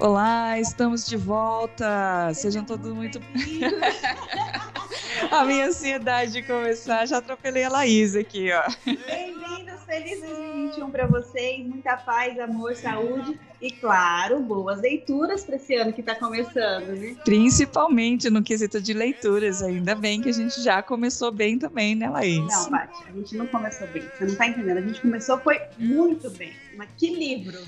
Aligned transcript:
Olá, 0.00 0.58
estamos 0.58 1.06
de 1.06 1.14
volta. 1.14 2.32
Sejam 2.32 2.64
todos 2.64 2.90
muito. 2.90 3.20
a 5.30 5.44
minha 5.44 5.66
ansiedade 5.66 6.32
de 6.32 6.42
começar, 6.42 7.04
já 7.04 7.18
atropelei 7.18 7.64
a 7.64 7.68
Laís 7.68 8.16
aqui, 8.16 8.48
ó. 8.50 8.62
Bem-vindos, 8.86 9.82
feliz 9.84 10.20
2021 10.20 10.90
para 10.90 11.06
vocês. 11.06 11.66
Muita 11.66 11.98
paz, 11.98 12.40
amor, 12.40 12.74
saúde 12.76 13.38
e, 13.60 13.70
claro, 13.70 14.40
boas 14.40 14.80
leituras 14.80 15.44
para 15.44 15.56
esse 15.56 15.74
ano 15.74 15.92
que 15.92 16.00
está 16.00 16.14
começando, 16.14 16.96
né? 16.96 17.14
Principalmente 17.22 18.30
no 18.30 18.42
quesito 18.42 18.80
de 18.80 18.94
leituras. 18.94 19.62
Ainda 19.62 19.94
bem 19.94 20.22
que 20.22 20.30
a 20.30 20.32
gente 20.32 20.62
já 20.62 20.82
começou 20.82 21.30
bem 21.30 21.58
também, 21.58 21.94
né, 21.94 22.08
Laís? 22.08 22.38
Não, 22.38 22.70
Paty, 22.70 23.04
a 23.06 23.12
gente 23.12 23.36
não 23.36 23.46
começou 23.48 23.86
bem. 23.88 24.02
Você 24.02 24.24
não 24.24 24.32
está 24.32 24.46
entendendo. 24.46 24.78
A 24.78 24.82
gente 24.82 25.02
começou 25.02 25.38
foi 25.40 25.60
muito 25.78 26.30
bem. 26.30 26.54
Mas 26.74 26.88
que 26.96 27.14
livro! 27.14 27.58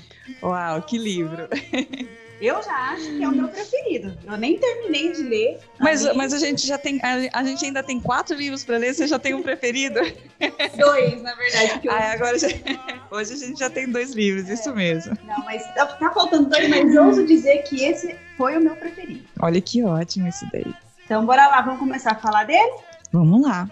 Uau, 0.41 0.81
que 0.81 0.97
livro! 0.97 1.47
Eu 2.43 2.61
já 2.61 2.91
acho 2.91 3.05
que 3.05 3.23
é 3.23 3.27
o 3.29 3.31
meu 3.31 3.47
preferido. 3.47 4.17
Eu 4.25 4.35
nem 4.35 4.57
terminei 4.59 5.13
de 5.13 5.23
ler. 5.23 5.59
Mas, 5.79 6.13
mas 6.13 6.33
a 6.33 6.37
gente 6.37 6.67
já 6.67 6.77
tem. 6.77 6.99
A, 7.01 7.39
a 7.39 7.43
gente 7.45 7.63
ainda 7.63 7.81
tem 7.81 8.01
quatro 8.01 8.35
livros 8.35 8.65
para 8.65 8.75
ler, 8.75 8.93
você 8.93 9.07
já 9.07 9.17
tem 9.17 9.33
um 9.33 9.41
preferido? 9.41 10.01
Dois, 10.77 11.21
na 11.21 11.33
verdade. 11.35 11.79
Que 11.79 11.87
ah, 11.87 12.11
agora 12.11 12.37
já, 12.37 12.49
hoje 13.09 13.31
a 13.31 13.37
gente 13.37 13.57
já 13.57 13.69
tem 13.69 13.89
dois 13.89 14.11
livros, 14.11 14.49
é. 14.49 14.55
isso 14.55 14.75
mesmo. 14.75 15.17
Não, 15.23 15.41
mas 15.45 15.65
tá, 15.73 15.85
tá 15.85 16.11
faltando 16.11 16.49
dois, 16.49 16.67
mas 16.67 16.93
ouso 16.97 17.25
dizer 17.25 17.59
que 17.59 17.81
esse 17.81 18.13
foi 18.35 18.57
o 18.57 18.61
meu 18.61 18.75
preferido. 18.75 19.23
Olha 19.39 19.61
que 19.61 19.81
ótimo 19.81 20.27
isso 20.27 20.45
daí. 20.51 20.75
Então 21.05 21.25
bora 21.25 21.47
lá, 21.47 21.61
vamos 21.61 21.79
começar 21.79 22.11
a 22.11 22.15
falar 22.15 22.43
dele? 22.43 22.73
Vamos 23.09 23.41
lá. 23.41 23.69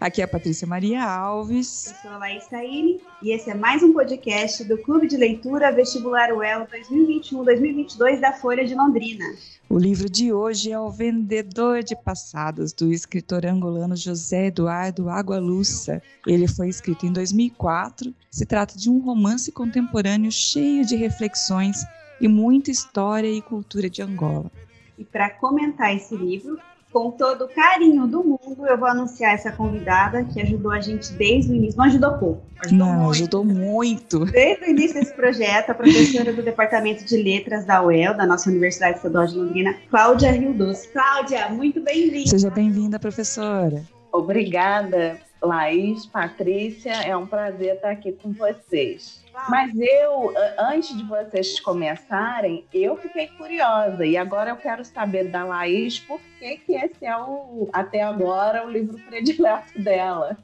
Aqui 0.00 0.20
é 0.20 0.24
a 0.24 0.28
Patrícia 0.28 0.64
Maria 0.64 1.02
Alves. 1.02 1.88
Eu 1.88 1.96
sou 2.02 2.10
a 2.12 2.18
Laís 2.18 2.46
Taine 2.46 3.00
e 3.20 3.32
esse 3.32 3.50
é 3.50 3.54
mais 3.54 3.82
um 3.82 3.92
podcast 3.92 4.62
do 4.62 4.78
Clube 4.78 5.08
de 5.08 5.16
Leitura 5.16 5.72
Vestibular 5.72 6.32
UEL 6.32 6.68
2021-2022 6.68 8.20
da 8.20 8.32
Folha 8.32 8.64
de 8.64 8.76
Londrina. 8.76 9.24
O 9.68 9.76
livro 9.76 10.08
de 10.08 10.32
hoje 10.32 10.70
é 10.70 10.78
O 10.78 10.88
Vendedor 10.88 11.82
de 11.82 11.96
Passados, 11.96 12.72
do 12.72 12.92
escritor 12.92 13.44
angolano 13.44 13.96
José 13.96 14.46
Eduardo 14.46 15.08
Agualusa. 15.08 16.00
Ele 16.24 16.46
foi 16.46 16.68
escrito 16.68 17.04
em 17.04 17.12
2004. 17.12 18.14
Se 18.30 18.46
trata 18.46 18.78
de 18.78 18.88
um 18.88 19.00
romance 19.00 19.50
contemporâneo 19.50 20.30
cheio 20.30 20.86
de 20.86 20.94
reflexões 20.94 21.84
e 22.20 22.28
muita 22.28 22.70
história 22.70 23.28
e 23.28 23.42
cultura 23.42 23.90
de 23.90 24.00
Angola. 24.00 24.48
E 24.96 25.04
para 25.04 25.30
comentar 25.30 25.94
esse 25.94 26.16
livro, 26.16 26.56
com 26.92 27.10
todo 27.10 27.44
o 27.44 27.48
carinho 27.48 28.06
do 28.06 28.24
mundo, 28.24 28.66
eu 28.66 28.78
vou 28.78 28.88
anunciar 28.88 29.34
essa 29.34 29.52
convidada 29.52 30.24
que 30.24 30.40
ajudou 30.40 30.72
a 30.72 30.80
gente 30.80 31.12
desde 31.12 31.52
o 31.52 31.54
início. 31.54 31.76
Não 31.76 31.84
ajudou 31.84 32.12
pouco. 32.18 32.42
Ajudou 32.64 32.86
Não, 32.86 32.94
muito. 32.94 33.10
ajudou 33.10 33.44
muito. 33.44 34.24
Desde 34.24 34.64
o 34.64 34.70
início 34.70 34.94
desse 34.94 35.12
projeto, 35.14 35.70
a 35.70 35.74
professora 35.74 36.32
do 36.32 36.42
Departamento 36.42 37.04
de 37.04 37.16
Letras 37.16 37.64
da 37.64 37.82
UEL, 37.82 38.14
da 38.14 38.26
nossa 38.26 38.50
Universidade 38.50 38.96
Estadual 38.96 39.26
de 39.26 39.36
Londrina, 39.36 39.74
Cláudia 39.90 40.32
Rio 40.32 40.54
Doce. 40.54 40.88
Cláudia, 40.88 41.48
muito 41.50 41.80
bem-vinda. 41.80 42.30
Seja 42.30 42.50
bem-vinda, 42.50 42.98
professora. 42.98 43.82
Obrigada, 44.10 45.18
Laís, 45.42 46.06
Patrícia. 46.06 46.92
É 46.92 47.16
um 47.16 47.26
prazer 47.26 47.76
estar 47.76 47.90
aqui 47.90 48.12
com 48.12 48.32
vocês. 48.32 49.24
Mas 49.48 49.72
eu, 49.78 50.34
antes 50.58 50.96
de 50.96 51.04
vocês 51.04 51.60
começarem, 51.60 52.66
eu 52.72 52.96
fiquei 52.96 53.28
curiosa 53.28 54.04
e 54.04 54.16
agora 54.16 54.50
eu 54.50 54.56
quero 54.56 54.84
saber 54.84 55.30
da 55.30 55.44
Laís 55.44 55.98
por 56.00 56.20
que, 56.38 56.56
que 56.58 56.72
esse 56.74 57.04
é 57.04 57.16
o, 57.16 57.68
até 57.72 58.02
agora, 58.02 58.66
o 58.66 58.70
livro 58.70 58.98
predileto 59.06 59.80
dela. 59.80 60.36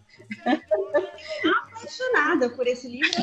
Apaixonada 1.73 2.49
por 2.51 2.67
esse 2.67 2.89
livro, 2.89 3.23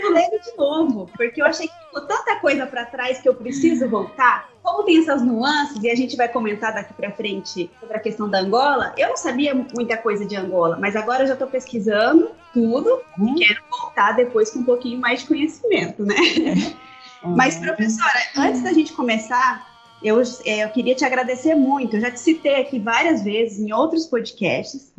eu 0.00 0.12
ler 0.12 0.28
de 0.30 0.56
novo, 0.56 1.10
porque 1.16 1.40
eu 1.40 1.46
achei 1.46 1.68
que 1.68 1.74
ficou 1.84 2.02
tanta 2.02 2.36
coisa 2.36 2.66
para 2.66 2.84
trás 2.84 3.20
que 3.20 3.28
eu 3.28 3.34
preciso 3.34 3.88
voltar. 3.88 4.50
Como 4.62 4.84
tem 4.84 4.98
essas 4.98 5.22
nuances, 5.22 5.82
e 5.82 5.90
a 5.90 5.94
gente 5.94 6.16
vai 6.16 6.28
comentar 6.28 6.74
daqui 6.74 6.92
para 6.94 7.10
frente 7.12 7.70
sobre 7.80 7.96
a 7.96 8.00
questão 8.00 8.28
da 8.28 8.40
Angola, 8.40 8.92
eu 8.96 9.08
não 9.08 9.16
sabia 9.16 9.54
muita 9.54 9.96
coisa 9.96 10.24
de 10.24 10.36
Angola, 10.36 10.76
mas 10.80 10.96
agora 10.96 11.22
eu 11.22 11.28
já 11.28 11.32
estou 11.34 11.48
pesquisando 11.48 12.30
tudo 12.52 13.00
hum. 13.18 13.34
e 13.36 13.46
quero 13.46 13.62
voltar 13.70 14.12
depois 14.12 14.50
com 14.50 14.60
um 14.60 14.64
pouquinho 14.64 14.98
mais 14.98 15.20
de 15.20 15.26
conhecimento, 15.26 16.04
né? 16.04 16.16
Hum. 17.24 17.34
Mas, 17.34 17.56
professora, 17.56 18.20
antes 18.36 18.62
da 18.62 18.72
gente 18.72 18.92
começar, 18.92 19.66
eu, 20.02 20.20
é, 20.44 20.64
eu, 20.64 20.68
queria 20.70 20.94
te 20.94 21.04
agradecer 21.04 21.54
muito. 21.54 21.96
Eu 21.96 22.00
já 22.00 22.10
te 22.10 22.20
citei 22.20 22.60
aqui 22.60 22.78
várias 22.78 23.22
vezes 23.22 23.58
em 23.58 23.72
outros 23.72 24.06
podcasts 24.06 24.92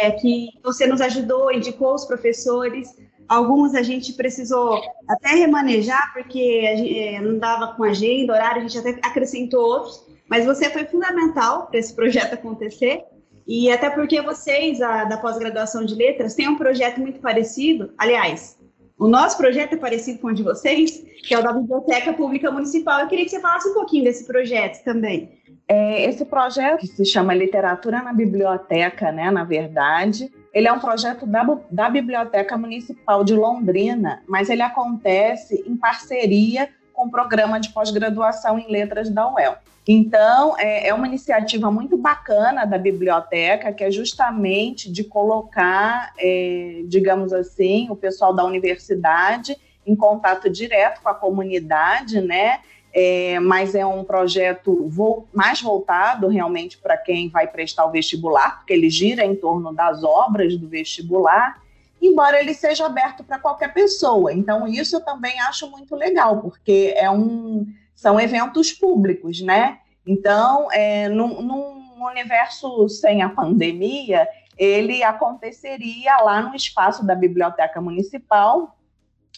é, 0.00 0.10
que 0.12 0.50
você 0.62 0.86
nos 0.86 1.00
ajudou, 1.00 1.52
indicou 1.52 1.94
os 1.94 2.04
professores. 2.04 2.94
Alguns 3.30 3.76
a 3.76 3.82
gente 3.82 4.14
precisou 4.14 4.82
até 5.08 5.36
remanejar, 5.36 6.12
porque 6.12 6.76
gente, 6.76 6.98
é, 6.98 7.20
não 7.20 7.38
dava 7.38 7.68
com 7.74 7.84
agenda, 7.84 8.32
horário, 8.32 8.64
a 8.64 8.66
gente 8.66 8.76
até 8.76 8.98
acrescentou 9.06 9.60
outros. 9.60 10.04
Mas 10.28 10.44
você 10.44 10.68
foi 10.68 10.84
fundamental 10.84 11.68
para 11.68 11.78
esse 11.78 11.94
projeto 11.94 12.34
acontecer. 12.34 13.04
E 13.46 13.70
até 13.70 13.88
porque 13.88 14.20
vocês, 14.20 14.82
a, 14.82 15.04
da 15.04 15.16
pós-graduação 15.16 15.84
de 15.84 15.94
letras, 15.94 16.34
têm 16.34 16.48
um 16.48 16.56
projeto 16.56 17.00
muito 17.00 17.20
parecido. 17.20 17.92
Aliás, 17.96 18.58
o 18.98 19.06
nosso 19.06 19.36
projeto 19.36 19.74
é 19.74 19.76
parecido 19.76 20.18
com 20.18 20.26
o 20.26 20.34
de 20.34 20.42
vocês, 20.42 21.00
que 21.22 21.32
é 21.32 21.38
o 21.38 21.42
da 21.42 21.52
Biblioteca 21.52 22.12
Pública 22.12 22.50
Municipal. 22.50 22.98
Eu 22.98 23.06
queria 23.06 23.24
que 23.24 23.30
você 23.30 23.38
falasse 23.38 23.68
um 23.68 23.74
pouquinho 23.74 24.02
desse 24.02 24.26
projeto 24.26 24.82
também. 24.82 25.38
É, 25.68 26.04
esse 26.10 26.24
projeto, 26.24 26.80
que 26.80 26.88
se 26.88 27.04
chama 27.04 27.32
Literatura 27.32 28.02
na 28.02 28.12
Biblioteca, 28.12 29.12
né, 29.12 29.30
na 29.30 29.44
verdade, 29.44 30.28
ele 30.52 30.68
é 30.68 30.72
um 30.72 30.80
projeto 30.80 31.26
da, 31.26 31.46
da 31.70 31.88
Biblioteca 31.88 32.56
Municipal 32.56 33.22
de 33.22 33.34
Londrina, 33.34 34.22
mas 34.26 34.50
ele 34.50 34.62
acontece 34.62 35.62
em 35.66 35.76
parceria 35.76 36.68
com 36.92 37.06
o 37.06 37.10
programa 37.10 37.58
de 37.60 37.70
pós-graduação 37.70 38.58
em 38.58 38.70
letras 38.70 39.08
da 39.08 39.32
UEL. 39.32 39.56
Então, 39.88 40.56
é, 40.58 40.88
é, 40.88 40.94
uma 40.94 41.06
iniciativa 41.06 41.70
muito 41.70 41.96
bacana 41.96 42.64
da 42.64 42.76
biblioteca, 42.76 43.72
que 43.72 43.82
é 43.82 43.90
justamente 43.90 44.92
de 44.92 45.02
colocar, 45.02 46.12
é, 46.18 46.82
digamos 46.86 47.32
assim, 47.32 47.88
o 47.90 47.96
pessoal 47.96 48.34
da 48.34 48.44
universidade 48.44 49.56
em 49.86 49.96
contato 49.96 50.50
direto 50.50 51.00
com 51.00 51.08
a 51.08 51.14
comunidade, 51.14 52.20
né? 52.20 52.60
É, 52.92 53.38
mas 53.38 53.74
é 53.74 53.86
um 53.86 54.02
projeto 54.02 54.86
vo 54.88 55.26
mais 55.32 55.60
voltado 55.62 56.28
realmente 56.28 56.78
para 56.78 56.96
quem 56.96 57.28
vai 57.28 57.46
prestar 57.46 57.86
o 57.86 57.90
vestibular, 57.90 58.58
porque 58.58 58.72
ele 58.72 58.90
gira 58.90 59.24
em 59.24 59.36
torno 59.36 59.72
das 59.72 60.02
obras 60.02 60.56
do 60.56 60.68
vestibular, 60.68 61.60
embora 62.02 62.40
ele 62.40 62.54
seja 62.54 62.86
aberto 62.86 63.22
para 63.22 63.38
qualquer 63.38 63.72
pessoa. 63.72 64.32
Então, 64.32 64.66
isso 64.66 64.96
eu 64.96 65.00
também 65.00 65.38
acho 65.40 65.70
muito 65.70 65.94
legal, 65.94 66.40
porque 66.40 66.92
é 66.96 67.10
um, 67.10 67.66
são 67.94 68.18
eventos 68.18 68.72
públicos, 68.72 69.40
né? 69.40 69.78
Então, 70.06 70.70
é, 70.72 71.08
num, 71.08 71.42
num 71.42 72.04
universo 72.04 72.88
sem 72.88 73.22
a 73.22 73.28
pandemia, 73.28 74.26
ele 74.56 75.02
aconteceria 75.02 76.16
lá 76.18 76.42
no 76.42 76.54
espaço 76.54 77.06
da 77.06 77.14
Biblioteca 77.14 77.80
Municipal, 77.80 78.76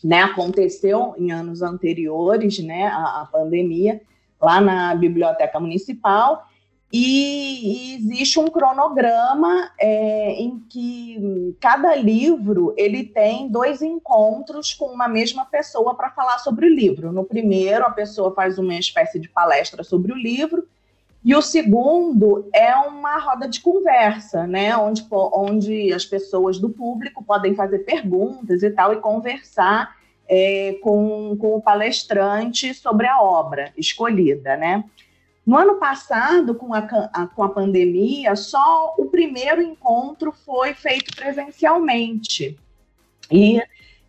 né, 0.03 0.23
aconteceu 0.23 1.15
em 1.19 1.31
anos 1.31 1.63
anteriores, 1.63 2.59
né, 2.59 2.87
a, 2.87 3.23
a 3.23 3.29
pandemia, 3.31 4.01
lá 4.41 4.61
na 4.61 4.95
Biblioteca 4.95 5.61
Municipal, 5.61 6.47
e, 6.93 7.95
e 7.95 7.95
existe 7.95 8.39
um 8.39 8.49
cronograma 8.49 9.71
é, 9.81 10.35
em 10.35 10.59
que 10.69 11.57
cada 11.59 11.95
livro 11.95 12.75
ele 12.77 13.05
tem 13.05 13.49
dois 13.49 13.81
encontros 13.81 14.75
com 14.75 14.87
uma 14.87 15.09
mesma 15.09 15.47
pessoa 15.47 15.95
para 15.95 16.11
falar 16.11 16.39
sobre 16.39 16.67
o 16.67 16.69
livro. 16.69 17.11
No 17.11 17.25
primeiro, 17.25 17.87
a 17.87 17.91
pessoa 17.91 18.35
faz 18.35 18.59
uma 18.59 18.75
espécie 18.75 19.19
de 19.19 19.29
palestra 19.29 19.83
sobre 19.83 20.12
o 20.12 20.17
livro, 20.17 20.69
e 21.25 21.35
o 21.37 21.41
segundo 21.41 22.49
é 22.53 22.75
uma 22.75 23.17
roda 23.19 23.49
de 23.49 23.61
conversa, 23.61 24.44
né? 24.44 24.76
Onde, 24.76 25.06
onde 25.11 25.93
as 25.93 26.05
pessoas 26.05 26.59
do 26.59 26.69
público 26.69 27.23
podem 27.23 27.55
fazer 27.55 27.81
perguntas 27.81 28.62
e 28.62 28.71
tal, 28.71 28.93
e 28.93 29.00
conversar 29.00 29.97
é, 30.29 30.79
com, 30.83 31.37
com 31.37 31.57
o 31.57 31.61
palestrante 31.61 32.73
sobre 32.75 33.07
a 33.07 33.21
obra 33.21 33.73
escolhida, 33.77 34.57
né? 34.57 34.85
No 35.45 35.57
ano 35.57 35.75
passado, 35.75 36.55
com 36.55 36.73
a, 36.73 36.79
a, 37.13 37.27
com 37.27 37.43
a 37.43 37.49
pandemia, 37.49 38.37
só 38.37 38.95
o 38.97 39.07
primeiro 39.07 39.61
encontro 39.61 40.33
foi 40.33 40.73
feito 40.73 41.15
presencialmente. 41.17 42.57
E 43.31 43.61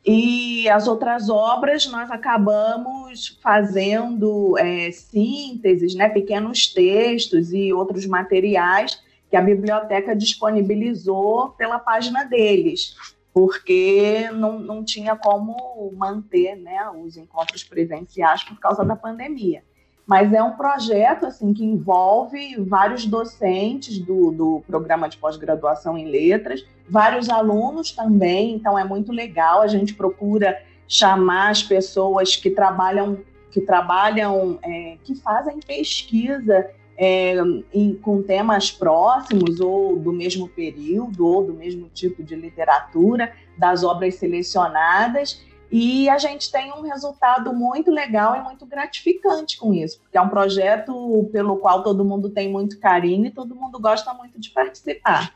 e 0.06 0.68
as 0.68 0.86
outras 0.86 1.30
obras 1.30 1.86
nós 1.86 2.12
acabamos 2.12 3.40
fazendo 3.42 4.58
é, 4.58 4.92
sínteses, 4.92 5.96
né, 5.96 6.10
pequenos 6.10 6.68
textos 6.68 7.54
e 7.54 7.72
outros 7.72 8.06
materiais 8.06 9.02
que 9.30 9.38
a 9.38 9.42
biblioteca 9.42 10.14
disponibilizou 10.14 11.52
pela 11.52 11.80
página 11.80 12.26
deles, 12.26 12.96
porque 13.34 14.30
não, 14.32 14.60
não 14.60 14.84
tinha 14.84 15.16
como 15.16 15.92
manter 15.98 16.56
né, 16.56 16.90
os 16.92 17.18
encontros 17.18 17.64
presenciais 17.64 18.44
por 18.44 18.60
causa 18.60 18.86
da 18.86 18.96
pandemia 18.96 19.64
mas 20.06 20.34
é 20.34 20.44
um 20.44 20.52
projeto 20.52 21.26
assim 21.26 21.54
que 21.54 21.64
envolve 21.64 22.58
vários 22.58 23.06
docentes 23.06 24.00
do, 24.00 24.32
do 24.32 24.64
programa 24.68 25.08
de 25.08 25.18
pós-graduação 25.18 25.98
em 25.98 26.10
letras, 26.10 26.66
vários 26.90 27.30
alunos 27.30 27.92
também, 27.92 28.54
então 28.54 28.78
é 28.78 28.84
muito 28.84 29.12
legal. 29.12 29.62
A 29.62 29.68
gente 29.68 29.94
procura 29.94 30.62
chamar 30.88 31.52
as 31.52 31.64
pessoas 31.64 32.36
que 32.36 32.50
trabalham 32.50 33.20
que 33.50 33.62
trabalham, 33.62 34.58
é, 34.64 34.98
que 35.04 35.14
fazem 35.14 35.60
pesquisa 35.60 36.72
é, 36.98 37.36
em, 37.74 37.96
com 37.96 38.22
temas 38.22 38.72
próximos 38.72 39.60
ou 39.60 39.98
do 39.98 40.14
mesmo 40.14 40.48
período 40.48 41.26
ou 41.26 41.44
do 41.44 41.54
mesmo 41.54 41.90
tipo 41.90 42.24
de 42.24 42.36
literatura 42.36 43.34
das 43.58 43.84
obras 43.84 44.16
selecionadas 44.16 45.42
e 45.76 46.08
a 46.08 46.20
gente 46.20 46.52
tem 46.52 46.72
um 46.72 46.82
resultado 46.82 47.52
muito 47.52 47.90
legal 47.90 48.36
e 48.36 48.42
muito 48.42 48.64
gratificante 48.64 49.58
com 49.58 49.74
isso, 49.74 50.00
porque 50.02 50.16
é 50.16 50.22
um 50.22 50.30
projeto 50.30 51.28
pelo 51.32 51.58
qual 51.58 51.82
todo 51.82 52.06
mundo 52.06 52.30
tem 52.30 52.48
muito 52.52 52.80
carinho 52.80 53.26
e 53.26 53.32
todo 53.32 53.56
mundo 53.56 53.80
gosta 53.80 54.14
muito 54.14 54.40
de 54.40 54.52
participar. 54.52 55.34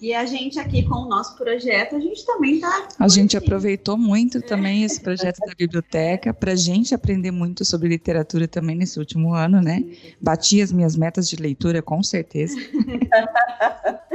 E 0.00 0.14
a 0.14 0.24
gente 0.24 0.58
aqui 0.58 0.82
com 0.82 0.94
o 0.94 1.08
nosso 1.08 1.36
projeto, 1.36 1.96
a 1.96 2.00
gente 2.00 2.24
também 2.24 2.54
está. 2.54 2.88
A 2.98 3.08
gente 3.08 3.36
aproveitou 3.36 3.98
muito 3.98 4.40
também 4.40 4.82
esse 4.82 5.00
projeto 5.00 5.40
da 5.40 5.54
biblioteca 5.54 6.32
para 6.32 6.52
a 6.52 6.56
gente 6.56 6.94
aprender 6.94 7.30
muito 7.30 7.64
sobre 7.64 7.88
literatura 7.88 8.48
também 8.48 8.76
nesse 8.76 8.98
último 8.98 9.34
ano, 9.34 9.60
né? 9.60 9.84
Bati 10.20 10.62
as 10.62 10.72
minhas 10.72 10.96
metas 10.96 11.28
de 11.28 11.36
leitura, 11.36 11.82
com 11.82 12.02
certeza. 12.02 12.56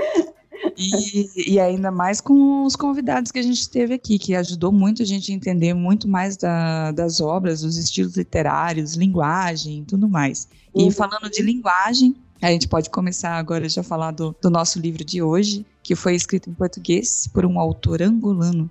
E, 0.75 1.53
e, 1.53 1.59
ainda 1.59 1.91
mais 1.91 2.19
com 2.19 2.63
os 2.63 2.75
convidados 2.75 3.31
que 3.31 3.37
a 3.37 3.43
gente 3.43 3.69
teve 3.69 3.93
aqui, 3.93 4.17
que 4.17 4.33
ajudou 4.33 4.71
muito 4.71 5.03
a 5.03 5.05
gente 5.05 5.31
a 5.31 5.35
entender 5.35 5.73
muito 5.73 6.07
mais 6.07 6.35
da, 6.35 6.91
das 6.91 7.21
obras, 7.21 7.63
os 7.63 7.77
estilos 7.77 8.17
literários, 8.17 8.95
linguagem 8.95 9.81
e 9.81 9.85
tudo 9.85 10.09
mais. 10.09 10.47
E 10.73 10.83
uhum. 10.83 10.91
falando 10.91 11.29
de 11.29 11.43
linguagem, 11.43 12.15
a 12.43 12.51
gente 12.51 12.67
pode 12.67 12.89
começar 12.89 13.37
agora 13.37 13.69
já 13.69 13.79
a 13.79 13.85
falar 13.85 14.11
do, 14.11 14.35
do 14.41 14.49
nosso 14.49 14.77
livro 14.77 15.05
de 15.05 15.21
hoje, 15.21 15.65
que 15.81 15.95
foi 15.95 16.13
escrito 16.13 16.49
em 16.49 16.53
português 16.53 17.25
por 17.33 17.45
um 17.45 17.57
autor 17.57 18.01
angolano. 18.01 18.69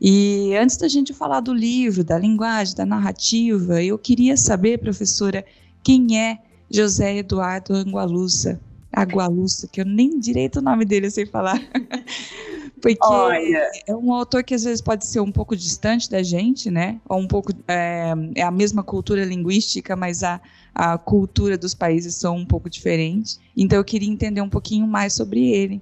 E 0.00 0.56
antes 0.56 0.78
da 0.78 0.88
gente 0.88 1.12
falar 1.12 1.40
do 1.40 1.52
livro, 1.52 2.02
da 2.02 2.18
linguagem, 2.18 2.74
da 2.74 2.86
narrativa, 2.86 3.82
eu 3.82 3.98
queria 3.98 4.38
saber, 4.38 4.78
professora, 4.78 5.44
quem 5.84 6.18
é 6.18 6.38
José 6.70 7.18
Eduardo 7.18 7.74
Angualusa? 7.74 8.58
Agualusa, 8.92 9.68
que 9.68 9.80
eu 9.80 9.84
nem 9.84 10.18
direito 10.18 10.58
o 10.58 10.62
nome 10.62 10.84
dele 10.84 11.10
sei 11.10 11.26
falar. 11.26 11.60
Porque 12.80 12.98
Olha. 13.02 13.70
é 13.86 13.94
um 13.94 14.12
autor 14.12 14.42
que 14.42 14.54
às 14.54 14.64
vezes 14.64 14.80
pode 14.80 15.06
ser 15.06 15.20
um 15.20 15.30
pouco 15.30 15.54
distante 15.54 16.10
da 16.10 16.22
gente, 16.22 16.70
né? 16.70 16.98
Ou 17.08 17.18
um 17.18 17.26
pouco. 17.26 17.52
É, 17.68 18.12
é 18.34 18.42
a 18.42 18.50
mesma 18.50 18.82
cultura 18.82 19.24
linguística, 19.24 19.94
mas 19.94 20.22
a, 20.22 20.40
a 20.74 20.96
cultura 20.96 21.58
dos 21.58 21.74
países 21.74 22.14
são 22.14 22.36
um 22.36 22.46
pouco 22.46 22.70
diferentes. 22.70 23.38
Então 23.56 23.78
eu 23.78 23.84
queria 23.84 24.08
entender 24.08 24.40
um 24.40 24.48
pouquinho 24.48 24.86
mais 24.86 25.12
sobre 25.12 25.50
ele. 25.50 25.80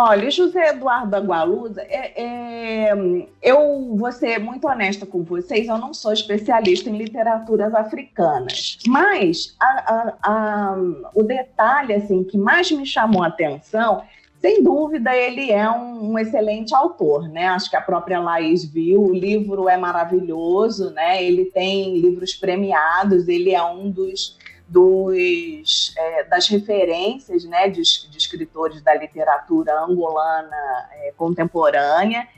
Olha, 0.00 0.30
José 0.30 0.68
Eduardo 0.68 1.16
Agualusa, 1.16 1.82
é, 1.82 2.12
é, 2.14 2.92
eu 3.42 3.96
vou 3.96 4.12
ser 4.12 4.38
muito 4.38 4.68
honesta 4.68 5.04
com 5.04 5.24
vocês, 5.24 5.66
eu 5.66 5.76
não 5.76 5.92
sou 5.92 6.12
especialista 6.12 6.88
em 6.88 6.96
literaturas 6.96 7.74
africanas, 7.74 8.78
mas 8.86 9.56
a, 9.58 9.66
a, 9.66 10.14
a, 10.22 10.76
o 11.12 11.24
detalhe 11.24 11.94
assim 11.94 12.22
que 12.22 12.38
mais 12.38 12.70
me 12.70 12.86
chamou 12.86 13.24
a 13.24 13.26
atenção 13.26 14.04
sem 14.40 14.62
dúvida, 14.62 15.16
ele 15.16 15.50
é 15.50 15.68
um, 15.68 16.12
um, 16.12 16.18
excelente 16.18 16.72
autor, 16.72 17.28
né? 17.28 17.48
Acho 17.48 17.68
que 17.68 17.74
a 17.74 17.80
própria 17.80 18.20
Laís 18.20 18.64
viu, 18.64 19.02
o 19.02 19.12
livro 19.12 19.68
é 19.68 19.76
maravilhoso, 19.76 20.90
né? 20.90 21.20
Ele 21.24 21.46
tem 21.46 21.98
livros 21.98 22.34
premiados, 22.34 23.26
ele 23.26 23.52
é 23.52 23.64
um 23.64 23.90
dos, 23.90 24.38
dos 24.68 25.94
é, 25.96 26.24
das 26.24 26.46
referências, 26.46 27.44
né, 27.44 27.68
de, 27.68 27.82
de, 27.82 28.18
escritores 28.18 28.82
da 28.82 28.94
literatura 28.94 29.80
angolana 29.80 30.88
é, 30.92 31.12
contemporânea. 31.16 32.28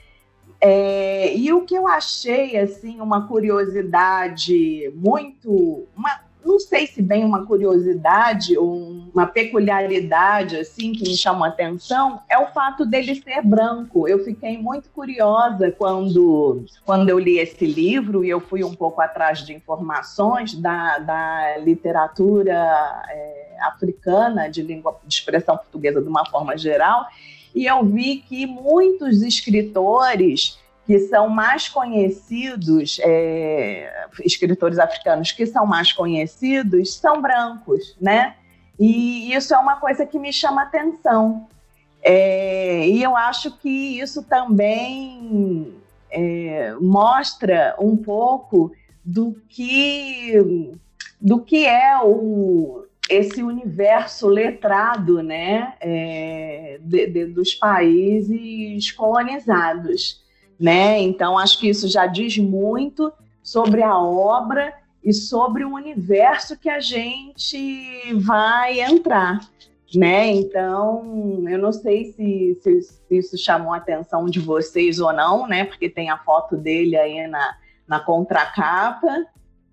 É, 0.61 1.35
e 1.35 1.53
o 1.53 1.65
que 1.65 1.75
eu 1.75 1.89
achei 1.89 2.57
assim 2.57 3.01
uma 3.01 3.27
curiosidade 3.27 4.93
muito, 4.95 5.89
uma, 5.97 6.21
não 6.45 6.59
sei 6.59 6.87
se 6.87 7.03
bem 7.03 7.25
uma 7.25 7.45
curiosidade 7.45 8.57
ou 8.57 9.01
uma 9.13 9.27
peculiaridade 9.27 10.57
assim 10.57 10.93
que 10.93 11.03
me 11.03 11.17
chamou 11.17 11.45
a 11.45 11.49
atenção 11.49 12.21
é 12.29 12.39
o 12.39 12.47
fato 12.49 12.87
dele 12.87 13.15
ser 13.15 13.43
branco. 13.43 14.09
Eu 14.09 14.25
fiquei 14.25 14.57
muito 14.59 14.89
curiosa 14.91 15.71
quando, 15.71 16.65
quando 16.85 17.09
eu 17.09 17.19
li 17.19 17.39
esse 17.39 17.67
livro 17.67 18.25
e 18.25 18.31
eu 18.31 18.41
fui 18.41 18.65
um 18.65 18.75
pouco 18.75 19.01
atrás 19.01 19.45
de 19.45 19.53
informações 19.53 20.55
da, 20.55 20.99
da 20.99 21.59
literatura 21.59 22.55
é, 23.09 23.57
africana 23.63 24.49
de 24.49 24.63
língua 24.63 24.99
de 25.05 25.15
expressão 25.15 25.57
portuguesa 25.57 26.01
de 26.01 26.09
uma 26.09 26.25
forma 26.27 26.57
geral 26.57 27.07
e 27.55 27.67
eu 27.67 27.85
vi 27.85 28.19
que 28.19 28.47
muitos 28.47 29.23
escritores 29.23 30.59
que 30.91 30.99
são 30.99 31.29
mais 31.29 31.69
conhecidos, 31.69 32.99
é, 33.05 34.09
escritores 34.25 34.77
africanos 34.77 35.31
que 35.31 35.47
são 35.47 35.65
mais 35.65 35.93
conhecidos, 35.93 36.97
são 36.97 37.23
brancos, 37.23 37.97
né? 38.01 38.35
E 38.77 39.33
isso 39.33 39.55
é 39.55 39.59
uma 39.59 39.77
coisa 39.77 40.05
que 40.05 40.19
me 40.19 40.33
chama 40.33 40.63
atenção. 40.63 41.47
É, 42.03 42.89
e 42.89 43.01
eu 43.01 43.17
acho 43.17 43.57
que 43.59 44.01
isso 44.01 44.25
também 44.25 45.73
é, 46.11 46.75
mostra 46.81 47.77
um 47.79 47.97
pouco 47.97 48.73
do 49.05 49.41
que, 49.49 50.73
do 51.21 51.41
que 51.41 51.67
é 51.69 52.01
o, 52.03 52.85
esse 53.09 53.45
universo 53.45 54.27
letrado 54.27 55.23
né, 55.23 55.73
é, 55.79 56.81
de, 56.83 57.07
de, 57.07 57.27
dos 57.27 57.55
países 57.55 58.91
colonizados 58.91 60.29
né? 60.61 61.01
Então 61.01 61.39
acho 61.39 61.59
que 61.59 61.69
isso 61.69 61.89
já 61.89 62.07
diz 62.07 62.37
muito 62.37 63.11
sobre 63.43 63.83
a 63.83 63.99
obra 63.99 64.75
e 65.03 65.15
sobre 65.15 65.65
o 65.65 65.75
universo 65.75 66.59
que 66.59 66.69
a 66.69 66.79
gente 66.79 68.13
vai 68.17 68.81
entrar, 68.81 69.41
né? 69.95 70.27
Então 70.27 71.43
eu 71.49 71.59
não 71.59 71.73
sei 71.73 72.13
se, 72.13 72.61
se, 72.63 73.01
isso 73.11 73.39
chamou 73.39 73.73
a 73.73 73.79
atenção 73.79 74.27
de 74.27 74.39
vocês 74.39 75.01
ou 75.01 75.13
não, 75.15 75.47
né? 75.47 75.65
Porque 75.65 75.89
tem 75.89 76.11
a 76.11 76.19
foto 76.19 76.59
dele 76.59 76.95
aí 76.95 77.27
na, 77.27 77.57
na 77.89 77.99
contracapa, 77.99 79.25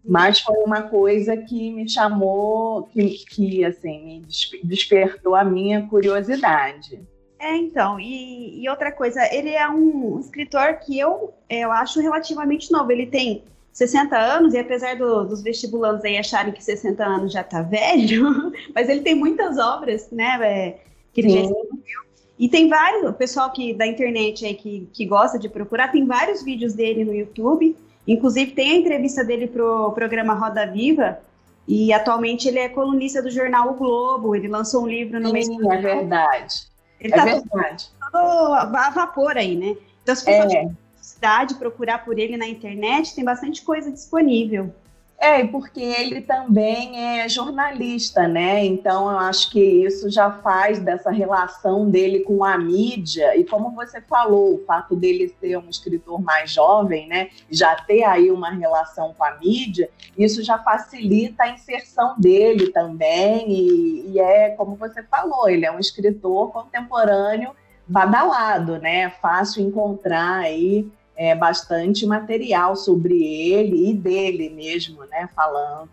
mas 0.05 0.39
foi 0.39 0.55
uma 0.63 0.83
coisa 0.83 1.35
que 1.35 1.69
me 1.73 1.89
chamou, 1.89 2.83
que, 2.83 3.09
que 3.25 3.65
assim 3.65 4.21
me 4.21 4.61
despertou 4.63 5.35
a 5.35 5.43
minha 5.43 5.85
curiosidade. 5.85 7.05
É, 7.39 7.55
então, 7.55 7.99
e, 7.99 8.63
e, 8.63 8.69
outra 8.69 8.91
coisa, 8.91 9.21
ele 9.33 9.49
é 9.49 9.69
um 9.69 10.19
escritor 10.19 10.75
que 10.75 10.97
eu, 10.97 11.33
eu 11.49 11.71
acho 11.71 12.01
relativamente 12.01 12.71
novo. 12.71 12.91
Ele 12.91 13.05
tem 13.05 13.43
60 13.71 14.17
anos, 14.17 14.53
e 14.53 14.57
apesar 14.57 14.95
do, 14.95 15.23
dos 15.23 15.41
vestibulandos 15.41 16.03
aí 16.03 16.17
acharem 16.17 16.51
que 16.51 16.63
60 16.63 17.03
anos 17.05 17.31
já 17.31 17.43
tá 17.43 17.61
velho, 17.61 18.51
mas 18.73 18.89
ele 18.89 19.01
tem 19.01 19.13
muitas 19.13 19.57
obras, 19.59 20.09
né, 20.11 20.39
é, 20.41 20.77
que 21.13 21.21
ele 21.21 21.29
já 21.29 21.41
escreveu. 21.41 22.07
E 22.39 22.49
tem 22.49 22.67
vários, 22.67 23.09
o 23.09 23.13
pessoal 23.13 23.51
que, 23.51 23.73
da 23.73 23.85
internet 23.85 24.45
aí 24.45 24.53
que, 24.53 24.87
que 24.93 25.05
gosta 25.05 25.37
de 25.37 25.49
procurar, 25.49 25.91
tem 25.91 26.05
vários 26.05 26.43
vídeos 26.43 26.73
dele 26.73 27.03
no 27.03 27.13
YouTube. 27.13 27.75
Inclusive, 28.07 28.51
tem 28.51 28.71
a 28.71 28.75
entrevista 28.75 29.23
dele 29.23 29.47
pro 29.47 29.91
programa 29.91 30.33
Roda 30.33 30.65
Viva, 30.65 31.19
e 31.67 31.91
atualmente 31.91 32.47
ele 32.47 32.59
é 32.59 32.69
colunista 32.69 33.21
do 33.21 33.29
jornal 33.29 33.71
O 33.71 33.73
Globo. 33.73 34.35
Ele 34.35 34.47
lançou 34.47 34.83
um 34.83 34.87
livro 34.87 35.19
no 35.19 35.27
Sim, 35.27 35.33
mês. 35.33 35.49
É 35.49 35.77
verdade. 35.77 36.67
Ele 36.99 37.13
é 37.13 37.17
tá. 37.17 37.77
Todo, 38.11 38.53
a 38.53 38.89
vapor 38.89 39.37
aí, 39.37 39.55
né? 39.55 39.75
Então, 40.01 40.15
se 40.15 40.25
pessoas 40.25 40.53
é. 40.53 40.69
cidade 41.01 41.55
procurar 41.55 42.03
por 42.03 42.17
ele 42.17 42.37
na 42.37 42.47
internet, 42.47 43.13
tem 43.13 43.23
bastante 43.23 43.61
coisa 43.61 43.91
disponível. 43.91 44.73
É, 45.19 45.43
porque 45.47 45.81
ele 45.81 46.21
também 46.21 47.19
é 47.19 47.27
jornalista, 47.27 48.27
né? 48.27 48.63
Então 48.63 49.11
eu 49.11 49.17
acho 49.17 49.49
que 49.49 49.59
isso 49.59 50.11
já 50.11 50.29
faz 50.31 50.79
dessa 50.79 51.09
relação 51.09 51.89
dele 51.89 52.19
com 52.19 52.43
a 52.43 52.55
mídia, 52.55 53.35
e 53.35 53.43
como 53.43 53.71
você 53.71 53.99
falou, 53.99 54.53
o 54.53 54.63
fato 54.65 54.95
dele 54.95 55.33
ser 55.39 55.57
um 55.57 55.69
escritor 55.69 56.21
mais 56.21 56.51
jovem, 56.51 57.07
né? 57.07 57.29
Já 57.49 57.75
ter 57.75 58.03
aí 58.03 58.29
uma 58.29 58.51
relação 58.51 59.11
com 59.17 59.23
a 59.23 59.31
mídia, 59.37 59.89
isso 60.15 60.43
já 60.43 60.59
facilita 60.59 61.43
a 61.43 61.49
inserção 61.49 62.13
dele 62.19 62.69
também, 62.69 63.51
e, 63.51 64.11
e 64.11 64.19
é 64.19 64.51
como 64.51 64.75
você 64.75 65.01
falou, 65.01 65.49
ele 65.49 65.65
é 65.65 65.71
um 65.71 65.79
escritor 65.79 66.51
contemporâneo 66.51 67.55
badalado, 67.87 68.77
né? 68.77 69.09
Fácil 69.19 69.63
encontrar 69.63 70.41
aí 70.41 70.85
é, 71.17 71.35
bastante 71.35 72.05
material 72.05 72.75
sobre 72.75 73.21
ele 73.23 73.89
e 73.89 73.93
dele 73.93 74.49
mesmo, 74.49 75.03
né? 75.05 75.27
Falando, 75.35 75.89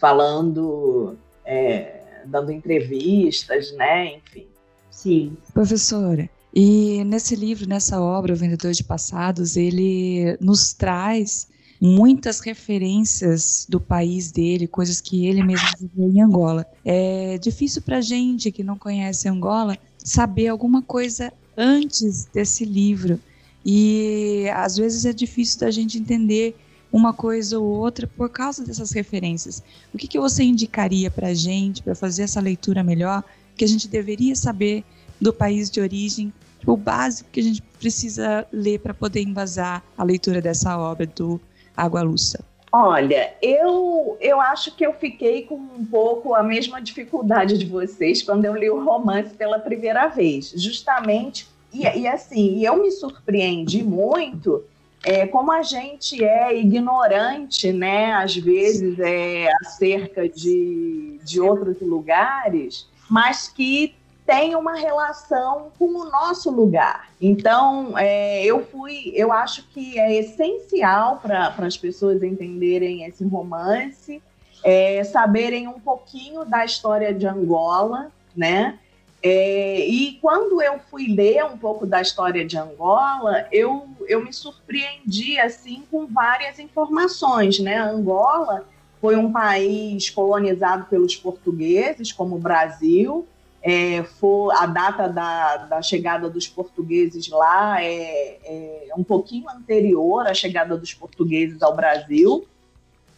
falando 0.00 1.18
é, 1.44 2.00
dando 2.24 2.50
entrevistas, 2.50 3.72
né? 3.72 4.16
Enfim. 4.16 4.46
Sim. 4.90 5.36
Professora, 5.52 6.30
e 6.54 7.02
nesse 7.04 7.36
livro, 7.36 7.68
nessa 7.68 8.00
obra, 8.00 8.32
O 8.32 8.36
Vendedor 8.36 8.72
de 8.72 8.84
Passados, 8.84 9.56
ele 9.56 10.36
nos 10.40 10.72
traz 10.72 11.48
muitas 11.80 12.40
referências 12.40 13.66
do 13.68 13.80
país 13.80 14.30
dele, 14.30 14.66
coisas 14.66 15.00
que 15.00 15.26
ele 15.26 15.42
mesmo 15.42 15.66
viveu 15.78 16.10
em 16.10 16.22
Angola. 16.22 16.64
É 16.84 17.36
difícil 17.38 17.82
para 17.82 18.00
gente 18.00 18.50
que 18.50 18.62
não 18.62 18.78
conhece 18.78 19.28
Angola 19.28 19.76
saber 19.98 20.48
alguma 20.48 20.80
coisa 20.80 21.32
antes 21.56 22.24
desse 22.26 22.64
livro. 22.64 23.20
E 23.64 24.46
às 24.54 24.76
vezes 24.76 25.04
é 25.04 25.12
difícil 25.12 25.60
da 25.60 25.70
gente 25.70 25.98
entender 25.98 26.56
uma 26.92 27.12
coisa 27.12 27.58
ou 27.58 27.64
outra 27.64 28.06
por 28.06 28.28
causa 28.28 28.64
dessas 28.64 28.92
referências. 28.92 29.62
O 29.92 29.98
que, 29.98 30.06
que 30.06 30.18
você 30.18 30.44
indicaria 30.44 31.10
para 31.10 31.28
a 31.28 31.34
gente, 31.34 31.82
para 31.82 31.94
fazer 31.94 32.22
essa 32.22 32.40
leitura 32.40 32.84
melhor, 32.84 33.24
que 33.56 33.64
a 33.64 33.68
gente 33.68 33.88
deveria 33.88 34.36
saber 34.36 34.84
do 35.20 35.32
país 35.32 35.70
de 35.70 35.80
origem, 35.80 36.32
o 36.66 36.76
básico 36.76 37.30
que 37.30 37.40
a 37.40 37.42
gente 37.42 37.62
precisa 37.78 38.46
ler 38.52 38.78
para 38.78 38.94
poder 38.94 39.22
embasar 39.22 39.82
a 39.96 40.04
leitura 40.04 40.40
dessa 40.40 40.78
obra 40.78 41.06
do 41.06 41.40
Água 41.76 42.02
Luça? 42.02 42.44
Olha, 42.72 43.32
eu, 43.40 44.16
eu 44.20 44.40
acho 44.40 44.74
que 44.74 44.84
eu 44.84 44.92
fiquei 44.94 45.42
com 45.42 45.54
um 45.54 45.84
pouco 45.84 46.34
a 46.34 46.42
mesma 46.42 46.80
dificuldade 46.80 47.56
de 47.56 47.66
vocês 47.66 48.20
quando 48.22 48.44
eu 48.44 48.56
li 48.56 48.68
o 48.68 48.84
romance 48.84 49.32
pela 49.34 49.60
primeira 49.60 50.08
vez. 50.08 50.52
Justamente, 50.56 51.46
e, 51.74 52.00
e 52.00 52.06
assim, 52.06 52.64
eu 52.64 52.80
me 52.82 52.90
surpreendi 52.90 53.82
muito 53.82 54.64
é, 55.04 55.26
como 55.26 55.52
a 55.52 55.62
gente 55.62 56.24
é 56.24 56.56
ignorante, 56.56 57.72
né, 57.72 58.12
às 58.12 58.34
vezes, 58.34 58.98
é, 58.98 59.48
acerca 59.60 60.26
de, 60.28 61.20
de 61.22 61.40
outros 61.40 61.80
lugares, 61.82 62.88
mas 63.08 63.48
que 63.48 63.94
tem 64.26 64.56
uma 64.56 64.74
relação 64.74 65.70
com 65.78 65.84
o 65.84 66.04
nosso 66.06 66.50
lugar. 66.50 67.10
Então, 67.20 67.98
é, 67.98 68.42
eu 68.42 68.64
fui, 68.64 69.12
eu 69.14 69.30
acho 69.30 69.68
que 69.68 69.98
é 69.98 70.14
essencial 70.14 71.18
para 71.18 71.54
as 71.58 71.76
pessoas 71.76 72.22
entenderem 72.22 73.04
esse 73.04 73.22
romance, 73.24 74.22
é, 74.64 75.04
saberem 75.04 75.68
um 75.68 75.78
pouquinho 75.78 76.46
da 76.46 76.64
história 76.64 77.12
de 77.12 77.26
Angola, 77.26 78.10
né? 78.34 78.78
É, 79.26 79.78
e 79.88 80.18
quando 80.20 80.60
eu 80.60 80.78
fui 80.90 81.06
ler 81.06 81.46
um 81.46 81.56
pouco 81.56 81.86
da 81.86 81.98
história 82.02 82.44
de 82.44 82.58
Angola, 82.58 83.46
eu, 83.50 83.88
eu 84.06 84.22
me 84.22 84.30
surpreendi 84.30 85.40
assim 85.40 85.82
com 85.90 86.06
várias 86.06 86.58
informações, 86.58 87.58
né? 87.58 87.78
Angola 87.78 88.68
foi 89.00 89.16
um 89.16 89.32
país 89.32 90.10
colonizado 90.10 90.84
pelos 90.90 91.16
portugueses, 91.16 92.12
como 92.12 92.36
o 92.36 92.38
Brasil, 92.38 93.26
é, 93.62 94.02
for 94.02 94.52
a 94.52 94.66
data 94.66 95.08
da, 95.08 95.56
da, 95.56 95.80
chegada 95.80 96.28
dos 96.28 96.46
portugueses 96.46 97.26
lá 97.28 97.82
é, 97.82 98.38
é, 98.44 98.88
um 98.94 99.02
pouquinho 99.02 99.48
anterior 99.48 100.26
à 100.26 100.34
chegada 100.34 100.76
dos 100.76 100.92
portugueses 100.92 101.62
ao 101.62 101.74
Brasil, 101.74 102.46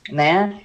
né? 0.08 0.60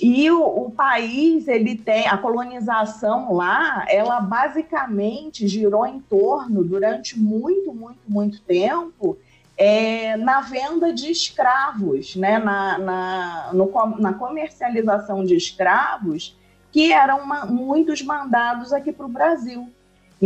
E 0.00 0.28
o, 0.30 0.42
o, 0.42 0.70
país, 0.70 1.46
ele 1.46 1.76
tem 1.76 2.08
a 2.08 2.18
colonização 2.18 3.32
lá, 3.32 3.86
ela 3.88 4.20
basicamente 4.20 5.46
girou 5.46 5.86
em 5.86 6.00
torno 6.00 6.64
durante 6.64 7.18
muito, 7.18 7.72
muito, 7.72 8.00
muito 8.08 8.40
tempo 8.42 9.16
é, 9.56 10.16
na 10.16 10.40
venda 10.40 10.92
de 10.92 11.10
escravos, 11.10 12.16
né? 12.16 12.38
na, 12.38 12.78
na, 12.78 13.50
no, 13.52 13.70
na 13.98 14.12
comercialização 14.12 15.24
de 15.24 15.36
escravos 15.36 16.36
que 16.72 16.92
eram 16.92 17.20
uma, 17.20 17.46
muitos 17.46 18.02
mandados 18.02 18.72
aqui 18.72 18.92
para 18.92 19.06
o 19.06 19.08
Brasil. 19.08 19.72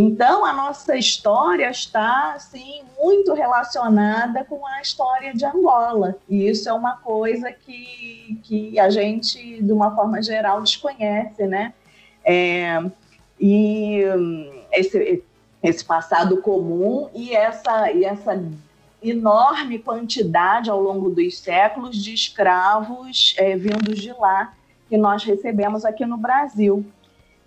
Então, 0.00 0.44
a 0.44 0.52
nossa 0.52 0.96
história 0.96 1.68
está 1.68 2.34
assim, 2.34 2.82
muito 2.96 3.34
relacionada 3.34 4.44
com 4.44 4.64
a 4.64 4.80
história 4.80 5.34
de 5.34 5.44
Angola. 5.44 6.14
E 6.28 6.48
isso 6.48 6.68
é 6.68 6.72
uma 6.72 6.98
coisa 6.98 7.50
que, 7.50 8.38
que 8.44 8.78
a 8.78 8.88
gente, 8.90 9.60
de 9.60 9.72
uma 9.72 9.96
forma 9.96 10.22
geral, 10.22 10.62
desconhece. 10.62 11.44
Né? 11.48 11.74
É, 12.24 12.80
e 13.40 14.04
esse, 14.70 15.24
esse 15.60 15.84
passado 15.84 16.40
comum 16.42 17.10
e 17.12 17.34
essa, 17.34 17.90
e 17.90 18.04
essa 18.04 18.40
enorme 19.02 19.80
quantidade 19.80 20.70
ao 20.70 20.80
longo 20.80 21.10
dos 21.10 21.40
séculos 21.40 21.96
de 21.96 22.14
escravos 22.14 23.34
é, 23.36 23.56
vindos 23.56 23.98
de 23.98 24.12
lá 24.12 24.54
que 24.88 24.96
nós 24.96 25.24
recebemos 25.24 25.84
aqui 25.84 26.06
no 26.06 26.16
Brasil. 26.16 26.86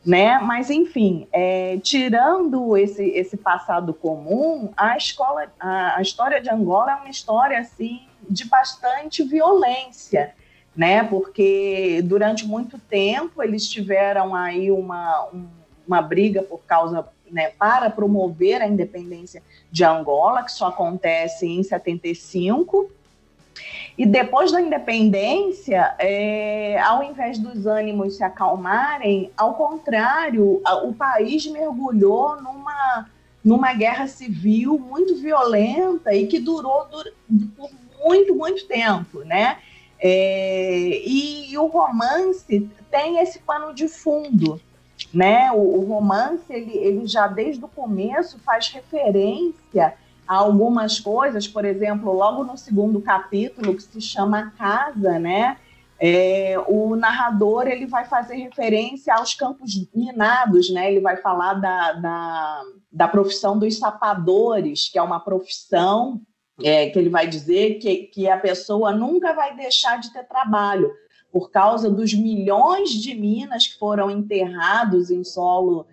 Né? 0.06 0.40
Mas, 0.40 0.70
enfim, 0.70 1.28
é, 1.32 1.78
tirando 1.78 2.76
esse, 2.76 3.04
esse 3.10 3.38
passado 3.38 3.94
comum, 3.94 4.72
a, 4.76 4.98
escola, 4.98 5.52
a, 5.60 5.98
a 5.98 6.02
história 6.02 6.42
de 6.42 6.50
Angola 6.50 6.94
é 6.94 6.96
uma 6.96 7.10
história 7.10 7.60
assim, 7.60 8.02
de 8.28 8.46
bastante 8.46 9.24
violência, 9.24 10.34
né? 10.76 11.04
porque 11.04 12.02
durante 12.04 12.48
muito 12.48 12.80
tempo 12.80 13.44
eles 13.44 13.70
tiveram 13.70 14.34
aí 14.34 14.72
uma, 14.72 15.30
um, 15.32 15.48
uma 15.88 16.02
briga 16.02 16.42
por 16.42 16.62
causa 16.66 17.08
né, 17.32 17.50
para 17.58 17.90
promover 17.90 18.62
a 18.62 18.68
independência 18.68 19.42
de 19.72 19.84
Angola, 19.84 20.44
que 20.44 20.52
só 20.52 20.68
acontece 20.68 21.46
em 21.46 21.64
75, 21.64 22.92
e 23.98 24.06
depois 24.06 24.52
da 24.52 24.62
independência, 24.62 25.94
é, 26.00 26.80
ao 26.80 27.04
invés 27.04 27.38
dos 27.38 27.66
ânimos 27.66 28.18
se 28.18 28.24
acalmarem, 28.24 29.32
ao 29.38 29.56
contrário, 29.56 30.62
o 30.84 30.94
país 30.94 31.46
mergulhou 31.48 32.42
numa, 32.42 33.10
numa 33.44 33.74
guerra 33.74 34.08
civil 34.08 34.80
muito 34.80 35.18
violenta 35.18 36.14
e 36.16 36.28
que 36.28 36.40
durou 36.40 36.86
por 37.56 37.70
muito, 38.04 38.36
muito 38.36 38.68
tempo, 38.68 39.20
né? 39.20 39.58
É, 40.00 41.02
e, 41.06 41.52
e, 41.52 41.58
o 41.58 41.68
romance 41.68 42.68
tem 42.90 43.20
esse 43.20 43.38
pano 43.40 43.74
de 43.74 43.88
fundo, 43.88 44.60
né? 45.14 45.52
O, 45.52 45.80
o 45.80 45.86
romance 45.86 46.44
ele, 46.50 46.76
ele 46.76 47.08
já 47.08 47.28
desde 47.28 47.64
o 47.64 47.68
começo 47.68 48.40
faz 48.40 48.70
referência 48.70 49.94
algumas 50.28 51.00
coisas, 51.00 51.48
por 51.48 51.66
exemplo, 51.66 52.12
logo 52.14 52.44
no 52.44 52.58
segundo 52.58 53.02
capítulo, 53.02 53.76
que 53.76 53.84
se 53.84 54.02
chama 54.02 54.52
Casa, 54.58 55.20
né? 55.20 55.58
É, 56.00 56.56
o 56.68 56.96
narrador 56.96 57.68
ele 57.68 57.86
vai 57.86 58.06
fazer 58.06 58.36
referência 58.36 59.14
aos 59.14 59.36
campos 59.36 59.72
minados, 59.94 60.72
né? 60.72 60.92
Ele 60.92 61.00
vai 61.00 61.18
falar 61.18 61.56
da, 61.56 61.94
da, 61.94 62.62
da 62.92 63.08
profissão 63.08 63.60
dos 63.60 63.78
sapadores, 63.78 64.90
que 64.90 64.98
é 64.98 65.02
uma 65.02 65.20
profissão 65.20 66.20
é, 66.64 66.90
que 66.90 66.98
ele 66.98 67.10
vai 67.10 67.28
dizer 67.28 67.76
que, 67.76 68.04
que 68.08 68.28
a 68.28 68.38
pessoa 68.38 68.92
nunca 68.92 69.34
vai 69.34 69.56
deixar 69.56 70.00
de 70.00 70.12
ter 70.12 70.24
trabalho 70.24 70.92
por 71.32 71.50
causa 71.50 71.90
dos 71.90 72.14
milhões 72.14 72.90
de 72.90 73.16
minas 73.16 73.68
que 73.68 73.80
foram 73.80 74.12
enterrados 74.12 75.10
em 75.10 75.24
solo 75.24 75.86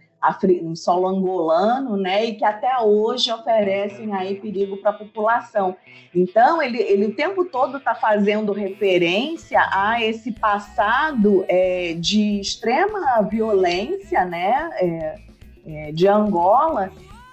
em 0.44 0.74
solo 0.74 1.06
angolano, 1.06 1.96
né, 1.96 2.24
e 2.24 2.34
que 2.34 2.44
até 2.44 2.76
hoje 2.80 3.30
oferecem 3.30 4.12
aí 4.12 4.34
perigo 4.34 4.76
para 4.78 4.90
a 4.90 4.94
população. 4.94 5.76
Então, 6.14 6.60
ele, 6.60 6.78
ele 6.78 7.06
o 7.06 7.14
tempo 7.14 7.44
todo 7.44 7.78
está 7.78 7.94
fazendo 7.94 8.52
referência 8.52 9.60
a 9.72 10.02
esse 10.02 10.32
passado 10.32 11.44
é, 11.48 11.94
de 11.94 12.40
extrema 12.40 13.22
violência, 13.22 14.24
né, 14.24 14.70
é, 14.74 15.18
é, 15.66 15.92
de 15.92 16.08
Angola, 16.08 16.90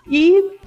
e 0.08 0.60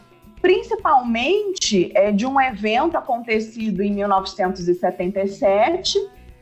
principalmente 0.42 1.92
é, 1.94 2.10
de 2.10 2.26
um 2.26 2.40
evento 2.40 2.96
acontecido 2.96 3.80
em 3.80 3.92
1977, 3.92 5.96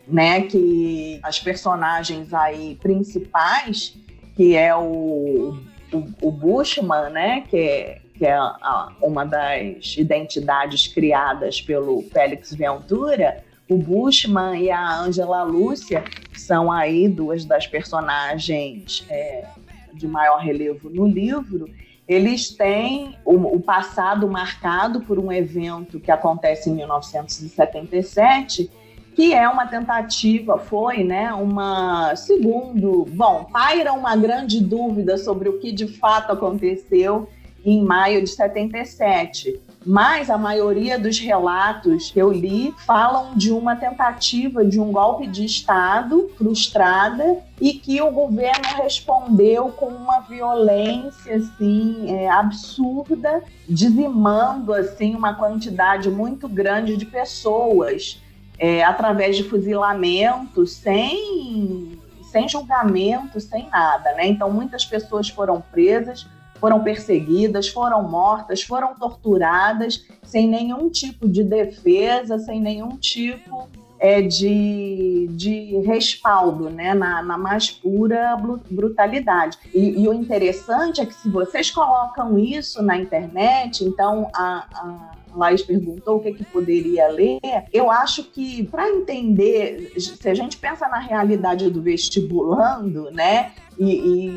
né, 0.08 0.40
que 0.42 1.20
as 1.22 1.38
personagens 1.38 2.32
aí 2.32 2.76
principais 2.76 3.94
que 4.36 4.54
é 4.54 4.76
o, 4.76 5.56
o, 5.92 6.04
o 6.20 6.30
Bushman, 6.30 7.10
né, 7.10 7.40
que 7.48 7.56
é, 7.56 7.98
que 8.14 8.26
é 8.26 8.34
a, 8.34 8.92
uma 9.02 9.24
das 9.24 9.96
identidades 9.96 10.86
criadas 10.86 11.60
pelo 11.60 12.02
Félix 12.02 12.54
Ventura, 12.54 13.42
o 13.68 13.76
Bushman 13.76 14.60
e 14.60 14.70
a 14.70 15.00
Angela 15.00 15.42
Lúcia, 15.42 16.04
são 16.34 16.70
aí 16.70 17.08
duas 17.08 17.44
das 17.44 17.66
personagens 17.66 19.04
é, 19.08 19.46
de 19.94 20.06
maior 20.06 20.38
relevo 20.38 20.90
no 20.90 21.06
livro, 21.08 21.68
eles 22.06 22.50
têm 22.50 23.16
o, 23.24 23.34
o, 23.56 23.60
passado 23.60 24.28
marcado 24.28 25.00
por 25.00 25.18
um 25.18 25.32
evento 25.32 25.98
que 25.98 26.10
acontece 26.10 26.70
em 26.70 26.74
1977 26.74 28.70
que 29.16 29.32
é 29.32 29.48
uma 29.48 29.66
tentativa, 29.66 30.58
foi, 30.58 31.02
né, 31.02 31.32
uma, 31.32 32.14
segundo, 32.14 33.06
bom, 33.08 33.44
paira 33.50 33.94
uma 33.94 34.14
grande 34.14 34.60
dúvida 34.60 35.16
sobre 35.16 35.48
o 35.48 35.58
que 35.58 35.72
de 35.72 35.88
fato 35.88 36.32
aconteceu 36.32 37.26
em 37.64 37.82
maio 37.82 38.22
de 38.22 38.28
77. 38.28 39.58
Mas 39.86 40.28
a 40.28 40.36
maioria 40.36 40.98
dos 40.98 41.18
relatos 41.18 42.10
que 42.10 42.20
eu 42.20 42.30
li 42.30 42.74
falam 42.86 43.34
de 43.34 43.50
uma 43.50 43.74
tentativa 43.74 44.62
de 44.62 44.78
um 44.78 44.92
golpe 44.92 45.26
de 45.26 45.46
Estado 45.46 46.28
frustrada 46.36 47.38
e 47.58 47.72
que 47.72 48.02
o 48.02 48.10
governo 48.10 48.82
respondeu 48.82 49.70
com 49.70 49.86
uma 49.86 50.20
violência 50.20 51.36
assim 51.36 52.12
é, 52.14 52.28
absurda, 52.28 53.42
dizimando 53.66 54.74
assim 54.74 55.14
uma 55.14 55.34
quantidade 55.34 56.10
muito 56.10 56.46
grande 56.48 56.98
de 56.98 57.06
pessoas 57.06 58.20
é, 58.58 58.84
através 58.84 59.36
de 59.36 59.44
fuzilamento, 59.44 60.66
sem, 60.66 61.98
sem 62.30 62.48
julgamento, 62.48 63.40
sem 63.40 63.68
nada. 63.68 64.12
Né? 64.14 64.28
Então, 64.28 64.50
muitas 64.50 64.84
pessoas 64.84 65.28
foram 65.28 65.60
presas, 65.60 66.26
foram 66.58 66.82
perseguidas, 66.82 67.68
foram 67.68 68.02
mortas, 68.02 68.62
foram 68.62 68.94
torturadas, 68.94 70.06
sem 70.22 70.48
nenhum 70.48 70.88
tipo 70.88 71.28
de 71.28 71.44
defesa, 71.44 72.38
sem 72.38 72.60
nenhum 72.60 72.96
tipo 72.96 73.68
é, 73.98 74.20
de, 74.22 75.28
de 75.30 75.80
respaldo, 75.80 76.68
né, 76.68 76.94
na, 76.94 77.22
na 77.22 77.38
mais 77.38 77.70
pura 77.70 78.36
brutalidade. 78.70 79.58
E, 79.74 80.02
e, 80.02 80.08
o 80.08 80.12
interessante 80.12 81.00
é 81.00 81.06
que 81.06 81.14
se 81.14 81.28
vocês 81.28 81.70
colocam 81.70 82.38
isso 82.38 82.82
na 82.82 82.96
internet, 82.98 83.84
então 83.84 84.28
a, 84.34 84.66
a 84.74 85.15
Laís 85.38 85.62
perguntou 85.62 86.16
o 86.16 86.20
que, 86.20 86.32
que 86.32 86.44
poderia 86.44 87.08
ler, 87.08 87.38
eu 87.72 87.90
acho 87.90 88.24
que 88.24 88.64
para 88.64 88.88
entender, 88.88 89.92
se 89.98 90.28
a 90.28 90.34
gente 90.34 90.56
pensa 90.56 90.88
na 90.88 90.98
realidade 90.98 91.70
do 91.70 91.82
vestibulando, 91.82 93.10
né, 93.10 93.52
e, 93.78 94.30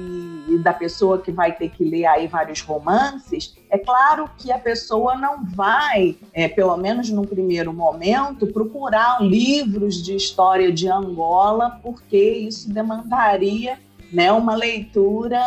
e, 0.50 0.58
da 0.60 0.74
pessoa 0.74 1.22
que 1.22 1.32
vai 1.32 1.54
ter 1.54 1.70
que 1.70 1.84
ler 1.84 2.06
aí 2.06 2.28
vários 2.28 2.62
romances, 2.62 3.56
é 3.70 3.78
claro 3.78 4.30
que 4.38 4.52
a 4.52 4.60
pessoa 4.60 5.16
não 5.16 5.46
vai, 5.46 6.18
é, 6.34 6.48
pelo 6.48 6.76
menos 6.76 7.10
no 7.10 7.26
primeiro 7.26 7.74
momento, 7.74 8.48
procurar 8.48 9.22
livros 9.22 10.04
de 10.04 10.16
história 10.16 10.72
de 10.72 10.90
Angola, 10.90 11.80
porque 11.82 12.18
isso 12.18 12.70
demandaria 12.72 13.78
né, 14.12 14.32
uma 14.32 14.56
leitura 14.56 15.40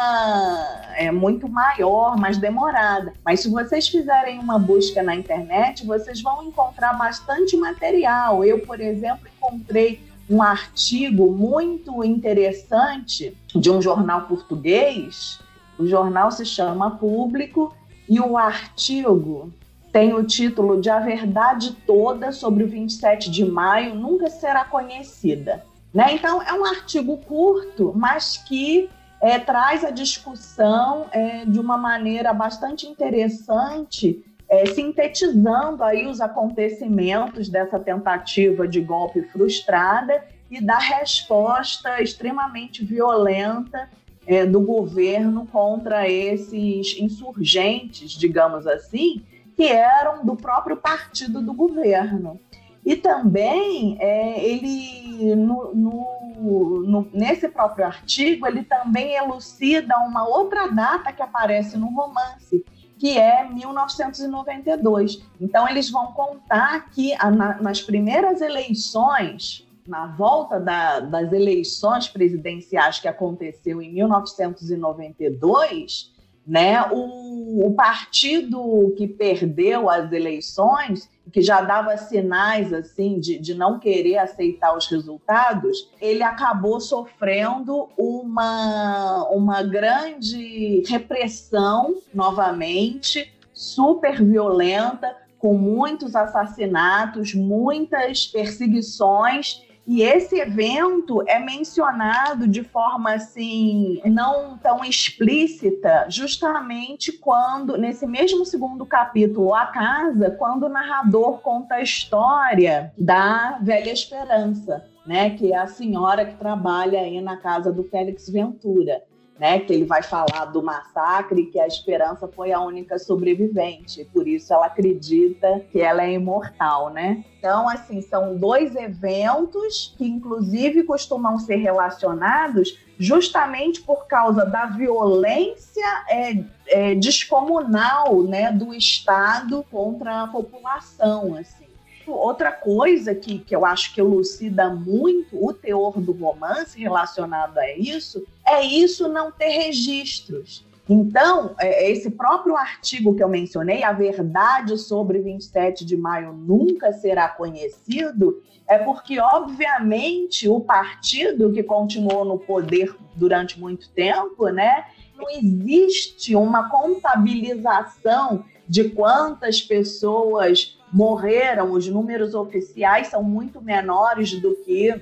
é 0.97 1.11
muito 1.11 1.49
maior, 1.49 2.17
mais 2.17 2.39
demorada. 2.39 3.13
Mas 3.25 3.41
se 3.41 3.51
vocês 3.51 3.89
fizerem 3.89 4.39
uma 4.39 4.59
busca 4.59 5.03
na 5.03 5.15
internet, 5.15 5.85
vocês 5.85 6.23
vão 6.23 6.43
encontrar 6.45 6.93
bastante 6.95 7.57
material. 7.57 8.45
Eu, 8.45 8.61
por 8.61 8.81
exemplo, 8.81 9.27
encontrei 9.37 10.01
um 10.31 10.41
artigo 10.41 11.31
muito 11.31 12.05
interessante 12.05 13.37
de 13.55 13.71
um 13.71 13.83
jornal 13.83 14.23
português. 14.23 15.41
O 15.79 15.87
jornal 15.87 16.31
se 16.31 16.45
chama 16.45 16.93
Público 16.93 17.75
e 18.09 18.21
o 18.21 18.37
artigo 18.37 19.53
tem 19.93 20.15
o 20.15 20.25
título 20.25 20.81
de 20.81 20.89
A 20.89 21.01
Verdade 21.01 21.77
Toda 21.87 22.33
sobre 22.33 22.65
o 22.65 22.69
27 22.69 23.31
de 23.31 23.45
Maio 23.45 23.95
Nunca 23.95 24.31
Será 24.31 24.65
Conhecida. 24.65 25.65
Né? 25.93 26.15
Então, 26.15 26.43
é 26.43 26.53
um 26.55 26.65
artigo 26.65 27.19
curto, 27.19 27.93
mas 27.95 28.37
que 28.37 28.89
é, 29.21 29.39
traz 29.39 29.85
a 29.85 29.91
discussão 29.91 31.07
é, 31.13 31.45
de 31.45 31.61
uma 31.61 31.77
maneira 31.77 32.33
bastante 32.33 32.87
interessante, 32.87 34.25
é, 34.49 34.67
sintetizando 34.67 35.85
aí 35.85 36.07
os 36.07 36.21
acontecimentos 36.21 37.49
dessa 37.49 37.79
tentativa 37.79 38.67
de 38.67 38.81
golpe 38.81 39.23
frustrada 39.23 40.25
e 40.51 40.61
da 40.61 40.79
resposta 40.79 42.03
extremamente 42.03 42.85
violenta 42.85 43.89
é, 44.27 44.45
do 44.45 44.61
governo 44.61 45.47
contra 45.47 46.09
esses 46.09 46.99
insurgentes, 46.99 48.13
digamos 48.13 48.67
assim, 48.67 49.25
que 49.57 49.65
eram 49.69 50.25
do 50.25 50.37
próprio 50.37 50.77
partido 50.77 51.41
do 51.41 51.55
governo. 51.55 52.41
E 52.85 52.97
também 52.97 53.97
é, 54.01 54.45
ele 54.45 55.37
no, 55.37 55.73
no, 55.75 56.83
no, 56.85 57.09
nesse 57.13 57.49
próprio 57.49 57.87
artigo 57.87 58.45
ele 58.47 58.65
também 58.65 59.15
elucida 59.15 59.97
uma 59.99 60.27
outra 60.27 60.67
data 60.69 61.13
que 61.13 61.23
aparece 61.23 61.77
no 61.77 61.95
romance, 61.95 62.65
que 62.99 63.17
é 63.17 63.49
1992. 63.49 65.23
Então 65.41 65.69
eles 65.69 65.89
vão 65.91 66.09
contar 66.13 66.91
que 66.91 67.15
a, 67.15 67.31
na, 67.31 67.63
nas 67.63 67.81
primeiras 67.81 68.41
eleições, 68.41 69.65
na 69.87 70.07
volta 70.07 70.59
da, 70.59 70.99
das 71.01 71.33
eleições 71.33 72.09
presidenciais 72.09 72.99
que 72.99 73.07
aconteceu 73.07 73.81
em 73.81 73.93
1992, 73.93 76.11
né, 76.45 76.83
o, 76.91 77.69
o 77.69 77.75
partido 77.75 78.93
que 78.97 79.07
perdeu 79.07 79.89
as 79.89 80.11
eleições 80.11 81.09
que 81.31 81.41
já 81.41 81.61
dava 81.61 81.97
sinais 81.97 82.73
assim 82.73 83.19
de, 83.21 83.39
de 83.39 83.55
não 83.55 83.79
querer 83.79 84.19
aceitar 84.19 84.77
os 84.77 84.87
resultados, 84.87 85.91
ele 86.01 86.23
acabou 86.23 86.81
sofrendo 86.81 87.89
uma, 87.97 89.29
uma 89.31 89.63
grande 89.63 90.83
repressão 90.87 91.97
novamente, 92.13 93.33
super 93.53 94.23
violenta, 94.23 95.17
com 95.39 95.59
muitos 95.59 96.15
assassinatos, 96.15 97.35
muitas 97.35 98.27
perseguições 98.27 99.63
e 99.87 100.03
esse 100.03 100.39
evento 100.39 101.23
é 101.27 101.39
mencionado 101.39 102.47
de 102.47 102.63
forma 102.63 103.15
assim 103.15 104.01
não 104.05 104.57
tão 104.59 104.85
explícita, 104.85 106.07
justamente 106.09 107.13
quando 107.13 107.77
nesse 107.77 108.07
mesmo 108.07 108.45
segundo 108.45 108.87
capítulo, 108.87 109.55
A 109.55 109.67
Casa, 109.67 110.31
quando 110.31 110.65
o 110.67 110.69
narrador 110.69 111.39
conta 111.41 111.77
a 111.77 111.83
história 111.83 112.93
da 112.97 113.59
Velha 113.61 113.91
Esperança, 113.91 114.85
né, 115.05 115.31
que 115.31 115.53
é 115.53 115.57
a 115.57 115.67
senhora 115.67 116.25
que 116.25 116.37
trabalha 116.37 117.01
aí 117.01 117.21
na 117.21 117.37
casa 117.37 117.73
do 117.73 117.83
Félix 117.83 118.29
Ventura 118.29 119.03
né? 119.39 119.61
Que 119.61 119.73
ele 119.73 119.85
vai 119.85 120.03
falar 120.03 120.47
do 120.47 120.63
massacre, 120.63 121.47
que 121.47 121.59
a 121.59 121.67
Esperança 121.67 122.29
foi 122.29 122.53
a 122.53 122.61
única 122.61 122.99
sobrevivente, 122.99 124.05
por 124.13 124.27
isso 124.29 124.53
ela 124.53 124.67
acredita 124.67 125.61
que 125.71 125.81
ela 125.81 126.03
é 126.05 126.13
imortal, 126.13 126.91
né? 126.91 127.25
Então, 127.39 127.69
assim, 127.69 128.01
são 128.01 128.37
dois 128.37 128.77
eventos 128.77 129.95
que, 129.99 130.07
inclusive, 130.07 130.85
costumam 130.85 131.39
ser 131.41 131.57
relacionados 131.57 132.79
justamente 132.99 133.81
por 133.81 134.07
causa 134.07 134.47
da 134.47 134.67
violência 134.67 135.85
é, 136.09 136.45
é, 136.69 136.95
descomunal, 136.95 138.23
né, 138.23 138.53
do 138.53 138.73
Estado 138.73 139.65
contra 139.71 140.23
a 140.23 140.29
população, 140.29 141.35
assim. 141.35 141.62
Outra 142.07 142.51
coisa 142.51 143.15
que, 143.15 143.39
que 143.39 143.55
eu 143.55 143.65
acho 143.65 143.95
que 143.95 144.01
elucida 144.01 144.69
muito 144.71 145.45
o 145.45 145.53
teor 145.53 146.01
do 146.01 146.13
romance 146.13 146.79
relacionado 146.79 147.59
a 147.59 147.73
isso 147.73 148.25
é 148.47 148.65
isso 148.65 149.09
não 149.09 149.31
ter 149.31 149.49
registros. 149.49 150.65
Então, 150.89 151.55
é, 151.61 151.91
esse 151.91 152.11
próprio 152.11 152.57
artigo 152.57 153.15
que 153.15 153.23
eu 153.23 153.29
mencionei, 153.29 153.85
A 153.85 153.93
Verdade 153.93 154.77
sobre 154.77 155.21
27 155.21 155.85
de 155.85 155.97
Maio 155.97 156.33
Nunca 156.33 156.93
Será 156.93 157.29
Conhecido, 157.29 158.43
é 158.69 158.79
porque, 158.79 159.21
obviamente, 159.21 160.49
o 160.49 160.61
partido 160.61 161.53
que 161.53 161.63
continuou 161.63 162.25
no 162.25 162.39
poder 162.39 162.95
durante 163.15 163.61
muito 163.61 163.91
tempo, 163.91 164.49
né, 164.49 164.87
não 165.17 165.29
existe 165.31 166.35
uma 166.35 166.69
contabilização 166.69 168.45
de 168.73 168.85
quantas 168.85 169.61
pessoas 169.61 170.79
morreram, 170.91 171.73
os 171.73 171.87
números 171.87 172.35
oficiais 172.35 173.09
são 173.09 173.23
muito 173.23 173.61
menores 173.61 174.33
do 174.41 174.55
que 174.65 174.99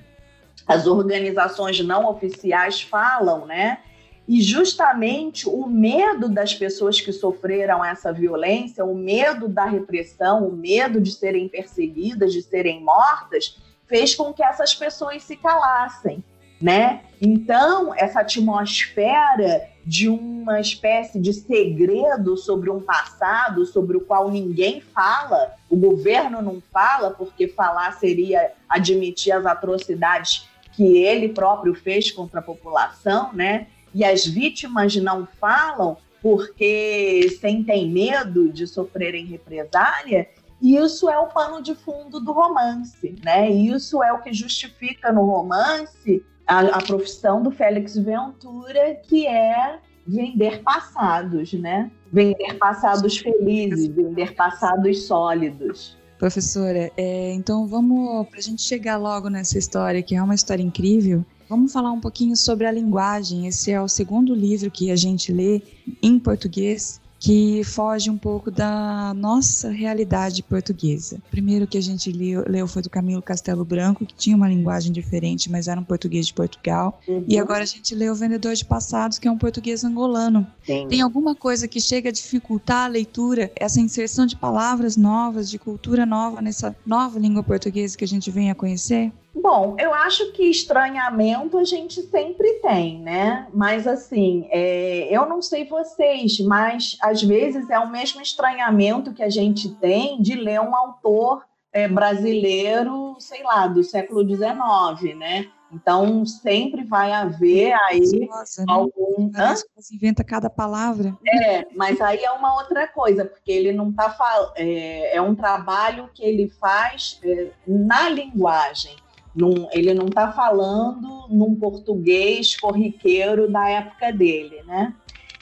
as 0.67 0.89
organizações 0.89 1.79
não 1.79 2.05
oficiais 2.11 2.83
falam, 2.83 3.47
né? 3.47 3.79
E 4.27 4.43
justamente 4.43 5.49
o 5.49 5.69
medo 5.69 6.29
das 6.29 6.53
pessoas 6.53 7.01
que 7.01 7.13
sofreram 7.13 7.85
essa 7.85 8.13
violência, 8.13 8.85
o 8.85 8.93
medo 8.93 9.47
da 9.47 9.67
repressão, 9.67 10.49
o 10.49 10.53
medo 10.53 11.01
de 11.01 11.13
serem 11.13 11.49
perseguidas, 11.49 12.33
de 12.33 12.43
serem 12.43 12.83
mortas, 12.83 13.57
fez 13.87 14.17
com 14.17 14.33
que 14.33 14.43
essas 14.43 14.75
pessoas 14.75 15.23
se 15.23 15.37
calassem, 15.37 16.25
né? 16.61 17.01
Então, 17.21 17.95
essa 17.95 18.21
atmosfera 18.21 19.69
de 19.85 20.09
uma 20.09 20.61
espécie 20.61 21.19
de 21.19 21.33
segredo 21.33 22.37
sobre 22.37 22.71
um 22.71 22.81
passado 22.81 23.65
sobre 23.65 23.97
o 23.97 24.01
qual 24.01 24.31
ninguém 24.31 24.81
fala, 24.81 25.55
o 25.69 25.77
governo 25.77 26.43
não 26.43 26.63
fala, 26.73 27.11
porque 27.11 27.49
falar 27.49 27.93
seria 27.93 28.53
admitir 28.69 29.33
as 29.33 29.47
atrocidades 29.47 30.49
que 30.73 30.99
ele 30.99 31.31
próprio 31.31 31.75
fez 31.75 32.11
contra 32.11 32.41
a 32.41 32.43
população, 32.43 33.33
né? 33.33 33.67
E 33.95 34.05
as 34.05 34.25
vítimas 34.27 34.95
não 34.97 35.27
falam 35.41 35.97
porque 36.23 37.37
sentem 37.41 37.91
medo 37.91 38.53
de 38.53 38.67
sofrerem 38.67 39.25
represália, 39.25 40.29
e 40.61 40.77
isso 40.77 41.09
é 41.09 41.19
o 41.19 41.29
pano 41.29 41.63
de 41.63 41.75
fundo 41.75 42.21
do 42.21 42.33
romance, 42.33 43.17
né? 43.25 43.51
E 43.51 43.69
isso 43.69 44.03
é 44.03 44.13
o 44.13 44.21
que 44.21 44.33
justifica 44.33 45.11
no 45.11 45.25
romance 45.25 46.23
a, 46.51 46.79
a 46.79 46.83
profissão 46.83 47.41
do 47.43 47.53
Félix 47.53 47.97
Ventura, 47.97 48.97
que 49.05 49.25
é 49.25 49.79
vender 50.05 50.63
passados, 50.63 51.53
né? 51.53 51.89
Vender 52.13 52.55
passados 52.59 53.19
felizes, 53.19 53.87
vender 53.87 54.35
passados 54.35 55.07
sólidos. 55.07 55.97
Professora, 56.19 56.91
é, 56.97 57.33
então 57.33 57.69
vamos, 57.69 58.27
para 58.29 58.41
a 58.41 58.43
gente 58.43 58.63
chegar 58.63 58.97
logo 58.97 59.29
nessa 59.31 59.57
história, 59.57 60.03
que 60.03 60.17
é 60.17 60.23
uma 60.23 60.35
história 60.35 60.63
incrível, 60.63 61.25
vamos 61.49 61.73
falar 61.73 61.93
um 61.93 62.01
pouquinho 62.01 62.37
sobre 62.37 62.67
a 62.67 62.73
linguagem. 62.73 63.47
Esse 63.47 63.71
é 63.71 63.81
o 63.81 63.89
segundo 63.89 64.35
livro 64.35 64.73
que 64.73 64.91
a 64.91 64.97
gente 64.97 65.33
lê 65.33 65.63
em 66.03 66.19
português 66.19 67.01
que 67.21 67.63
foge 67.65 68.09
um 68.09 68.17
pouco 68.17 68.51
da 68.51 69.13
nossa 69.15 69.71
realidade 69.71 70.43
portuguesa. 70.43 71.17
O 71.17 71.31
primeiro 71.31 71.67
que 71.67 71.77
a 71.77 71.81
gente 71.81 72.11
leu, 72.11 72.43
leu, 72.49 72.67
foi 72.67 72.81
do 72.81 72.89
Camilo 72.89 73.21
Castelo 73.21 73.63
Branco, 73.63 74.07
que 74.07 74.15
tinha 74.15 74.35
uma 74.35 74.49
linguagem 74.49 74.91
diferente, 74.91 75.51
mas 75.51 75.69
era 75.69 75.79
um 75.79 75.85
português 75.85 76.27
de 76.27 76.33
Portugal. 76.33 76.99
Uhum. 77.07 77.23
E 77.29 77.39
agora 77.39 77.63
a 77.63 77.67
gente 77.67 77.95
leu 77.95 78.15
O 78.15 78.17
Vendedor 78.17 78.55
de 78.55 78.65
Passados, 78.65 79.19
que 79.19 79.29
é 79.29 79.31
um 79.31 79.37
português 79.37 79.85
angolano. 79.85 80.47
Sim. 80.65 80.89
Tem 80.89 81.03
alguma 81.03 81.35
coisa 81.35 81.69
que 81.69 81.79
chega 81.79 82.09
a 82.09 82.13
dificultar 82.13 82.87
a 82.87 82.89
leitura, 82.89 83.53
essa 83.55 83.81
inserção 83.81 84.25
de 84.25 84.35
palavras 84.35 84.97
novas, 84.97 85.51
de 85.51 85.59
cultura 85.59 86.07
nova 86.07 86.41
nessa 86.41 86.75
nova 86.87 87.19
língua 87.19 87.43
portuguesa 87.43 87.99
que 87.99 88.05
a 88.05 88.09
gente 88.09 88.31
vem 88.31 88.51
a 88.51 88.55
conhecer? 88.55 89.13
Bom, 89.35 89.77
eu 89.79 89.95
acho 89.95 90.33
que 90.33 90.51
estranhamento 90.51 91.57
a 91.57 91.65
gente 91.65 92.03
sempre 92.03 92.55
tem, 92.55 93.01
né? 93.01 93.47
Mas 93.55 93.87
assim, 93.87 94.49
é, 94.51 95.09
eu 95.11 95.27
não 95.29 95.41
sei 95.41 95.67
vocês, 95.67 96.41
mas 96.41 96.97
às 97.01 97.23
vezes 97.23 97.71
é 97.71 97.79
o 97.79 97.91
mesmo 97.91 98.21
estranhamento 98.21 99.13
que 99.13 99.23
a 99.23 99.31
gente 99.31 99.71
tem 99.77 100.21
de 100.21 100.35
ler 100.35 100.61
um 100.61 100.75
autor 100.75 101.45
é, 101.73 101.87
brasileiro, 101.87 103.17
sei 103.21 103.43
lá, 103.43 103.67
do 103.67 103.85
século 103.85 104.27
XIX, 104.29 105.17
né? 105.17 105.47
Então 105.73 106.27
sempre 106.27 106.83
vai 106.83 107.13
haver 107.13 107.73
aí 107.85 108.27
Nossa, 108.29 108.63
né? 108.63 108.67
algum. 108.69 109.31
Né? 109.31 109.55
Você 109.77 109.95
inventa 109.95 110.25
cada 110.25 110.51
palavra. 110.51 111.17
É, 111.27 111.67
mas 111.77 112.01
aí 112.01 112.25
é 112.25 112.31
uma 112.33 112.57
outra 112.57 112.89
coisa, 112.89 113.25
porque 113.25 113.53
ele 113.53 113.73
não 113.73 113.91
está 113.91 114.11
falando. 114.11 114.53
É, 114.57 115.17
é, 115.17 115.23
um 115.23 115.35
trabalho 115.35 116.11
que 116.13 116.25
ele 116.25 116.49
faz 116.49 117.21
é, 117.23 117.51
na 117.67 118.09
linguagem. 118.09 118.97
Num, 119.35 119.69
ele 119.73 119.95
não 119.95 120.07
está 120.07 120.33
falando 120.33 121.27
num 121.29 121.55
português 121.55 122.57
corriqueiro 122.57 123.51
da 123.51 123.69
época 123.69 124.13
dele, 124.13 124.63
né? 124.65 124.95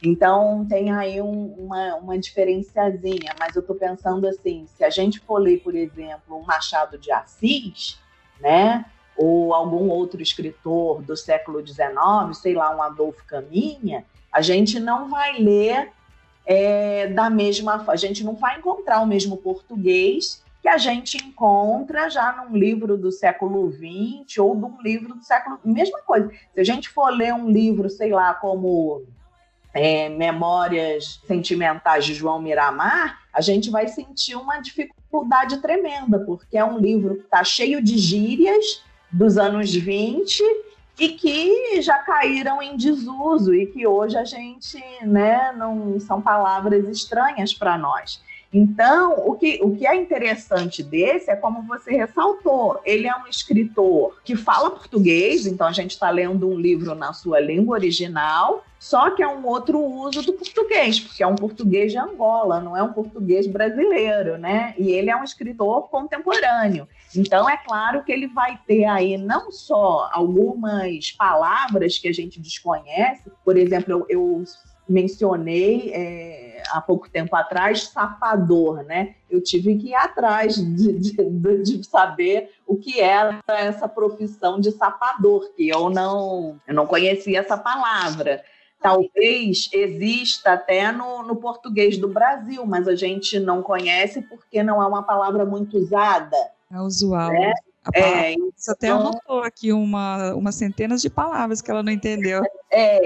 Então 0.03 0.64
tem 0.68 0.92
aí 0.92 1.20
um, 1.20 1.55
uma, 1.59 1.96
uma 1.96 2.18
diferenciazinha, 2.18 3.35
mas 3.38 3.57
eu 3.57 3.61
estou 3.61 3.74
pensando 3.74 4.29
assim, 4.29 4.66
se 4.77 4.85
a 4.85 4.90
gente 4.90 5.18
for 5.20 5.38
ler, 5.38 5.61
por 5.61 5.74
exemplo, 5.74 6.37
um 6.37 6.42
Machado 6.42 6.98
de 6.98 7.11
Assis, 7.11 7.98
né? 8.40 8.85
Ou 9.16 9.53
algum 9.53 9.88
outro 9.88 10.22
escritor 10.22 11.03
do 11.03 11.16
século 11.16 11.66
XIX, 11.66 11.87
sei 12.35 12.55
lá, 12.55 12.74
um 12.74 12.83
Adolfo 12.83 13.24
Caminha, 13.27 14.05
a 14.33 14.40
gente 14.40 14.79
não 14.79 15.09
vai 15.09 15.38
ler 15.38 15.90
é, 16.46 17.09
da 17.09 17.29
mesma, 17.29 17.85
a 17.88 17.96
gente 17.96 18.22
não 18.22 18.35
vai 18.35 18.59
encontrar 18.59 19.01
o 19.01 19.07
mesmo 19.07 19.37
português 19.37 20.42
que 20.61 20.68
a 20.68 20.77
gente 20.77 21.16
encontra 21.16 22.09
já 22.11 22.33
num 22.33 22.57
livro 22.57 22.97
do 22.97 23.12
século 23.12 23.71
XX 23.73 24.38
ou 24.38 24.55
num 24.55 24.81
livro 24.83 25.14
do 25.14 25.25
século. 25.25 25.59
Mesma 25.64 26.01
coisa. 26.03 26.31
Se 26.55 26.61
a 26.61 26.64
gente 26.64 26.88
for 26.88 27.11
ler 27.11 27.33
um 27.33 27.49
livro, 27.49 27.88
sei 27.88 28.12
lá, 28.12 28.35
como 28.35 29.05
é, 29.73 30.09
Memórias 30.09 31.21
Sentimentais 31.27 32.05
de 32.05 32.14
João 32.14 32.40
Miramar, 32.40 33.21
a 33.33 33.40
gente 33.40 33.71
vai 33.71 33.87
sentir 33.87 34.35
uma 34.35 34.59
dificuldade 34.59 35.59
tremenda, 35.59 36.18
porque 36.18 36.59
é 36.59 36.64
um 36.64 36.79
livro 36.79 37.16
que 37.16 37.23
está 37.25 37.44
cheio 37.44 37.83
de 37.83 37.97
gírias 37.97 38.83
dos 39.11 39.38
anos 39.38 39.73
20 39.73 40.42
e 40.99 41.11
que 41.11 41.81
já 41.81 41.99
caíram 41.99 42.61
em 42.61 42.77
desuso 42.77 43.55
e 43.55 43.66
que 43.66 43.87
hoje 43.87 44.16
a 44.16 44.25
gente, 44.25 44.83
né, 45.03 45.53
não 45.57 45.99
são 46.01 46.21
palavras 46.21 46.88
estranhas 46.88 47.55
para 47.55 47.79
nós. 47.79 48.21
Então, 48.52 49.14
o 49.26 49.34
que, 49.34 49.61
o 49.62 49.76
que 49.76 49.87
é 49.87 49.94
interessante 49.94 50.82
desse 50.82 51.30
é 51.30 51.37
como 51.37 51.62
você 51.66 51.92
ressaltou, 51.92 52.80
ele 52.82 53.06
é 53.06 53.14
um 53.14 53.26
escritor 53.26 54.18
que 54.24 54.34
fala 54.37 54.70
português, 54.70 55.46
então 55.46 55.66
a 55.66 55.72
gente 55.72 55.90
está 55.90 56.08
lendo 56.08 56.48
um 56.48 56.58
livro 56.58 56.94
na 56.94 57.12
sua 57.12 57.40
língua 57.40 57.76
original, 57.76 58.64
só 58.78 59.11
que 59.11 59.22
é 59.22 59.28
um 59.28 59.44
outro 59.44 59.78
uso 59.78 60.22
do 60.22 60.32
português, 60.32 60.98
porque 60.98 61.22
é 61.22 61.26
um 61.26 61.34
português 61.34 61.92
de 61.92 61.98
Angola, 61.98 62.61
não 62.61 62.74
é 62.76 62.82
um 62.82 62.92
português 62.92 63.46
brasileiro, 63.46 64.38
né? 64.38 64.72
E 64.78 64.92
ele 64.92 65.11
é 65.11 65.16
um 65.16 65.24
escritor 65.24 65.88
contemporâneo. 65.88 66.88
Então, 67.14 67.50
é 67.50 67.56
claro 67.56 68.04
que 68.04 68.12
ele 68.12 68.28
vai 68.28 68.58
ter 68.66 68.84
aí 68.84 69.18
não 69.18 69.50
só 69.50 70.08
algumas 70.12 71.11
palavras 71.12 71.98
que 71.98 72.08
a 72.08 72.12
gente 72.12 72.40
desconhece, 72.40 73.30
por 73.44 73.56
exemplo, 73.56 73.92
eu, 73.92 74.06
eu 74.08 74.44
mencionei 74.88 75.90
é, 75.92 76.62
há 76.70 76.81
pouco 76.81 77.09
tempo 77.09 77.35
atrás, 77.37 77.88
sapador, 77.88 78.83
né? 78.85 79.14
Eu 79.31 79.42
tive 79.42 79.77
que 79.77 79.88
ir 79.88 79.94
atrás 79.94 80.57
de, 80.57 80.92
de, 80.98 81.62
de, 81.62 81.87
saber 81.87 82.51
o 82.66 82.77
que 82.77 83.01
era 83.01 83.40
essa 83.46 83.88
profissão 83.88 84.59
de 84.61 84.72
sapador, 84.72 85.51
que 85.55 85.68
eu 85.68 85.90
não, 85.90 86.59
eu 86.66 86.74
não 86.74 86.87
conhecia 86.87 87.40
essa 87.40 87.57
palavra. 87.57 88.42
Talvez 88.81 89.68
exista 89.72 90.53
até 90.53 90.92
no, 90.92 91.22
no 91.24 91.37
português 91.37 91.98
do 91.98 92.09
Brasil, 92.09 92.64
mas 92.64 92.87
a 92.87 92.94
gente 92.94 93.38
não 93.38 93.61
conhece 93.62 94.22
porque 94.22 94.62
não 94.62 94.83
é 94.83 94.87
uma 94.87 95.03
palavra 95.03 95.44
muito 95.44 95.77
usada. 95.77 96.37
É 96.70 96.81
usual. 96.81 97.31
Né? 97.31 97.53
É, 97.94 98.35
Você 98.55 98.70
até 98.70 98.88
então 98.88 99.01
anotou 99.01 99.42
aqui 99.42 99.72
uma, 99.72 100.35
umas 100.35 100.55
centenas 100.55 101.01
de 101.01 101.09
palavras 101.09 101.61
que 101.61 101.70
ela 101.70 101.83
não 101.83 101.92
entendeu. 101.92 102.42
É, 102.70 103.01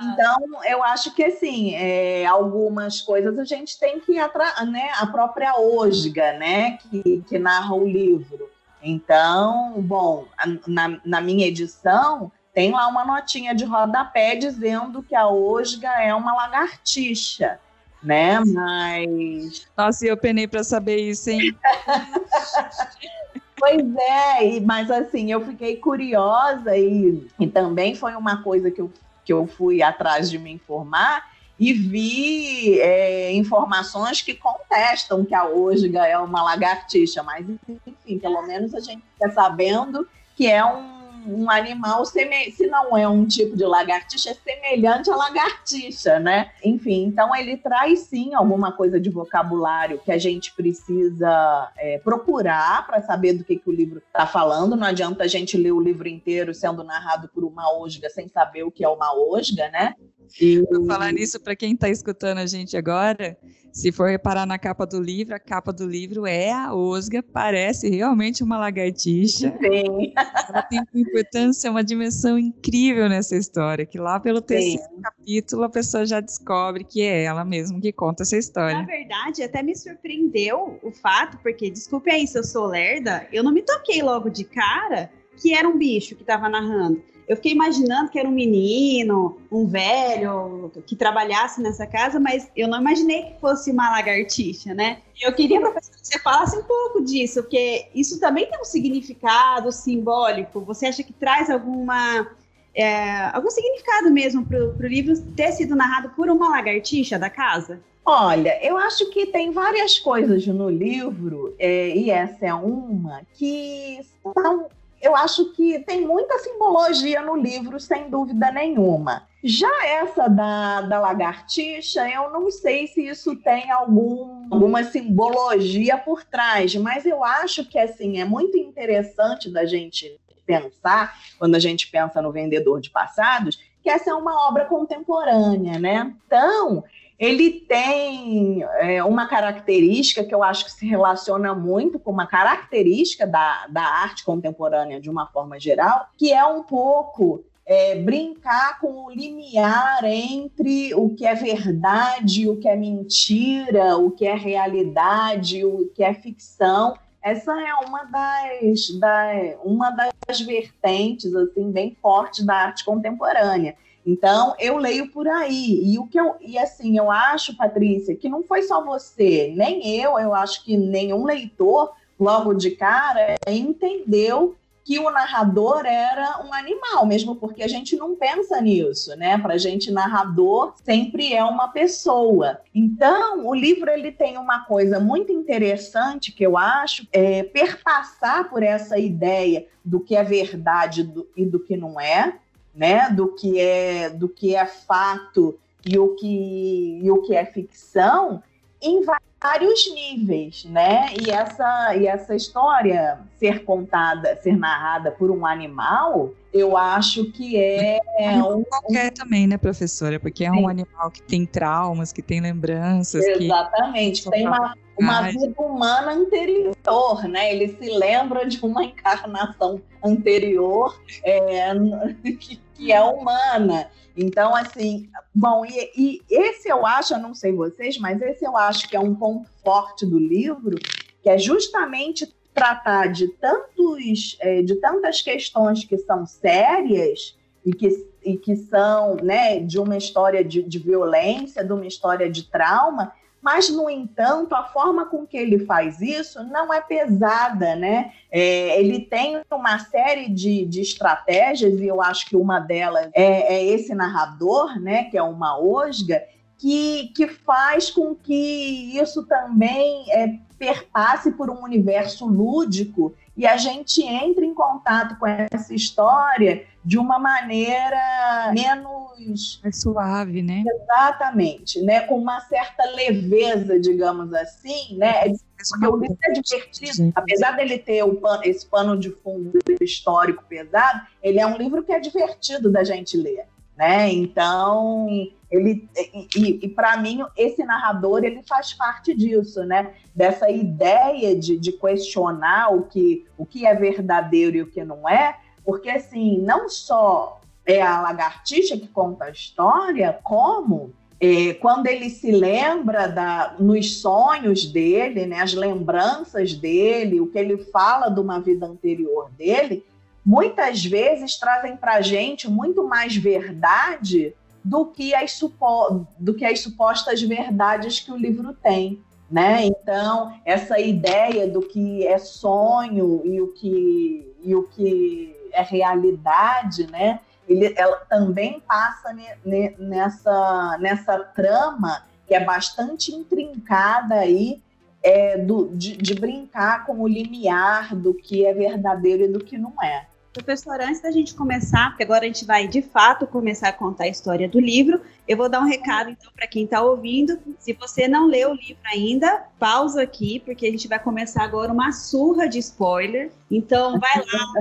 então, 0.00 0.64
eu 0.64 0.82
acho 0.82 1.14
que 1.14 1.24
assim, 1.24 1.74
é, 1.74 2.24
algumas 2.26 3.00
coisas 3.00 3.38
a 3.38 3.44
gente 3.44 3.78
tem 3.78 4.00
que 4.00 4.12
ir 4.12 4.30
né, 4.66 4.90
a 4.98 5.06
própria 5.06 5.54
Osga, 5.58 6.32
né, 6.34 6.78
que, 6.78 7.22
que 7.28 7.38
narra 7.38 7.74
o 7.74 7.86
livro. 7.86 8.48
Então, 8.82 9.74
bom, 9.78 10.26
na, 10.66 11.00
na 11.04 11.20
minha 11.20 11.46
edição 11.46 12.30
tem 12.54 12.72
lá 12.72 12.86
uma 12.88 13.04
notinha 13.04 13.54
de 13.54 13.64
rodapé 13.64 14.36
dizendo 14.36 15.02
que 15.02 15.14
a 15.14 15.28
Osga 15.28 15.90
é 16.00 16.14
uma 16.14 16.34
lagartixa, 16.34 17.58
né? 18.02 18.40
Mas. 18.40 19.66
Nossa, 19.76 20.06
eu 20.06 20.16
penei 20.16 20.46
para 20.46 20.62
saber 20.62 20.96
isso, 20.96 21.30
hein? 21.30 21.56
Pois 23.60 23.82
é, 23.96 24.60
mas 24.60 24.88
assim, 24.90 25.32
eu 25.32 25.44
fiquei 25.44 25.76
curiosa 25.76 26.76
e, 26.76 27.26
e 27.40 27.46
também 27.48 27.94
foi 27.94 28.14
uma 28.14 28.42
coisa 28.42 28.70
que 28.70 28.80
eu 28.80 28.90
que 29.28 29.32
eu 29.34 29.46
fui 29.46 29.82
atrás 29.82 30.30
de 30.30 30.38
me 30.38 30.50
informar 30.50 31.32
e 31.60 31.74
vi 31.74 32.80
é, 32.80 33.30
informações 33.34 34.22
que 34.22 34.32
contestam 34.32 35.22
que 35.22 35.34
a 35.34 35.44
osga 35.44 36.06
é 36.06 36.16
uma 36.16 36.42
lagartixa, 36.42 37.22
mas 37.22 37.46
enfim, 37.86 38.18
pelo 38.18 38.40
menos 38.46 38.74
a 38.74 38.80
gente 38.80 39.02
está 39.12 39.28
sabendo 39.28 40.08
que 40.34 40.46
é 40.46 40.64
um 40.64 40.97
um 41.28 41.50
animal, 41.50 42.04
se 42.04 42.66
não 42.66 42.96
é 42.96 43.06
um 43.08 43.26
tipo 43.26 43.56
de 43.56 43.64
lagartixa, 43.64 44.30
é 44.30 44.34
semelhante 44.34 45.10
à 45.10 45.16
lagartixa, 45.16 46.18
né? 46.18 46.50
Enfim, 46.64 47.04
então 47.04 47.34
ele 47.34 47.56
traz 47.56 48.00
sim 48.00 48.34
alguma 48.34 48.72
coisa 48.72 48.98
de 48.98 49.10
vocabulário 49.10 49.98
que 49.98 50.10
a 50.10 50.18
gente 50.18 50.52
precisa 50.54 51.70
é, 51.76 51.98
procurar 51.98 52.86
para 52.86 53.02
saber 53.02 53.34
do 53.34 53.44
que, 53.44 53.56
que 53.56 53.68
o 53.68 53.72
livro 53.72 54.02
está 54.06 54.26
falando. 54.26 54.76
Não 54.76 54.86
adianta 54.86 55.24
a 55.24 55.28
gente 55.28 55.56
ler 55.56 55.72
o 55.72 55.80
livro 55.80 56.08
inteiro 56.08 56.54
sendo 56.54 56.82
narrado 56.82 57.28
por 57.28 57.44
uma 57.44 57.72
osga 57.78 58.08
sem 58.08 58.28
saber 58.28 58.62
o 58.62 58.70
que 58.70 58.84
é 58.84 58.88
uma 58.88 59.14
osga, 59.14 59.68
né? 59.70 59.94
E... 60.40 60.60
Vou 60.62 60.86
falar 60.86 61.12
nisso 61.12 61.40
para 61.40 61.56
quem 61.56 61.72
está 61.72 61.88
escutando 61.88 62.38
a 62.38 62.46
gente 62.46 62.76
agora. 62.76 63.36
Se 63.78 63.92
for 63.92 64.10
reparar 64.10 64.44
na 64.44 64.58
capa 64.58 64.84
do 64.84 65.00
livro, 65.00 65.36
a 65.36 65.38
capa 65.38 65.72
do 65.72 65.86
livro 65.86 66.26
é 66.26 66.50
a 66.50 66.74
osga, 66.74 67.22
parece 67.22 67.88
realmente 67.88 68.42
uma 68.42 68.58
lagartixa. 68.58 69.56
Sim. 69.56 70.12
Ela 70.48 70.62
tem 70.62 70.80
uma 70.80 71.00
importância, 71.00 71.70
uma 71.70 71.84
dimensão 71.84 72.36
incrível 72.36 73.08
nessa 73.08 73.36
história, 73.36 73.86
que 73.86 73.96
lá 73.96 74.18
pelo 74.18 74.40
terceiro 74.40 74.82
Sim. 74.82 75.00
capítulo 75.00 75.62
a 75.62 75.68
pessoa 75.68 76.04
já 76.04 76.18
descobre 76.18 76.82
que 76.82 77.02
é 77.02 77.22
ela 77.22 77.44
mesma 77.44 77.80
que 77.80 77.92
conta 77.92 78.24
essa 78.24 78.36
história. 78.36 78.80
Na 78.80 78.84
verdade, 78.84 79.44
até 79.44 79.62
me 79.62 79.76
surpreendeu 79.76 80.80
o 80.82 80.90
fato, 80.90 81.38
porque, 81.38 81.70
desculpe 81.70 82.10
aí 82.10 82.26
se 82.26 82.36
eu 82.36 82.42
sou 82.42 82.66
lerda, 82.66 83.28
eu 83.32 83.44
não 83.44 83.52
me 83.52 83.62
toquei 83.62 84.02
logo 84.02 84.28
de 84.28 84.42
cara 84.42 85.08
que 85.40 85.54
era 85.54 85.68
um 85.68 85.78
bicho 85.78 86.16
que 86.16 86.22
estava 86.22 86.48
narrando. 86.48 87.00
Eu 87.28 87.36
fiquei 87.36 87.52
imaginando 87.52 88.10
que 88.10 88.18
era 88.18 88.26
um 88.26 88.32
menino, 88.32 89.38
um 89.52 89.66
velho 89.66 90.72
que 90.86 90.96
trabalhasse 90.96 91.60
nessa 91.60 91.86
casa, 91.86 92.18
mas 92.18 92.50
eu 92.56 92.66
não 92.66 92.80
imaginei 92.80 93.24
que 93.24 93.40
fosse 93.40 93.70
uma 93.70 93.90
lagartixa, 93.90 94.72
né? 94.72 95.02
Eu 95.20 95.32
queria, 95.34 95.60
professor, 95.60 95.94
que 95.94 96.08
você 96.08 96.18
falasse 96.20 96.56
um 96.56 96.62
pouco 96.62 97.04
disso, 97.04 97.42
porque 97.42 97.88
isso 97.94 98.18
também 98.18 98.46
tem 98.46 98.58
um 98.58 98.64
significado 98.64 99.70
simbólico. 99.70 100.62
Você 100.62 100.86
acha 100.86 101.02
que 101.02 101.12
traz 101.12 101.50
alguma 101.50 102.26
é, 102.74 103.28
algum 103.32 103.50
significado 103.50 104.10
mesmo 104.10 104.46
para 104.46 104.58
o 104.58 104.86
livro 104.86 105.20
ter 105.36 105.52
sido 105.52 105.76
narrado 105.76 106.10
por 106.10 106.30
uma 106.30 106.48
lagartixa 106.48 107.18
da 107.18 107.28
casa? 107.28 107.80
Olha, 108.06 108.58
eu 108.64 108.78
acho 108.78 109.10
que 109.10 109.26
tem 109.26 109.50
várias 109.50 109.98
coisas 109.98 110.46
no 110.46 110.70
livro, 110.70 111.54
é, 111.58 111.90
e 111.94 112.10
essa 112.10 112.46
é 112.46 112.54
uma, 112.54 113.20
que 113.34 114.00
são 114.22 114.66
eu 115.00 115.14
acho 115.14 115.52
que 115.52 115.78
tem 115.80 116.00
muita 116.00 116.38
simbologia 116.38 117.22
no 117.22 117.36
livro, 117.36 117.78
sem 117.78 118.10
dúvida 118.10 118.50
nenhuma. 118.50 119.28
Já 119.42 119.86
essa 119.86 120.28
da, 120.28 120.80
da 120.80 120.98
lagartixa, 120.98 122.08
eu 122.08 122.30
não 122.30 122.50
sei 122.50 122.88
se 122.88 123.06
isso 123.06 123.36
tem 123.36 123.70
algum, 123.70 124.48
alguma 124.50 124.82
simbologia 124.82 125.96
por 125.96 126.24
trás, 126.24 126.74
mas 126.74 127.06
eu 127.06 127.22
acho 127.22 127.64
que 127.64 127.78
assim 127.78 128.20
é 128.20 128.24
muito 128.24 128.58
interessante 128.58 129.48
da 129.48 129.64
gente 129.64 130.18
pensar, 130.44 131.14
quando 131.38 131.54
a 131.54 131.58
gente 131.58 131.88
pensa 131.88 132.20
no 132.20 132.32
vendedor 132.32 132.80
de 132.80 132.90
passados, 132.90 133.60
que 133.82 133.88
essa 133.88 134.10
é 134.10 134.14
uma 134.14 134.48
obra 134.48 134.64
contemporânea, 134.64 135.78
né? 135.78 136.14
Então, 136.26 136.82
ele 137.18 137.50
tem 137.50 138.62
é, 138.78 139.02
uma 139.02 139.26
característica 139.26 140.22
que 140.22 140.34
eu 140.34 140.42
acho 140.42 140.66
que 140.66 140.70
se 140.70 140.86
relaciona 140.86 141.52
muito 141.52 141.98
com 141.98 142.12
uma 142.12 142.26
característica 142.26 143.26
da, 143.26 143.66
da 143.66 143.82
arte 143.82 144.24
contemporânea 144.24 145.00
de 145.00 145.10
uma 145.10 145.26
forma 145.26 145.58
geral, 145.58 146.08
que 146.16 146.32
é 146.32 146.44
um 146.44 146.62
pouco 146.62 147.44
é, 147.66 147.96
brincar 147.96 148.78
com 148.80 149.06
o 149.06 149.10
limiar 149.10 150.02
entre 150.04 150.94
o 150.94 151.10
que 151.10 151.26
é 151.26 151.34
verdade, 151.34 152.48
o 152.48 152.56
que 152.56 152.68
é 152.68 152.76
mentira, 152.76 153.96
o 153.96 154.12
que 154.12 154.24
é 154.24 154.34
realidade, 154.34 155.64
o 155.64 155.90
que 155.94 156.04
é 156.04 156.14
ficção. 156.14 156.94
Essa 157.20 157.52
é 157.60 157.74
uma 157.86 158.04
das, 158.04 158.90
da, 158.98 159.32
uma 159.64 159.90
das 159.90 160.40
vertentes 160.40 161.34
assim 161.34 161.70
bem 161.72 161.96
fortes 162.00 162.46
da 162.46 162.54
arte 162.54 162.84
contemporânea. 162.84 163.76
Então, 164.06 164.54
eu 164.58 164.76
leio 164.78 165.10
por 165.10 165.28
aí. 165.28 165.82
E 165.84 165.98
o 165.98 166.06
que 166.06 166.18
eu 166.18 166.36
e 166.40 166.58
assim, 166.58 166.96
eu 166.96 167.10
acho, 167.10 167.56
Patrícia, 167.56 168.16
que 168.16 168.28
não 168.28 168.42
foi 168.42 168.62
só 168.62 168.82
você, 168.84 169.52
nem 169.56 170.00
eu, 170.00 170.18
eu 170.18 170.34
acho 170.34 170.64
que 170.64 170.76
nenhum 170.76 171.24
leitor 171.24 171.92
logo 172.18 172.54
de 172.54 172.72
cara 172.72 173.36
entendeu 173.46 174.56
que 174.88 174.98
o 174.98 175.10
narrador 175.10 175.84
era 175.84 176.42
um 176.42 176.54
animal, 176.54 177.04
mesmo 177.04 177.36
porque 177.36 177.62
a 177.62 177.68
gente 177.68 177.94
não 177.94 178.16
pensa 178.16 178.58
nisso, 178.58 179.14
né? 179.16 179.36
Para 179.36 179.52
a 179.52 179.58
gente, 179.58 179.90
narrador 179.90 180.72
sempre 180.82 181.34
é 181.34 181.44
uma 181.44 181.68
pessoa. 181.68 182.58
Então, 182.74 183.46
o 183.46 183.54
livro 183.54 183.90
ele 183.90 184.10
tem 184.10 184.38
uma 184.38 184.64
coisa 184.64 184.98
muito 184.98 185.30
interessante 185.30 186.32
que 186.32 186.42
eu 186.42 186.56
acho 186.56 187.06
é 187.12 187.42
perpassar 187.42 188.48
por 188.48 188.62
essa 188.62 188.98
ideia 188.98 189.66
do 189.84 190.00
que 190.00 190.16
é 190.16 190.24
verdade 190.24 191.06
e 191.36 191.44
do 191.44 191.60
que 191.60 191.76
não 191.76 192.00
é, 192.00 192.38
né? 192.78 193.10
Do 193.10 193.34
que 193.34 193.58
é 193.60 194.08
do 194.08 194.28
que 194.28 194.54
é 194.54 194.64
fato 194.64 195.58
e 195.84 195.98
o 195.98 196.14
que 196.14 197.00
e 197.02 197.10
o 197.10 197.22
que 197.22 197.34
é 197.34 197.44
ficção 197.44 198.42
em 198.80 199.04
vários 199.40 199.92
níveis, 199.92 200.64
né? 200.64 201.06
E 201.20 201.30
essa, 201.30 201.96
e 201.96 202.06
essa 202.06 202.34
história 202.34 203.18
ser 203.38 203.64
contada, 203.64 204.36
ser 204.36 204.56
narrada 204.56 205.10
por 205.12 205.30
um 205.30 205.46
animal, 205.46 206.32
eu 206.52 206.76
acho 206.76 207.30
que 207.32 207.56
é 207.56 208.00
um 208.42 208.64
qualquer 208.64 209.12
também, 209.12 209.46
né, 209.46 209.56
professora? 209.56 210.18
Porque 210.18 210.44
é 210.44 210.50
Sim. 210.50 210.64
um 210.64 210.68
animal 210.68 211.10
que 211.10 211.22
tem 211.22 211.46
traumas, 211.46 212.12
que 212.12 212.22
tem 212.22 212.40
lembranças, 212.40 213.24
exatamente, 213.24 214.22
que 214.22 214.30
tem 214.30 214.46
uma, 214.46 214.74
uma 214.98 215.22
vida 215.22 215.54
humana 215.58 216.12
anterior, 216.12 217.22
né? 217.28 217.54
Ele 217.54 217.68
se 217.68 217.90
lembra 217.90 218.44
de 218.46 218.58
uma 218.64 218.82
encarnação 218.84 219.80
anterior 220.02 221.00
é, 221.22 221.72
que, 222.40 222.60
que 222.78 222.92
é 222.92 223.02
humana. 223.02 223.90
Então, 224.16 224.54
assim, 224.54 225.08
bom, 225.34 225.64
e, 225.66 225.90
e, 225.96 226.22
esse 226.30 226.68
eu 226.68 226.86
acho, 226.86 227.14
eu 227.14 227.18
não 227.18 227.34
sei 227.34 227.52
vocês, 227.52 227.98
mas 227.98 228.22
esse 228.22 228.44
eu 228.44 228.56
acho 228.56 228.88
que 228.88 228.96
é 228.96 229.00
um 229.00 229.14
ponto 229.14 229.48
forte 229.62 230.06
do 230.06 230.18
livro, 230.18 230.78
que 231.22 231.28
é 231.28 231.36
justamente 231.36 232.32
tratar 232.54 233.08
de 233.08 233.28
tantos, 233.28 234.36
é, 234.40 234.62
de 234.62 234.76
tantas 234.76 235.20
questões 235.20 235.84
que 235.84 235.98
são 235.98 236.24
sérias 236.24 237.36
e 237.64 237.72
que, 237.72 237.88
e 238.24 238.36
que 238.36 238.56
são, 238.56 239.16
né, 239.16 239.60
de 239.60 239.78
uma 239.78 239.96
história 239.96 240.44
de, 240.44 240.62
de 240.62 240.78
violência, 240.78 241.64
de 241.64 241.72
uma 241.72 241.86
história 241.86 242.30
de 242.30 242.44
trauma, 242.44 243.12
mas, 243.40 243.68
no 243.68 243.88
entanto, 243.88 244.54
a 244.54 244.64
forma 244.64 245.06
com 245.06 245.26
que 245.26 245.36
ele 245.36 245.64
faz 245.64 246.00
isso 246.00 246.42
não 246.44 246.72
é 246.72 246.80
pesada, 246.80 247.76
né? 247.76 248.12
É, 248.30 248.80
ele 248.80 249.00
tem 249.00 249.40
uma 249.50 249.78
série 249.78 250.28
de, 250.28 250.64
de 250.66 250.80
estratégias, 250.80 251.80
e 251.80 251.86
eu 251.86 252.02
acho 252.02 252.26
que 252.26 252.36
uma 252.36 252.58
delas 252.58 253.08
é, 253.14 253.54
é 253.54 253.64
esse 253.64 253.94
narrador, 253.94 254.80
né? 254.80 255.04
Que 255.04 255.16
é 255.16 255.22
uma 255.22 255.58
osga, 255.58 256.22
que, 256.58 257.12
que 257.14 257.28
faz 257.28 257.90
com 257.90 258.14
que 258.14 258.98
isso 258.98 259.24
também 259.26 260.04
é, 260.10 260.34
perpasse 260.58 261.30
por 261.32 261.48
um 261.48 261.62
universo 261.62 262.26
lúdico 262.26 263.14
e 263.36 263.46
a 263.46 263.56
gente 263.56 264.02
entre 264.02 264.44
em 264.44 264.52
contato 264.52 265.16
com 265.16 265.26
essa 265.26 265.72
história 265.72 266.66
de 266.88 266.96
uma 266.96 267.18
maneira 267.18 268.50
menos 268.54 269.60
é 269.62 269.70
suave, 269.70 270.40
né? 270.40 270.64
Exatamente, 270.66 271.82
né? 271.82 272.00
Com 272.00 272.18
uma 272.18 272.40
certa 272.40 272.82
leveza, 272.92 273.78
digamos 273.78 274.32
assim, 274.32 274.96
né? 274.96 275.26
É 275.26 275.32
porque 275.68 275.86
o 275.86 275.96
livro 275.96 276.16
é 276.24 276.32
divertido, 276.32 277.12
apesar 277.14 277.56
dele 277.56 277.78
ter 277.78 278.02
pano, 278.16 278.42
esse 278.42 278.64
pano 278.64 278.98
de 278.98 279.10
fundo 279.10 279.58
histórico 279.82 280.42
pesado, 280.48 281.02
ele 281.22 281.38
é 281.38 281.46
um 281.46 281.58
livro 281.58 281.84
que 281.84 281.92
é 281.92 282.00
divertido 282.00 282.72
da 282.72 282.82
gente 282.82 283.18
ler, 283.18 283.44
né? 283.76 284.10
Então, 284.10 285.06
ele 285.50 285.86
e, 285.94 286.28
e, 286.36 286.60
e 286.62 286.68
para 286.70 286.96
mim 286.96 287.20
esse 287.36 287.62
narrador 287.64 288.24
ele 288.24 288.42
faz 288.48 288.72
parte 288.72 289.14
disso, 289.14 289.62
né? 289.64 289.92
Dessa 290.14 290.48
ideia 290.48 291.36
de, 291.36 291.58
de 291.58 291.72
questionar 291.72 292.74
o 292.74 292.84
que 292.84 293.26
o 293.36 293.44
que 293.44 293.66
é 293.66 293.74
verdadeiro 293.74 294.56
e 294.56 294.62
o 294.62 294.70
que 294.70 294.82
não 294.82 295.06
é, 295.06 295.36
porque 295.68 295.90
assim 295.90 296.38
não 296.38 296.66
só 296.66 297.42
é 297.66 297.82
a 297.82 298.00
lagartixa 298.00 298.78
que 298.78 298.88
conta 298.88 299.26
a 299.26 299.30
história, 299.30 300.18
como 300.24 300.94
é, 301.20 301.52
quando 301.52 301.88
ele 301.88 302.08
se 302.08 302.32
lembra 302.32 303.06
da, 303.06 303.54
nos 303.58 304.00
sonhos 304.00 304.64
dele, 304.64 305.26
né, 305.26 305.42
as 305.42 305.52
lembranças 305.52 306.54
dele, 306.54 307.20
o 307.20 307.26
que 307.26 307.38
ele 307.38 307.58
fala 307.64 308.08
de 308.08 308.18
uma 308.18 308.40
vida 308.40 308.64
anterior 308.64 309.30
dele, 309.36 309.84
muitas 310.24 310.82
vezes 310.82 311.38
trazem 311.38 311.76
para 311.76 311.96
a 311.96 312.00
gente 312.00 312.48
muito 312.48 312.82
mais 312.88 313.14
verdade 313.14 314.34
do 314.64 314.86
que, 314.86 315.14
as 315.14 315.32
supo, 315.32 316.06
do 316.18 316.32
que 316.32 316.46
as 316.46 316.60
supostas 316.60 317.20
verdades 317.20 318.00
que 318.00 318.10
o 318.10 318.16
livro 318.16 318.54
tem. 318.54 319.02
Né? 319.30 319.66
Então, 319.66 320.34
essa 320.46 320.80
ideia 320.80 321.46
do 321.46 321.60
que 321.60 322.06
é 322.06 322.16
sonho 322.16 323.20
e 323.26 323.38
o 323.42 323.48
que, 323.48 324.34
e 324.42 324.54
o 324.54 324.62
que 324.62 325.36
é 325.52 325.62
realidade, 325.62 326.90
né? 326.90 327.20
Ele, 327.48 327.72
ela 327.76 327.96
também 328.08 328.60
passa 328.60 329.12
ne, 329.12 329.26
ne, 329.44 329.74
nessa, 329.78 330.76
nessa 330.80 331.18
trama 331.18 332.04
que 332.26 332.34
é 332.34 332.44
bastante 332.44 333.10
intrincada 333.14 334.16
aí, 334.16 334.60
é, 335.02 335.38
do, 335.38 335.68
de, 335.68 335.96
de 335.96 336.14
brincar 336.14 336.84
com 336.84 337.00
o 337.00 337.08
limiar 337.08 337.94
do 337.96 338.12
que 338.12 338.44
é 338.44 338.52
verdadeiro 338.52 339.24
e 339.24 339.28
do 339.28 339.42
que 339.42 339.56
não 339.56 339.72
é. 339.82 340.06
Professor, 340.38 340.80
antes 340.80 341.00
da 341.00 341.10
gente 341.10 341.34
começar, 341.34 341.88
porque 341.90 342.04
agora 342.04 342.24
a 342.24 342.26
gente 342.26 342.44
vai 342.44 342.68
de 342.68 342.80
fato 342.80 343.26
começar 343.26 343.68
a 343.68 343.72
contar 343.72 344.04
a 344.04 344.08
história 344.08 344.48
do 344.48 344.60
livro, 344.60 345.00
eu 345.26 345.36
vou 345.36 345.48
dar 345.48 345.60
um 345.60 345.66
recado 345.66 346.10
então 346.10 346.30
para 346.34 346.46
quem 346.46 346.64
está 346.64 346.80
ouvindo. 346.80 347.38
Se 347.58 347.72
você 347.72 348.06
não 348.06 348.26
leu 348.26 348.52
o 348.52 348.54
livro 348.54 348.82
ainda, 348.86 349.44
pausa 349.58 350.02
aqui, 350.02 350.40
porque 350.40 350.66
a 350.66 350.70
gente 350.70 350.86
vai 350.86 350.98
começar 350.98 351.42
agora 351.42 351.72
uma 351.72 351.92
surra 351.92 352.48
de 352.48 352.58
spoiler. 352.58 353.30
Então 353.50 353.98
vai 353.98 354.16
lá, 354.18 354.52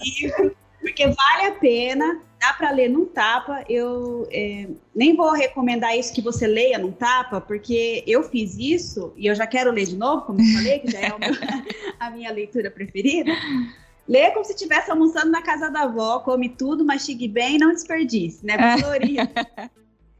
porque 0.80 1.06
vale 1.06 1.46
a 1.46 1.52
pena, 1.52 2.20
dá 2.40 2.52
para 2.54 2.70
ler 2.70 2.88
num 2.88 3.04
tapa. 3.04 3.64
Eu 3.68 4.26
é, 4.32 4.68
nem 4.94 5.14
vou 5.14 5.32
recomendar 5.32 5.96
isso 5.96 6.12
que 6.12 6.22
você 6.22 6.46
leia 6.46 6.78
num 6.78 6.92
tapa, 6.92 7.40
porque 7.40 8.02
eu 8.06 8.24
fiz 8.24 8.56
isso 8.58 9.12
e 9.16 9.26
eu 9.26 9.34
já 9.34 9.46
quero 9.46 9.70
ler 9.70 9.86
de 9.86 9.96
novo, 9.96 10.22
como 10.22 10.40
eu 10.40 10.52
falei, 10.56 10.78
que 10.80 10.90
já 10.90 11.00
é 11.00 11.12
a 12.00 12.10
minha 12.10 12.32
leitura 12.32 12.70
preferida. 12.70 13.30
Lê 14.08 14.30
como 14.30 14.44
se 14.44 14.52
estivesse 14.52 14.90
almoçando 14.90 15.30
na 15.30 15.42
casa 15.42 15.70
da 15.70 15.82
avó, 15.82 16.20
come 16.20 16.48
tudo, 16.48 16.84
mastigue 16.84 17.28
bem 17.28 17.56
e 17.56 17.58
não 17.58 17.72
desperdice, 17.72 18.44
né? 18.44 18.56
Valoria. 18.56 19.30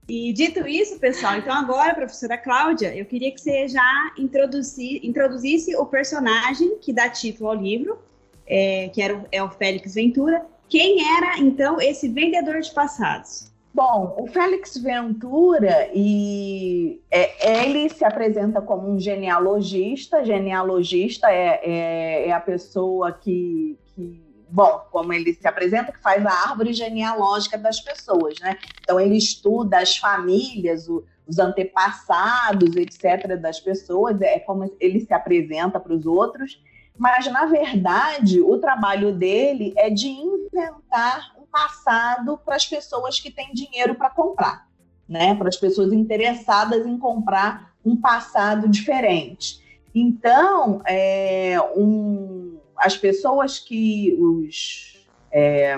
e 0.09 0.33
dito 0.33 0.67
isso, 0.67 0.99
pessoal, 0.99 1.37
então 1.37 1.55
agora, 1.55 1.95
professora 1.95 2.39
Cláudia, 2.39 2.97
eu 2.97 3.05
queria 3.05 3.33
que 3.33 3.41
você 3.41 3.69
já 3.69 4.13
introduzi, 4.17 5.01
introduzisse 5.03 5.75
o 5.77 5.85
personagem 5.85 6.79
que 6.79 6.93
dá 6.93 7.09
título 7.09 7.51
ao 7.51 7.57
livro, 7.57 7.99
é, 8.47 8.89
que 8.89 9.03
era 9.03 9.17
o, 9.17 9.27
é 9.33 9.43
o 9.43 9.51
Félix 9.51 9.95
Ventura. 9.95 10.45
Quem 10.69 11.05
era, 11.17 11.39
então, 11.39 11.81
esse 11.81 12.09
vendedor 12.09 12.61
de 12.61 12.73
passados? 12.73 13.52
Bom, 13.75 14.15
o 14.19 14.27
Félix 14.27 14.77
Ventura 14.77 15.89
e 15.95 17.01
é, 17.11 17.63
ele 17.63 17.89
se 17.89 18.05
apresenta 18.05 18.61
como 18.61 18.91
um 18.91 19.01
genealogista. 19.01 20.23
Genealogista 20.23 21.31
é, 21.31 21.61
é, 21.65 22.29
é, 22.29 22.33
a 22.33 22.41
pessoa 22.41 23.13
que, 23.13 23.79
que, 23.87 24.23
bom, 24.51 24.83
como 24.91 25.15
ele 25.15 25.33
se 25.33 25.49
apresenta, 25.49 25.91
que 25.91 26.03
faz 26.03 26.25
a 26.27 26.51
árvore 26.51 26.75
genealógica 26.75 27.57
das 27.57 27.81
pessoas, 27.81 28.39
né? 28.41 28.59
Então 28.83 29.01
ele 29.01 29.17
estuda 29.17 29.79
as 29.79 29.97
famílias, 29.97 30.87
o, 30.87 31.03
os 31.27 31.39
antepassados, 31.39 32.77
etc., 32.77 33.41
das 33.41 33.59
pessoas. 33.59 34.21
É 34.21 34.39
como 34.39 34.71
ele 34.79 35.01
se 35.01 35.15
apresenta 35.15 35.81
para 35.81 35.95
os 35.95 36.05
outros. 36.05 36.63
Mas 36.99 37.27
na 37.33 37.47
verdade, 37.47 38.39
o 38.43 38.59
trabalho 38.59 39.15
dele 39.15 39.73
é 39.79 39.89
de 39.89 40.09
inventar 40.09 41.33
passado 41.53 42.39
para 42.45 42.57
as 42.57 42.67
pessoas 42.67 43.21
que 43.21 43.31
têm 43.31 43.53
dinheiro 43.53 43.95
para 43.95 44.09
comprar, 44.11 44.67
né? 45.07 45.35
Para 45.35 45.49
as 45.49 45.57
pessoas 45.57 45.93
interessadas 45.93 46.87
em 46.87 46.99
comprar 46.99 47.75
um 47.85 47.97
passado 47.97 48.69
diferente. 48.69 49.63
Então, 49.95 50.81
é, 50.87 51.59
um, 51.77 52.59
as 52.79 52.97
pessoas 52.97 53.59
que 53.59 54.17
os 54.19 54.93
é, 55.31 55.77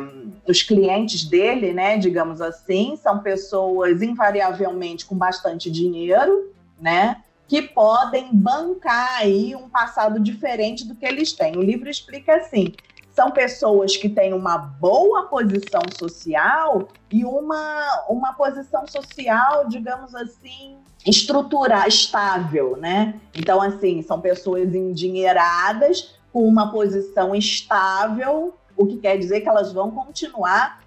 os 0.48 0.62
clientes 0.62 1.24
dele, 1.24 1.72
né, 1.72 1.96
digamos 1.96 2.40
assim, 2.40 2.96
são 2.96 3.20
pessoas 3.20 4.02
invariavelmente 4.02 5.06
com 5.06 5.16
bastante 5.16 5.70
dinheiro, 5.70 6.52
né, 6.80 7.22
que 7.46 7.62
podem 7.62 8.30
bancar 8.32 9.18
aí 9.18 9.54
um 9.54 9.68
passado 9.68 10.18
diferente 10.18 10.84
do 10.84 10.96
que 10.96 11.06
eles 11.06 11.32
têm. 11.32 11.56
O 11.56 11.62
livro 11.62 11.88
explica 11.88 12.34
assim: 12.34 12.72
são 13.14 13.30
pessoas 13.30 13.96
que 13.96 14.08
têm 14.08 14.34
uma 14.34 14.58
boa 14.58 15.26
posição 15.28 15.82
social 15.96 16.88
e 17.10 17.24
uma, 17.24 18.04
uma 18.08 18.32
posição 18.32 18.86
social, 18.88 19.68
digamos 19.68 20.14
assim, 20.16 20.78
estrutura 21.06 21.86
estável, 21.86 22.76
né? 22.76 23.20
Então, 23.32 23.62
assim, 23.62 24.02
são 24.02 24.20
pessoas 24.20 24.74
endinheiradas 24.74 26.16
com 26.32 26.46
uma 26.46 26.72
posição 26.72 27.34
estável, 27.36 28.54
o 28.76 28.84
que 28.84 28.96
quer 28.96 29.16
dizer 29.16 29.42
que 29.42 29.48
elas 29.48 29.72
vão 29.72 29.92
continuar 29.92 30.82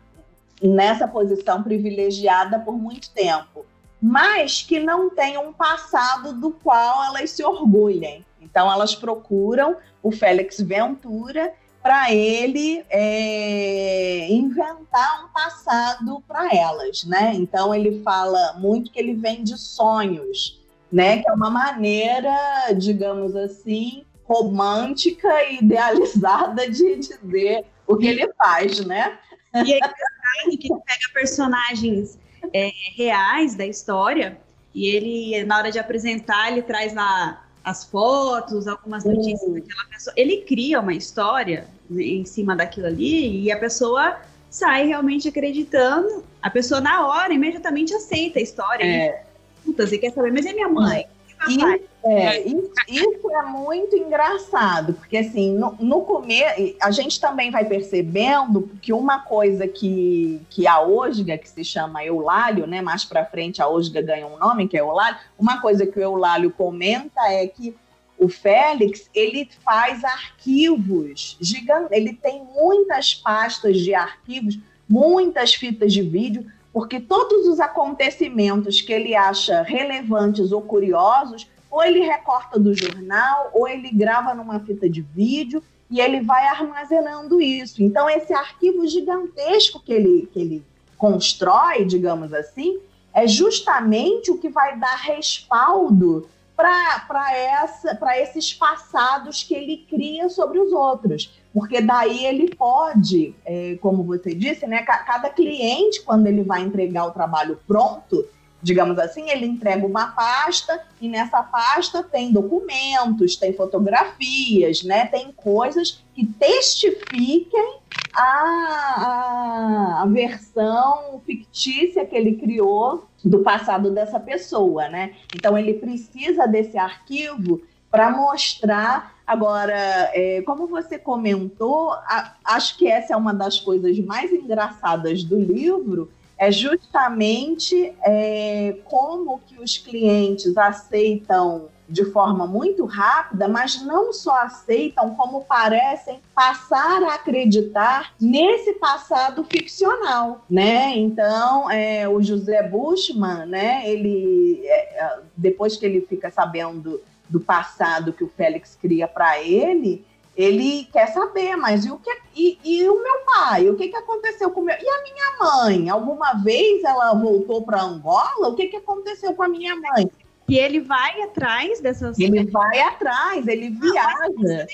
nessa 0.61 1.07
posição 1.07 1.63
privilegiada 1.63 2.59
por 2.59 2.73
muito 2.77 3.09
tempo 3.11 3.65
mas 3.99 4.61
que 4.61 4.79
não 4.79 5.09
tenham 5.09 5.47
um 5.47 5.53
passado 5.53 6.31
do 6.33 6.51
qual 6.51 7.03
elas 7.05 7.31
se 7.31 7.43
orgulhem. 7.43 8.23
Então, 8.39 8.71
elas 8.71 8.95
procuram 8.95 9.75
o 10.03 10.11
Félix 10.11 10.61
Ventura 10.61 11.51
para 11.87 12.13
ele 12.13 12.83
é, 12.89 14.27
inventar 14.29 15.23
um 15.23 15.29
passado 15.29 16.21
para 16.27 16.53
elas, 16.53 17.05
né? 17.05 17.31
Então, 17.33 17.73
ele 17.73 18.01
fala 18.03 18.57
muito 18.59 18.91
que 18.91 18.99
ele 18.99 19.13
vem 19.13 19.41
de 19.41 19.57
sonhos, 19.57 20.61
né? 20.91 21.19
Que 21.21 21.29
é 21.29 21.31
uma 21.31 21.49
maneira, 21.49 22.73
digamos 22.77 23.37
assim, 23.37 24.03
romântica 24.25 25.29
e 25.45 25.59
idealizada 25.63 26.69
de 26.69 26.97
dizer 26.97 27.63
o 27.87 27.95
que 27.95 28.07
ele 28.07 28.33
faz, 28.33 28.85
né? 28.85 29.17
E 29.55 29.73
é 29.75 29.79
que 29.79 30.51
ele 30.51 30.57
pega 30.67 31.13
personagens 31.13 32.19
é, 32.53 32.69
reais 32.97 33.55
da 33.55 33.65
história. 33.65 34.37
E 34.75 34.87
ele, 34.89 35.45
na 35.45 35.57
hora 35.57 35.71
de 35.71 35.79
apresentar, 35.79 36.51
ele 36.51 36.63
traz 36.63 36.93
lá 36.93 37.46
as 37.67 37.83
fotos, 37.83 38.65
algumas 38.65 39.03
notícias 39.03 39.41
uhum. 39.41 39.55
daquela 39.55 39.85
pessoa. 39.89 40.13
Ele 40.15 40.37
cria 40.37 40.79
uma 40.79 40.93
história 40.93 41.67
em 41.91 42.23
cima 42.23 42.55
daquilo 42.55 42.87
ali 42.87 43.43
e 43.43 43.51
a 43.51 43.59
pessoa 43.59 44.21
sai 44.49 44.87
realmente 44.87 45.27
acreditando. 45.27 46.23
A 46.41 46.49
pessoa, 46.49 46.79
na 46.79 47.05
hora, 47.05 47.33
imediatamente 47.33 47.93
aceita 47.93 48.39
a 48.39 48.41
história. 48.41 48.85
É. 48.85 49.23
E 49.67 49.97
quer 49.97 50.13
saber, 50.13 50.31
mas 50.31 50.45
é 50.45 50.53
minha 50.53 50.69
mãe? 50.69 51.05
E, 51.49 51.87
é, 52.03 52.41
isso, 52.41 52.71
isso, 52.87 53.31
é 53.31 53.41
muito 53.43 53.95
engraçado, 53.95 54.93
porque 54.93 55.17
assim, 55.17 55.51
no, 55.57 55.75
no 55.79 56.01
começo, 56.01 56.75
a 56.81 56.89
gente 56.89 57.19
também 57.19 57.51
vai 57.51 57.65
percebendo 57.65 58.71
que 58.81 58.93
uma 58.93 59.19
coisa 59.19 59.67
que, 59.67 60.41
que 60.49 60.65
a 60.65 60.81
Osga, 60.81 61.37
que 61.37 61.49
se 61.49 61.63
chama 61.63 62.03
Eulálio, 62.03 62.65
né? 62.65 62.81
Mais 62.81 63.03
para 63.03 63.25
frente 63.25 63.61
a 63.61 63.67
Osga 63.67 64.01
ganha 64.01 64.25
um 64.25 64.37
nome, 64.37 64.67
que 64.67 64.77
é 64.77 64.79
Eulálio, 64.79 65.17
uma 65.37 65.61
coisa 65.61 65.85
que 65.85 65.99
o 65.99 66.01
Eulálio 66.01 66.49
comenta 66.51 67.21
é 67.29 67.45
que 67.45 67.75
o 68.17 68.27
Félix, 68.27 69.09
ele 69.13 69.47
faz 69.63 70.03
arquivos 70.03 71.37
gigantes, 71.39 71.91
ele 71.91 72.13
tem 72.13 72.43
muitas 72.55 73.13
pastas 73.13 73.79
de 73.79 73.93
arquivos, 73.93 74.57
muitas 74.89 75.53
fitas 75.53 75.93
de 75.93 76.01
vídeo, 76.01 76.49
porque 76.77 76.99
todos 76.99 77.47
os 77.47 77.59
acontecimentos 77.59 78.81
que 78.81 78.93
ele 78.93 79.15
acha 79.15 79.63
relevantes 79.63 80.51
ou 80.51 80.61
curiosos, 80.61 81.49
ou 81.71 81.83
ele 81.83 82.01
recorta 82.01 82.59
do 82.59 82.71
jornal, 82.71 83.49
ou 83.51 83.67
ele 83.67 83.89
grava 83.89 84.35
numa 84.35 84.59
fita 84.59 84.87
de 84.87 85.01
vídeo 85.01 85.63
e 85.89 85.99
ele 85.99 86.21
vai 86.21 86.45
armazenando 86.45 87.41
isso. 87.41 87.81
Então, 87.81 88.07
esse 88.07 88.31
arquivo 88.31 88.85
gigantesco 88.85 89.79
que 89.79 89.91
ele, 89.91 90.29
que 90.31 90.39
ele 90.39 90.63
constrói, 90.99 91.83
digamos 91.83 92.31
assim, 92.31 92.77
é 93.11 93.25
justamente 93.25 94.29
o 94.29 94.37
que 94.37 94.47
vai 94.47 94.77
dar 94.77 94.97
respaldo 94.97 96.29
para 96.57 98.19
esses 98.19 98.51
passados 98.51 99.43
que 99.43 99.53
ele 99.53 99.85
cria 99.87 100.27
sobre 100.27 100.59
os 100.59 100.73
outros. 100.73 101.31
Porque 101.53 101.79
daí 101.79 102.25
ele 102.25 102.53
pode, 102.55 103.35
é, 103.45 103.77
como 103.79 104.03
você 104.03 104.33
disse, 104.33 104.65
né, 104.65 104.81
cada 104.83 105.29
cliente, 105.29 106.01
quando 106.01 106.25
ele 106.25 106.43
vai 106.43 106.61
entregar 106.61 107.05
o 107.05 107.11
trabalho 107.11 107.59
pronto, 107.67 108.25
digamos 108.61 108.97
assim, 108.97 109.29
ele 109.29 109.45
entrega 109.45 109.85
uma 109.85 110.07
pasta 110.07 110.83
e 110.99 111.07
nessa 111.07 111.43
pasta 111.43 112.01
tem 112.03 112.31
documentos, 112.31 113.35
tem 113.35 113.53
fotografias, 113.53 114.83
né, 114.83 115.05
tem 115.05 115.31
coisas 115.31 116.03
que 116.13 116.25
testifiquem 116.25 117.77
a, 118.13 118.23
a, 118.23 120.01
a 120.01 120.05
versão 120.07 121.21
fictícia 121.25 122.05
que 122.05 122.15
ele 122.15 122.35
criou 122.35 123.06
do 123.23 123.39
passado 123.39 123.91
dessa 123.91 124.19
pessoa, 124.19 124.87
né? 124.89 125.13
Então 125.35 125.57
ele 125.57 125.73
precisa 125.73 126.45
desse 126.45 126.77
arquivo 126.77 127.61
para 127.89 128.09
mostrar. 128.09 129.15
Agora, 129.25 130.11
é, 130.13 130.41
como 130.45 130.67
você 130.67 130.97
comentou, 130.97 131.91
a, 131.91 132.35
acho 132.45 132.77
que 132.77 132.87
essa 132.87 133.13
é 133.13 133.17
uma 133.17 133.33
das 133.33 133.59
coisas 133.59 133.97
mais 133.99 134.31
engraçadas 134.31 135.23
do 135.23 135.37
livro, 135.37 136.09
é 136.37 136.51
justamente 136.51 137.93
é, 138.05 138.77
como 138.85 139.41
que 139.47 139.59
os 139.59 139.77
clientes 139.77 140.55
aceitam 140.57 141.69
de 141.89 142.05
forma 142.05 142.45
muito 142.45 142.85
rápida, 142.85 143.47
mas 143.47 143.81
não 143.81 144.11
só 144.11 144.35
aceitam, 144.41 145.15
como 145.15 145.45
parecem 145.45 146.19
passar 146.35 147.01
a 147.03 147.15
acreditar 147.15 148.13
nesse 148.19 148.73
passado 148.73 149.43
ficcional, 149.43 150.43
né? 150.49 150.95
Então, 150.97 151.71
é, 151.71 152.07
o 152.07 152.21
José 152.21 152.63
Bushman, 152.63 153.45
né? 153.45 153.89
Ele 153.89 154.61
é, 154.65 155.03
é 155.03 155.19
depois 155.35 155.77
que 155.77 155.85
ele 155.85 156.01
fica 156.01 156.29
sabendo 156.29 157.01
do 157.29 157.39
passado 157.39 158.13
que 158.13 158.23
o 158.23 158.31
Félix 158.35 158.77
cria 158.79 159.07
para 159.07 159.41
ele, 159.41 160.05
ele 160.35 160.87
quer 160.93 161.07
saber, 161.07 161.55
mas 161.55 161.83
e 161.83 161.91
o 161.91 161.97
que 161.97 162.11
e, 162.35 162.59
e 162.63 162.87
o 162.87 163.01
meu 163.01 163.19
pai? 163.25 163.67
O 163.69 163.75
que, 163.75 163.87
que 163.87 163.95
aconteceu 163.95 164.51
com 164.51 164.61
meu? 164.61 164.75
E 164.79 164.87
a 164.87 165.03
minha 165.03 165.37
mãe? 165.39 165.89
Alguma 165.89 166.33
vez 166.33 166.83
ela 166.83 167.13
voltou 167.15 167.63
para 167.63 167.81
Angola? 167.81 168.47
O 168.47 168.55
que, 168.55 168.67
que 168.67 168.77
aconteceu 168.77 169.33
com 169.33 169.41
a 169.41 169.47
minha 169.47 169.75
mãe? 169.75 170.11
E 170.47 170.57
ele 170.57 170.79
vai 170.79 171.21
atrás 171.23 171.81
dessas. 171.81 172.17
Ele 172.17 172.45
vai 172.45 172.79
atrás, 172.79 173.47
ele 173.47 173.69
viaja. 173.69 174.29
Não, 174.37 174.65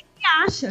acha? 0.45 0.69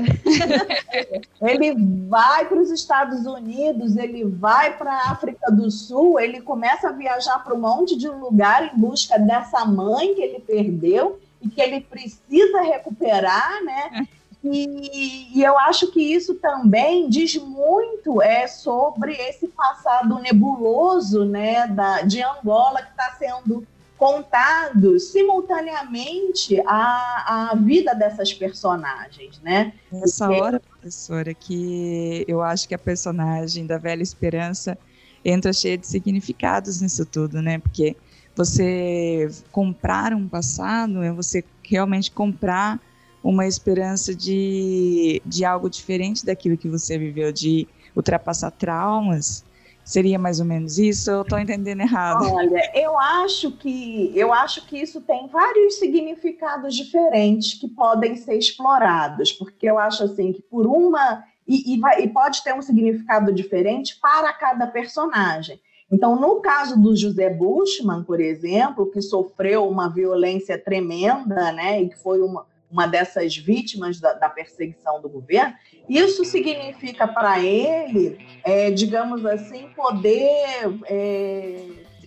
ele 1.43 1.75
vai 2.09 2.47
para 2.49 2.61
os 2.61 2.71
Estados 2.71 3.27
Unidos, 3.27 3.97
ele 3.97 4.25
vai 4.25 4.77
para 4.77 4.93
a 4.93 5.11
África 5.11 5.51
do 5.51 5.71
Sul, 5.71 6.19
ele 6.19 6.41
começa 6.41 6.89
a 6.89 6.93
viajar 6.93 7.39
para 7.41 7.55
um 7.55 7.61
monte 7.61 7.97
de 7.97 8.09
lugar 8.09 8.73
em 8.75 8.79
busca 8.79 9.19
dessa 9.19 9.65
mãe 9.65 10.15
que 10.15 10.23
ele 10.23 10.41
perdeu 10.41 11.21
e 11.41 11.49
que 11.49 11.61
ele 11.61 11.81
precisa 11.81 12.63
recuperar, 12.63 13.63
né? 13.65 14.07
E, 14.45 15.39
e, 15.39 15.43
eu 15.43 15.57
acho 15.57 15.93
que 15.93 16.01
isso 16.01 16.35
também 16.35 17.09
diz 17.09 17.37
muito 17.37 18.21
é, 18.21 18.49
sobre 18.49 19.13
esse 19.13 19.47
passado 19.47 20.19
nebuloso 20.19 21.25
né, 21.25 21.69
da, 21.69 22.03
de 22.03 22.21
Angola 22.21 22.83
que 22.83 22.91
está 22.91 23.15
sendo 23.21 23.65
contado 24.03 24.99
simultaneamente 24.99 26.61
a, 26.67 27.51
a 27.53 27.55
vida 27.55 27.95
dessas 27.95 28.35
personagens, 28.35 29.39
né? 29.41 29.75
Nessa 29.93 30.27
Porque... 30.27 30.41
hora, 30.41 30.59
professora, 30.59 31.33
que 31.33 32.25
eu 32.27 32.43
acho 32.43 32.67
que 32.67 32.75
a 32.75 32.79
personagem 32.79 33.65
da 33.65 33.79
Velha 33.79 34.03
Esperança 34.03 34.77
entra 35.25 35.53
cheia 35.53 35.79
de 35.79 35.87
significados 35.87 36.81
nisso 36.81 37.07
tudo, 37.07 37.41
né? 37.41 37.61
Porque 37.61 37.95
você 38.35 39.31
comprar 39.53 40.13
um 40.13 40.27
passado 40.27 41.01
é 41.01 41.13
você 41.13 41.45
realmente 41.63 42.11
comprar 42.11 42.81
uma 43.23 43.47
esperança 43.47 44.13
de, 44.13 45.23
de 45.25 45.45
algo 45.45 45.71
diferente 45.71 46.27
daquilo 46.27 46.59
que 46.59 46.69
você 46.69 46.99
viveu, 46.99 47.33
de 47.33 47.69
ultrapassar 47.95 48.51
traumas, 48.51 49.45
Seria 49.85 50.19
mais 50.19 50.39
ou 50.39 50.47
menos 50.47 50.79
isso? 50.79 51.11
Eu 51.11 51.23
estou 51.23 51.39
entendendo 51.39 51.81
errado. 51.81 52.25
Olha, 52.33 52.71
eu 52.75 52.99
acho 52.99 53.51
que 53.53 54.13
eu 54.15 54.33
acho 54.33 54.65
que 54.67 54.79
isso 54.79 55.01
tem 55.01 55.27
vários 55.29 55.79
significados 55.79 56.75
diferentes 56.75 57.55
que 57.55 57.69
podem 57.69 58.17
ser 58.17 58.37
explorados, 58.37 59.33
porque 59.33 59.67
eu 59.67 59.79
acho 59.79 60.05
assim 60.05 60.33
que 60.33 60.43
por 60.43 60.67
uma 60.67 61.25
e, 61.47 61.75
e, 61.75 61.81
vai, 61.81 62.03
e 62.03 62.09
pode 62.09 62.43
ter 62.43 62.55
um 62.55 62.63
significado 62.63 63.33
diferente 63.33 63.99
para 64.01 64.33
cada 64.33 64.67
personagem. 64.67 65.61
Então, 65.91 66.19
no 66.19 66.41
caso 66.41 66.81
do 66.81 66.97
José 66.97 67.29
Bushman, 67.29 68.03
por 68.05 68.21
exemplo, 68.21 68.91
que 68.91 69.03
sofreu 69.03 69.69
uma 69.69 69.91
violência 69.91 70.57
tremenda, 70.57 71.53
né, 71.53 71.83
e 71.83 71.89
que 71.91 71.99
foi 71.99 72.23
uma, 72.23 72.47
uma 72.71 72.87
dessas 72.87 73.37
vítimas 73.37 74.01
da, 74.01 74.15
da 74.15 74.31
perseguição 74.31 75.03
do 75.03 75.09
governo, 75.09 75.55
isso 75.89 76.25
significa 76.25 77.07
para 77.07 77.41
ele, 77.41 78.19
é, 78.45 78.71
digamos 78.71 79.25
assim, 79.27 79.69
poder 79.75 80.79
é, 80.87 81.67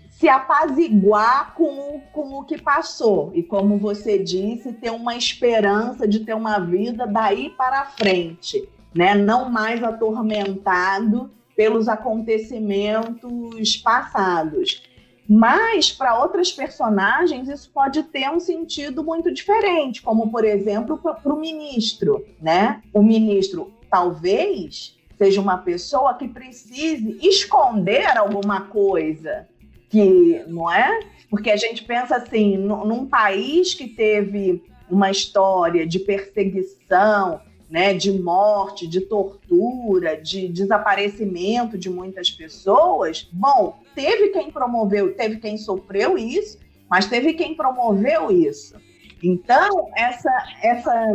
se 0.09 0.29
apaziguar 0.29 1.53
com, 1.55 2.01
com 2.11 2.39
o 2.39 2.43
que 2.43 2.57
passou. 2.61 3.31
E 3.33 3.43
como 3.43 3.77
você 3.77 4.17
disse, 4.17 4.73
ter 4.73 4.91
uma 4.91 5.15
esperança 5.15 6.07
de 6.07 6.21
ter 6.21 6.33
uma 6.33 6.59
vida 6.59 7.05
daí 7.05 7.49
para 7.49 7.85
frente. 7.85 8.67
né? 8.93 9.13
Não 9.13 9.49
mais 9.49 9.83
atormentado 9.83 11.29
pelos 11.55 11.87
acontecimentos 11.87 13.77
passados. 13.77 14.83
Mas 15.27 15.91
para 15.91 16.19
outras 16.19 16.51
personagens 16.51 17.49
isso 17.49 17.69
pode 17.73 18.03
ter 18.03 18.29
um 18.29 18.39
sentido 18.39 19.03
muito 19.03 19.33
diferente, 19.33 20.01
como 20.01 20.29
por 20.29 20.45
exemplo 20.45 20.97
para 20.97 21.33
o 21.33 21.39
ministro, 21.39 22.25
né? 22.39 22.81
O 22.93 23.01
ministro 23.01 23.73
talvez 23.89 24.95
seja 25.17 25.41
uma 25.41 25.57
pessoa 25.57 26.13
que 26.13 26.27
precise 26.27 27.17
esconder 27.21 28.17
alguma 28.17 28.61
coisa, 28.61 29.47
que 29.89 30.43
não 30.47 30.69
é? 30.69 30.99
Porque 31.29 31.49
a 31.49 31.57
gente 31.57 31.83
pensa 31.83 32.17
assim, 32.17 32.57
num 32.57 33.05
país 33.05 33.73
que 33.73 33.87
teve 33.87 34.63
uma 34.89 35.09
história 35.09 35.87
de 35.87 35.99
perseguição, 35.99 37.41
né, 37.69 37.93
de 37.93 38.11
morte, 38.11 38.87
de 38.87 39.01
tortura, 39.01 40.21
de 40.21 40.47
desaparecimento 40.47 41.77
de 41.77 41.89
muitas 41.89 42.29
pessoas, 42.29 43.27
bom, 43.31 43.79
teve 43.95 44.29
quem 44.29 44.51
promoveu, 44.51 45.15
teve 45.15 45.37
quem 45.37 45.57
sofreu 45.57 46.17
isso, 46.17 46.59
mas 46.89 47.07
teve 47.07 47.33
quem 47.33 47.55
promoveu 47.55 48.31
isso. 48.31 48.75
Então, 49.23 49.89
essa 49.95 50.31
essa 50.61 51.11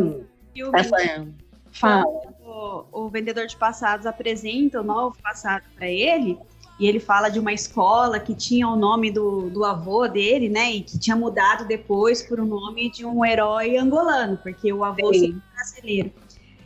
essa 0.73 1.27
fala. 1.71 2.05
O, 2.45 3.05
o 3.05 3.09
vendedor 3.09 3.47
de 3.47 3.57
passados 3.57 4.07
apresenta 4.07 4.81
o 4.81 4.85
novo 4.85 5.17
passado 5.23 5.63
para 5.77 5.89
ele, 5.89 6.37
e 6.81 6.87
ele 6.87 6.99
fala 6.99 7.29
de 7.29 7.39
uma 7.39 7.53
escola 7.53 8.19
que 8.19 8.35
tinha 8.35 8.67
o 8.67 8.75
nome 8.75 9.11
do, 9.11 9.51
do 9.51 9.65
avô 9.65 10.09
dele, 10.09 10.49
né? 10.49 10.73
E 10.73 10.81
que 10.81 10.99
tinha 10.99 11.15
mudado 11.15 11.67
depois 11.67 12.23
por 12.23 12.41
o 12.41 12.45
nome 12.47 12.91
de 12.91 13.05
um 13.05 13.23
herói 13.23 13.77
angolano, 13.77 14.39
porque 14.39 14.73
o 14.73 14.83
avô 14.83 15.13
Sim. 15.13 15.21
sempre 15.21 15.43
brasileiro. 15.55 16.13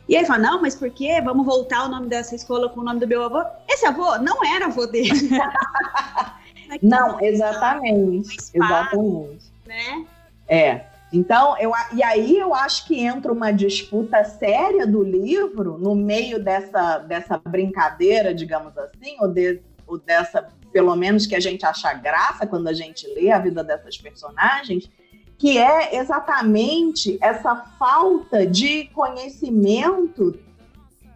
E 0.07 0.15
ele 0.15 0.25
fala, 0.25 0.39
não, 0.39 0.61
mas 0.61 0.75
por 0.75 0.89
quê? 0.89 1.19
Vamos 1.23 1.45
voltar 1.45 1.85
o 1.85 1.89
nome 1.89 2.07
dessa 2.07 2.35
escola 2.35 2.69
com 2.69 2.81
o 2.81 2.83
nome 2.83 2.99
do 2.99 3.07
meu 3.07 3.23
avô? 3.23 3.43
Esse 3.67 3.85
avô 3.85 4.17
não 4.19 4.43
era 4.45 4.67
avô 4.67 4.85
dele. 4.85 5.09
não, 6.81 7.19
exatamente. 7.21 8.37
exatamente. 8.53 9.51
Né? 9.65 10.05
É. 10.47 10.85
Então, 11.11 11.57
eu, 11.57 11.71
e 11.93 12.03
aí 12.03 12.37
eu 12.37 12.53
acho 12.53 12.85
que 12.85 12.99
entra 12.99 13.31
uma 13.31 13.51
disputa 13.51 14.23
séria 14.23 14.85
do 14.85 15.03
livro 15.03 15.77
no 15.77 15.95
meio 15.95 16.43
dessa, 16.43 16.99
dessa 16.99 17.37
brincadeira, 17.37 18.33
digamos 18.33 18.77
assim, 18.77 19.15
ou, 19.19 19.27
de, 19.27 19.61
ou 19.87 19.97
dessa, 19.97 20.47
pelo 20.73 20.95
menos 20.95 21.25
que 21.25 21.35
a 21.35 21.39
gente 21.39 21.65
acha 21.65 21.93
graça 21.93 22.45
quando 22.45 22.67
a 22.67 22.73
gente 22.73 23.07
lê 23.07 23.31
a 23.31 23.39
vida 23.39 23.63
dessas 23.63 23.97
personagens, 23.97 24.89
que 25.37 25.57
é 25.57 25.97
exatamente 25.97 27.17
essa 27.21 27.55
falta 27.77 28.45
de 28.45 28.85
conhecimento 28.93 30.39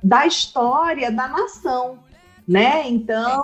da 0.03 0.25
história 0.25 1.11
da 1.11 1.27
nação, 1.27 1.99
né? 2.47 2.87
Então, 2.89 3.41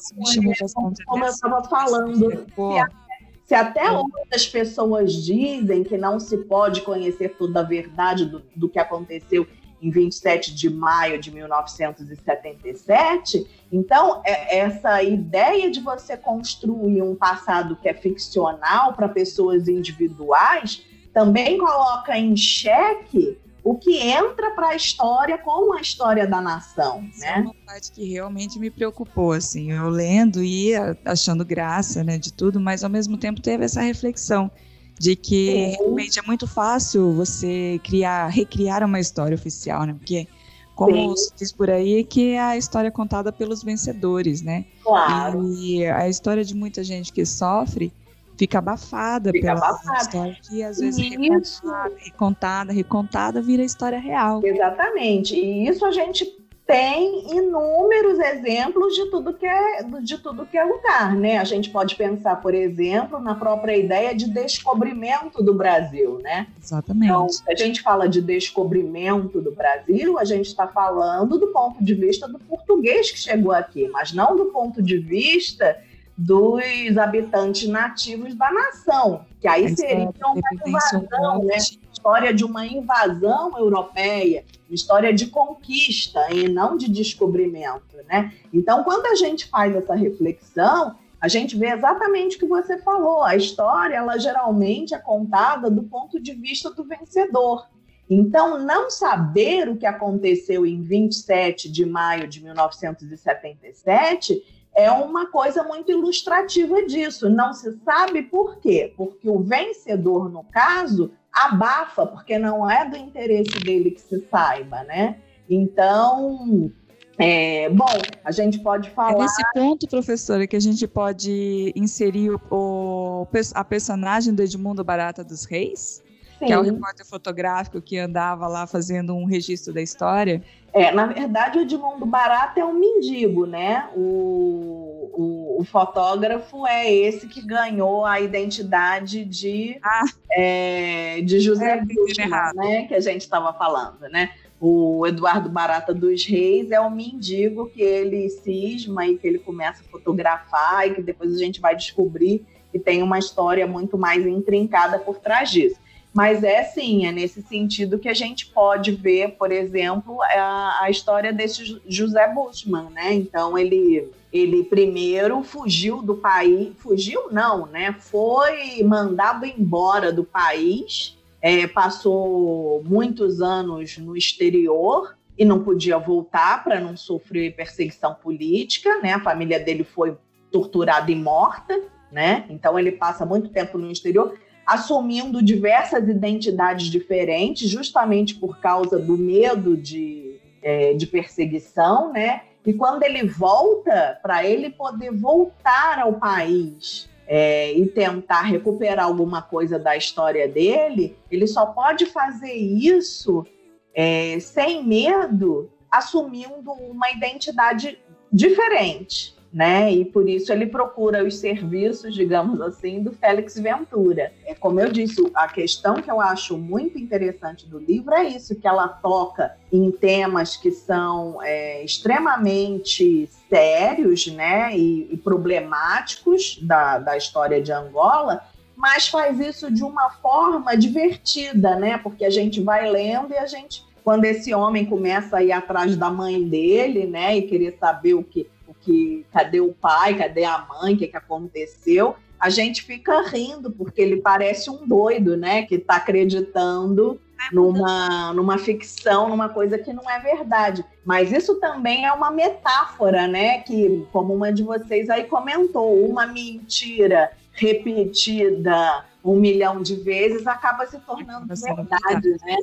como 1.06 1.26
eu 1.26 1.30
estava 1.30 1.64
falando, 1.64 2.30
se, 2.30 3.46
se 3.46 3.56
até 3.56 3.92
outras 3.92 4.48
pessoas 4.48 5.14
dizem 5.14 5.84
que 5.84 5.98
não 5.98 6.20
se 6.20 6.38
pode 6.40 6.82
conhecer 6.82 7.36
toda 7.38 7.60
a 7.60 7.64
verdade 7.64 8.26
do, 8.26 8.44
do 8.56 8.70
que 8.70 8.80
aconteceu 8.80 9.48
em 9.82 9.90
27 9.90 10.54
de 10.56 10.70
maio 10.70 11.20
de 11.20 11.32
1977. 11.32 13.66
Então, 13.72 14.22
é, 14.26 14.60
essa 14.60 15.02
ideia 15.04 15.72
de 15.72 15.82
você 15.82 16.16
construir 16.18 17.02
um 17.02 17.16
passado 17.16 17.76
que 17.76 17.90
é 17.90 17.94
ficcional 17.94 18.94
para 18.94 19.10
pessoas 19.10 19.68
individuais 19.68 20.86
também 21.14 21.58
coloca 21.58 22.18
em 22.18 22.34
xeque 22.36 23.38
o 23.64 23.76
que 23.76 23.98
entra 23.98 24.52
para 24.52 24.70
a 24.70 24.76
história 24.76 25.38
como 25.40 25.74
a 25.74 25.82
história 25.82 26.28
da 26.28 26.40
nação, 26.40 27.04
Essa 27.10 27.26
né? 27.26 27.34
É 27.38 27.42
uma 27.42 27.56
parte 27.66 27.92
que 27.92 28.12
realmente 28.12 28.60
me 28.60 28.70
preocupou, 28.70 29.32
assim, 29.32 29.72
eu 29.72 29.90
lendo 29.90 30.44
e 30.44 30.74
achando 31.04 31.44
graça, 31.44 32.04
né, 32.04 32.20
de 32.20 32.32
tudo, 32.32 32.60
mas 32.60 32.84
ao 32.84 32.92
mesmo 32.92 33.18
tempo 33.18 33.42
teve 33.42 33.66
essa 33.66 33.82
reflexão 33.82 34.52
de 35.00 35.16
que 35.16 35.52
Sim. 35.52 35.78
realmente 35.78 36.20
é 36.20 36.22
muito 36.22 36.48
fácil 36.48 37.14
você 37.14 37.80
criar, 37.84 38.28
recriar 38.28 38.84
uma 38.84 39.00
história 39.00 39.36
oficial, 39.36 39.84
né? 39.84 39.94
Porque 39.94 40.28
como 40.74 41.16
Sim. 41.16 41.16
se 41.16 41.36
diz 41.38 41.52
por 41.52 41.70
aí, 41.70 42.04
que 42.04 42.32
é 42.32 42.42
a 42.42 42.58
história 42.58 42.92
contada 42.92 43.32
pelos 43.32 43.64
vencedores, 43.64 44.42
né? 44.42 44.66
Claro. 44.84 45.48
E 45.54 45.86
a 45.86 46.08
história 46.10 46.44
de 46.44 46.56
muita 46.56 46.84
gente 46.84 47.14
que 47.14 47.26
sofre 47.26 47.94
fica 48.38 48.60
abafada 48.60 49.32
fica 49.32 49.54
pela 49.54 49.68
abafada. 49.68 50.02
história 50.02 50.38
que 50.42 50.64
às 50.64 50.78
vezes 50.78 51.00
é 51.00 51.18
recontada, 51.18 51.96
recontada, 51.98 52.74
recontada, 52.74 53.42
vira 53.42 53.64
história 53.64 54.00
real. 54.00 54.42
Exatamente. 54.44 55.36
E 55.36 55.68
isso 55.68 55.86
a 55.86 55.92
gente 55.92 56.26
tem 56.66 57.32
inúmeros 57.38 58.18
exemplos 58.18 58.96
de 58.96 59.06
tudo 59.12 59.34
que 59.34 59.46
é 59.46 59.84
de 60.02 60.18
tudo 60.18 60.48
que 60.48 60.58
é 60.58 60.64
lugar, 60.64 61.16
né? 61.16 61.38
A 61.38 61.44
gente 61.44 61.70
pode 61.70 61.96
pensar, 61.96 62.42
por 62.42 62.56
exemplo, 62.56 63.20
na 63.20 63.36
própria 63.36 63.78
ideia 63.78 64.16
de 64.16 64.28
descobrimento 64.28 65.44
do 65.44 65.54
Brasil, 65.54 66.20
né? 66.24 66.48
Exatamente. 66.62 67.06
Então, 67.06 67.30
se 67.30 67.44
a 67.48 67.56
gente 67.56 67.84
fala 67.84 68.10
de 68.10 68.20
descobrimento 68.20 69.40
do 69.42 69.52
Brasil, 69.52 70.18
a 70.18 70.26
gente 70.26 70.48
está 70.48 70.68
falando 70.68 71.38
do 71.38 71.48
ponto 71.48 71.84
de 71.84 71.94
vista 71.94 72.28
do 72.28 72.40
português 72.40 73.12
que 73.12 73.20
chegou 73.20 73.52
aqui, 73.52 73.88
mas 73.90 74.12
não 74.12 74.36
do 74.36 74.46
ponto 74.46 74.82
de 74.82 74.98
vista 74.98 75.78
dos 76.18 76.98
habitantes 76.98 77.68
nativos 77.68 78.34
da 78.34 78.52
nação, 78.52 79.26
que 79.40 79.48
aí 79.48 79.76
seria 79.76 80.10
uma 80.10 80.42
invasão, 80.66 81.44
né? 81.44 81.58
História 82.06 82.32
de 82.32 82.46
uma 82.46 82.64
invasão 82.68 83.58
europeia, 83.58 84.46
história 84.70 85.12
de 85.12 85.26
conquista 85.26 86.32
e 86.32 86.48
não 86.48 86.78
de 86.78 86.88
descobrimento, 86.88 87.98
né? 88.08 88.32
Então, 88.54 88.84
quando 88.84 89.08
a 89.08 89.16
gente 89.16 89.48
faz 89.48 89.76
essa 89.76 89.96
reflexão, 89.96 90.96
a 91.20 91.28
gente 91.28 91.58
vê 91.58 91.70
exatamente 91.70 92.38
o 92.38 92.40
que 92.42 92.46
você 92.46 92.78
falou. 92.78 93.24
A 93.24 93.36
história, 93.36 93.96
ela 93.96 94.20
geralmente 94.20 94.94
é 94.94 95.00
contada 95.00 95.68
do 95.68 95.82
ponto 95.82 96.20
de 96.20 96.36
vista 96.36 96.70
do 96.70 96.84
vencedor. 96.84 97.66
Então, 98.08 98.60
não 98.60 98.92
saber 98.92 99.68
o 99.68 99.76
que 99.76 99.88
aconteceu 99.88 100.64
em 100.64 100.84
27 100.84 101.72
de 101.72 101.88
maio 101.88 102.28
de 102.28 102.44
1977 102.44 104.44
é 104.76 104.92
uma 104.92 105.32
coisa 105.32 105.64
muito 105.64 105.90
ilustrativa 105.90 106.86
disso. 106.86 107.32
Não 107.32 107.52
se 107.52 107.80
sabe 107.84 108.22
por 108.22 108.60
quê? 108.60 108.94
Porque 108.96 109.28
o 109.28 109.40
vencedor, 109.40 110.30
no 110.30 110.44
caso, 110.44 111.12
abafa, 111.36 112.06
porque 112.06 112.38
não 112.40 112.70
é 112.70 112.90
do 112.90 112.96
interesse 112.96 113.60
dele 113.60 113.92
que 113.92 114.02
se 114.02 114.26
saiba, 114.32 114.84
né? 114.84 115.18
Então, 115.50 116.72
é, 117.18 117.70
bom, 117.70 117.86
a 118.24 118.32
gente 118.32 118.60
pode 118.60 118.90
falar. 118.90 119.14
É 119.14 119.22
nesse 119.22 119.44
ponto, 119.54 119.88
professora, 119.88 120.48
que 120.48 120.56
a 120.56 120.60
gente 120.60 120.88
pode 120.88 121.74
inserir 121.76 122.32
o, 122.32 122.40
o 122.50 123.28
a 123.54 123.64
personagem 123.64 124.34
do 124.34 124.42
Edmundo 124.42 124.84
Barata 124.84 125.24
dos 125.24 125.46
Reis? 125.46 126.04
Sim. 126.40 126.48
que 126.48 126.54
é 126.54 126.60
o 126.60 126.62
repórter 126.62 127.06
fotográfico 127.06 127.82
que 127.82 127.98
andava 127.98 128.48
lá 128.48 128.68
fazendo 128.68 129.16
um 129.16 129.26
registro 129.26 129.74
da 129.74 129.82
história. 129.82 130.44
É, 130.74 130.92
na 130.92 131.06
verdade, 131.06 131.58
o 131.58 131.62
Edmundo 131.62 132.06
Barata 132.06 132.60
é 132.60 132.66
um 132.66 132.74
mendigo, 132.74 133.46
né? 133.46 133.88
O, 133.96 135.10
o, 135.14 135.62
o 135.62 135.64
fotógrafo 135.64 136.68
é 136.68 136.92
esse 136.92 137.28
que 137.28 137.42
ganhou 137.42 138.06
a 138.06 138.20
identidade 138.20 139.24
de, 139.24 139.80
ah. 139.82 140.04
é, 140.32 141.22
de 141.22 141.40
José 141.40 141.78
é, 141.80 142.54
né? 142.54 142.86
Que 142.88 142.96
a 142.96 143.00
gente 143.00 143.22
estava 143.22 143.54
falando, 143.54 144.02
né? 144.10 144.32
O 144.60 145.06
Eduardo 145.06 145.50
Barata 145.50 145.94
dos 145.94 146.26
Reis 146.26 146.72
é 146.72 146.82
um 146.82 146.90
mendigo 146.90 147.70
que 147.70 147.82
ele 147.82 148.30
cisma 148.30 149.06
e 149.06 149.18
que 149.18 149.28
ele 149.28 149.40
começa 149.40 149.82
a 149.82 149.92
fotografar 149.92 150.88
e 150.88 150.96
que 150.96 151.02
depois 151.02 151.34
a 151.34 151.38
gente 151.38 151.62
vai 151.62 151.76
descobrir 151.76 152.46
que 152.72 152.80
tem 152.80 153.02
uma 153.02 153.18
história 153.18 153.66
muito 153.66 153.98
mais 153.98 154.26
intrincada 154.26 155.00
por 155.00 155.20
trás 155.20 155.50
disso. 155.50 155.80
Mas 156.16 156.46
é 156.46 156.64
sim, 156.64 157.06
é 157.06 157.12
nesse 157.12 157.42
sentido 157.42 158.00
que 158.00 158.08
a 158.08 158.14
gente 158.14 158.46
pode 158.46 158.94
ver, 158.94 159.32
por 159.32 159.52
exemplo, 159.52 160.22
a, 160.22 160.84
a 160.84 160.90
história 160.90 161.34
desse 161.34 161.82
José 161.86 162.26
Bushman, 162.34 162.90
né? 162.90 163.14
Então 163.14 163.58
ele 163.58 164.10
ele 164.32 164.64
primeiro 164.64 165.44
fugiu 165.44 166.02
do 166.02 166.16
país, 166.16 166.74
fugiu 166.78 167.30
não, 167.32 167.66
né? 167.66 167.94
Foi 168.00 168.82
mandado 168.84 169.46
embora 169.46 170.12
do 170.14 170.24
país, 170.24 171.18
é, 171.42 171.68
passou 171.68 172.82
muitos 172.86 173.42
anos 173.42 173.98
no 173.98 174.16
exterior 174.16 175.18
e 175.38 175.44
não 175.44 175.64
podia 175.64 175.98
voltar 175.98 176.64
para 176.64 176.80
não 176.80 176.96
sofrer 176.96 177.58
perseguição 177.58 178.14
política, 178.14 179.02
né? 179.02 179.14
A 179.16 179.20
família 179.20 179.60
dele 179.60 179.84
foi 179.84 180.16
torturada 180.50 181.12
e 181.12 181.16
morta, 181.16 181.78
né? 182.10 182.46
Então 182.50 182.80
ele 182.80 182.94
passa 182.94 183.26
muito 183.26 183.50
tempo 183.50 183.78
no 183.78 183.92
exterior 183.92 184.34
assumindo 184.66 185.44
diversas 185.44 186.08
identidades 186.08 186.88
diferentes, 186.88 187.70
justamente 187.70 188.36
por 188.36 188.60
causa 188.60 188.98
do 188.98 189.18
medo 189.18 189.78
de, 189.78 190.40
é, 190.62 190.94
de 190.94 191.06
perseguição, 191.06 192.12
né? 192.12 192.42
E 192.66 192.74
quando 192.74 193.04
ele 193.04 193.24
volta, 193.28 194.20
para 194.24 194.44
ele 194.44 194.72
poder 194.72 195.12
voltar 195.12 196.00
ao 196.00 196.14
país 196.14 197.08
é, 197.28 197.72
e 197.74 197.86
tentar 197.86 198.42
recuperar 198.42 199.06
alguma 199.06 199.42
coisa 199.42 199.78
da 199.78 199.96
história 199.96 200.48
dele, 200.48 201.16
ele 201.30 201.46
só 201.46 201.68
pode 201.68 202.08
fazer 202.08 202.54
isso 202.54 203.46
é, 203.94 204.40
sem 204.40 204.84
medo 204.84 205.72
assumindo 205.92 206.72
uma 206.72 207.12
identidade 207.12 208.00
diferente 208.32 209.36
né? 209.56 209.90
E 209.90 210.04
por 210.04 210.28
isso 210.28 210.52
ele 210.52 210.66
procura 210.66 211.24
os 211.24 211.38
serviços, 211.38 212.14
digamos 212.14 212.60
assim, 212.60 213.02
do 213.02 213.14
Félix 213.14 213.58
Ventura. 213.58 214.34
É 214.46 214.54
como 214.54 214.82
eu 214.82 214.92
disse, 214.92 215.16
a 215.34 215.48
questão 215.48 216.02
que 216.02 216.12
eu 216.12 216.20
acho 216.20 216.58
muito 216.58 217.00
interessante 217.00 217.66
do 217.66 217.80
livro 217.80 218.14
é 218.14 218.26
isso, 218.26 218.60
que 218.60 218.68
ela 218.68 218.90
toca 218.90 219.56
em 219.72 219.90
temas 219.92 220.58
que 220.58 220.72
são 220.72 221.42
é, 221.42 221.82
extremamente 221.86 223.30
sérios, 223.48 224.28
né? 224.28 224.78
E, 224.78 225.08
e 225.14 225.16
problemáticos 225.16 226.60
da, 226.62 227.00
da 227.00 227.16
história 227.16 227.62
de 227.62 227.72
Angola, 227.72 228.42
mas 228.76 229.08
faz 229.08 229.40
isso 229.40 229.72
de 229.72 229.86
uma 229.86 230.10
forma 230.10 230.76
divertida, 230.76 231.78
né? 231.78 231.98
Porque 231.98 232.26
a 232.26 232.30
gente 232.30 232.62
vai 232.62 232.92
lendo 232.92 233.32
e 233.32 233.38
a 233.38 233.46
gente 233.46 233.86
quando 234.04 234.26
esse 234.26 234.54
homem 234.54 234.86
começa 234.86 235.38
a 235.38 235.44
ir 235.44 235.52
atrás 235.52 235.98
da 235.98 236.12
mãe 236.12 236.48
dele, 236.48 237.08
né, 237.08 237.38
e 237.38 237.42
querer 237.42 237.76
saber 237.80 238.14
o 238.14 238.22
que 238.22 238.48
que 238.86 239.26
cadê 239.34 239.60
o 239.60 239.74
pai, 239.74 240.14
cadê 240.16 240.46
a 240.46 240.60
mãe, 240.60 240.94
o 240.94 240.98
que, 240.98 241.08
que 241.08 241.18
aconteceu, 241.18 242.16
a 242.40 242.50
gente 242.50 242.84
fica 242.84 243.22
rindo, 243.24 243.72
porque 243.72 244.00
ele 244.00 244.18
parece 244.18 244.70
um 244.70 244.88
doido, 244.88 245.36
né? 245.36 245.64
Que 245.64 245.76
está 245.76 245.96
acreditando 245.96 247.20
numa, 247.52 248.34
numa 248.34 248.58
ficção, 248.58 249.30
numa 249.30 249.50
coisa 249.50 249.80
que 249.80 249.92
não 249.92 250.10
é 250.10 250.20
verdade. 250.20 250.86
Mas 251.04 251.32
isso 251.32 251.56
também 251.60 252.06
é 252.06 252.14
uma 252.14 252.30
metáfora, 252.30 253.28
né? 253.28 253.60
Que, 253.60 254.06
como 254.12 254.34
uma 254.34 254.54
de 254.54 254.64
vocês 254.64 255.10
aí 255.10 255.24
comentou, 255.24 256.08
uma 256.08 256.28
mentira 256.28 257.32
repetida 257.52 259.06
um 259.26 259.40
milhão 259.40 259.82
de 259.82 259.96
vezes 259.96 260.46
acaba 260.46 260.86
se 260.86 261.00
tornando 261.00 261.48
verdade, 261.48 262.38
né? 262.44 262.58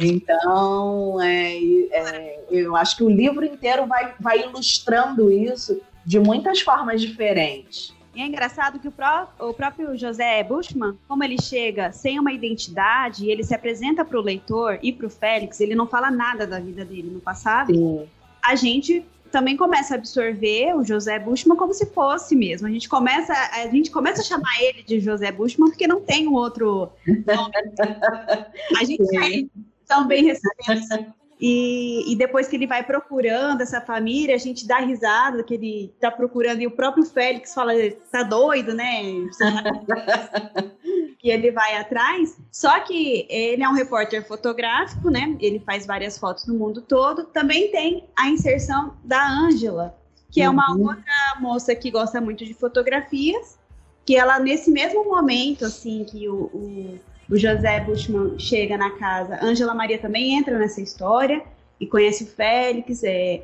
Então, 0.00 1.20
é, 1.20 1.58
é, 1.90 2.44
eu 2.50 2.76
acho 2.76 2.96
que 2.96 3.02
o 3.02 3.10
livro 3.10 3.44
inteiro 3.44 3.86
vai, 3.86 4.14
vai 4.20 4.42
ilustrando 4.42 5.30
isso 5.30 5.80
de 6.04 6.20
muitas 6.20 6.60
formas 6.60 7.00
diferentes. 7.00 7.92
E 8.14 8.22
é 8.22 8.26
engraçado 8.26 8.78
que 8.78 8.88
o, 8.88 8.92
pró 8.92 9.28
o, 9.38 9.52
próprio 9.52 9.98
José 9.98 10.42
Bushman, 10.42 10.96
como 11.06 11.22
ele 11.22 11.36
chega 11.38 11.92
sem 11.92 12.18
uma 12.18 12.32
identidade, 12.32 13.28
ele 13.28 13.44
se 13.44 13.54
apresenta 13.54 14.04
para 14.04 14.18
o 14.18 14.22
leitor 14.22 14.78
e 14.80 14.92
para 14.92 15.06
o 15.06 15.10
Félix, 15.10 15.60
ele 15.60 15.74
não 15.74 15.86
fala 15.86 16.10
nada 16.10 16.46
da 16.46 16.58
vida 16.58 16.84
dele 16.84 17.10
no 17.10 17.20
passado. 17.20 17.74
Sim. 17.74 18.08
A 18.42 18.54
gente 18.54 19.04
também 19.30 19.56
começa 19.56 19.94
a 19.94 19.98
absorver 19.98 20.74
o 20.74 20.84
José 20.84 21.18
Bushman 21.18 21.56
como 21.56 21.72
se 21.74 21.86
fosse 21.86 22.34
mesmo. 22.34 22.66
A 22.66 22.70
gente 22.70 22.88
começa, 22.88 23.32
a 23.32 23.66
gente 23.68 23.90
começa 23.90 24.20
a 24.20 24.24
chamar 24.24 24.60
ele 24.60 24.82
de 24.82 25.00
José 25.00 25.30
Bushman 25.32 25.70
porque 25.70 25.86
não 25.86 26.00
tem 26.00 26.26
um 26.26 26.34
outro 26.34 26.90
nome. 27.06 27.52
a 28.78 28.84
gente 28.84 29.04
Sim. 29.06 29.50
são 29.84 30.06
bem 30.06 30.24
recebendo 30.24 31.14
e, 31.38 32.12
e, 32.12 32.16
depois 32.16 32.48
que 32.48 32.56
ele 32.56 32.66
vai 32.66 32.82
procurando 32.82 33.60
essa 33.60 33.78
família, 33.78 34.34
a 34.34 34.38
gente 34.38 34.66
dá 34.66 34.78
risada 34.78 35.42
que 35.42 35.52
ele 35.52 35.94
tá 36.00 36.10
procurando, 36.10 36.62
e 36.62 36.66
o 36.66 36.70
próprio 36.70 37.04
Félix 37.04 37.52
fala, 37.52 37.72
tá 38.10 38.22
doido, 38.22 38.72
né? 38.72 39.02
que 41.18 41.28
ele 41.28 41.50
vai 41.50 41.76
atrás. 41.76 42.38
Só 42.50 42.80
que 42.80 43.26
ele 43.28 43.62
é 43.62 43.68
um 43.68 43.74
repórter 43.74 44.26
fotográfico, 44.26 45.10
né? 45.10 45.36
Ele 45.38 45.58
faz 45.58 45.84
várias 45.84 46.18
fotos 46.18 46.46
no 46.46 46.54
mundo 46.54 46.80
todo. 46.80 47.24
Também 47.24 47.70
tem 47.70 48.08
a 48.18 48.30
inserção 48.30 48.94
da 49.04 49.28
Ângela, 49.28 49.94
que 50.30 50.40
uhum. 50.40 50.46
é 50.46 50.50
uma 50.50 50.72
uhum. 50.72 50.86
outra 50.88 51.36
moça 51.38 51.74
que 51.74 51.90
gosta 51.90 52.18
muito 52.18 52.46
de 52.46 52.54
fotografias, 52.54 53.58
que 54.06 54.16
ela, 54.16 54.38
nesse 54.38 54.70
mesmo 54.70 55.04
momento, 55.04 55.66
assim, 55.66 56.02
que 56.04 56.28
o, 56.28 56.44
o 56.54 56.98
o 57.30 57.36
José 57.36 57.80
Bushman 57.80 58.38
chega 58.38 58.76
na 58.76 58.90
casa. 58.90 59.38
Ângela 59.42 59.74
Maria 59.74 59.98
também 59.98 60.36
entra 60.38 60.58
nessa 60.58 60.80
história 60.80 61.42
e 61.80 61.86
conhece 61.86 62.24
o 62.24 62.26
Félix. 62.26 63.02
É, 63.04 63.42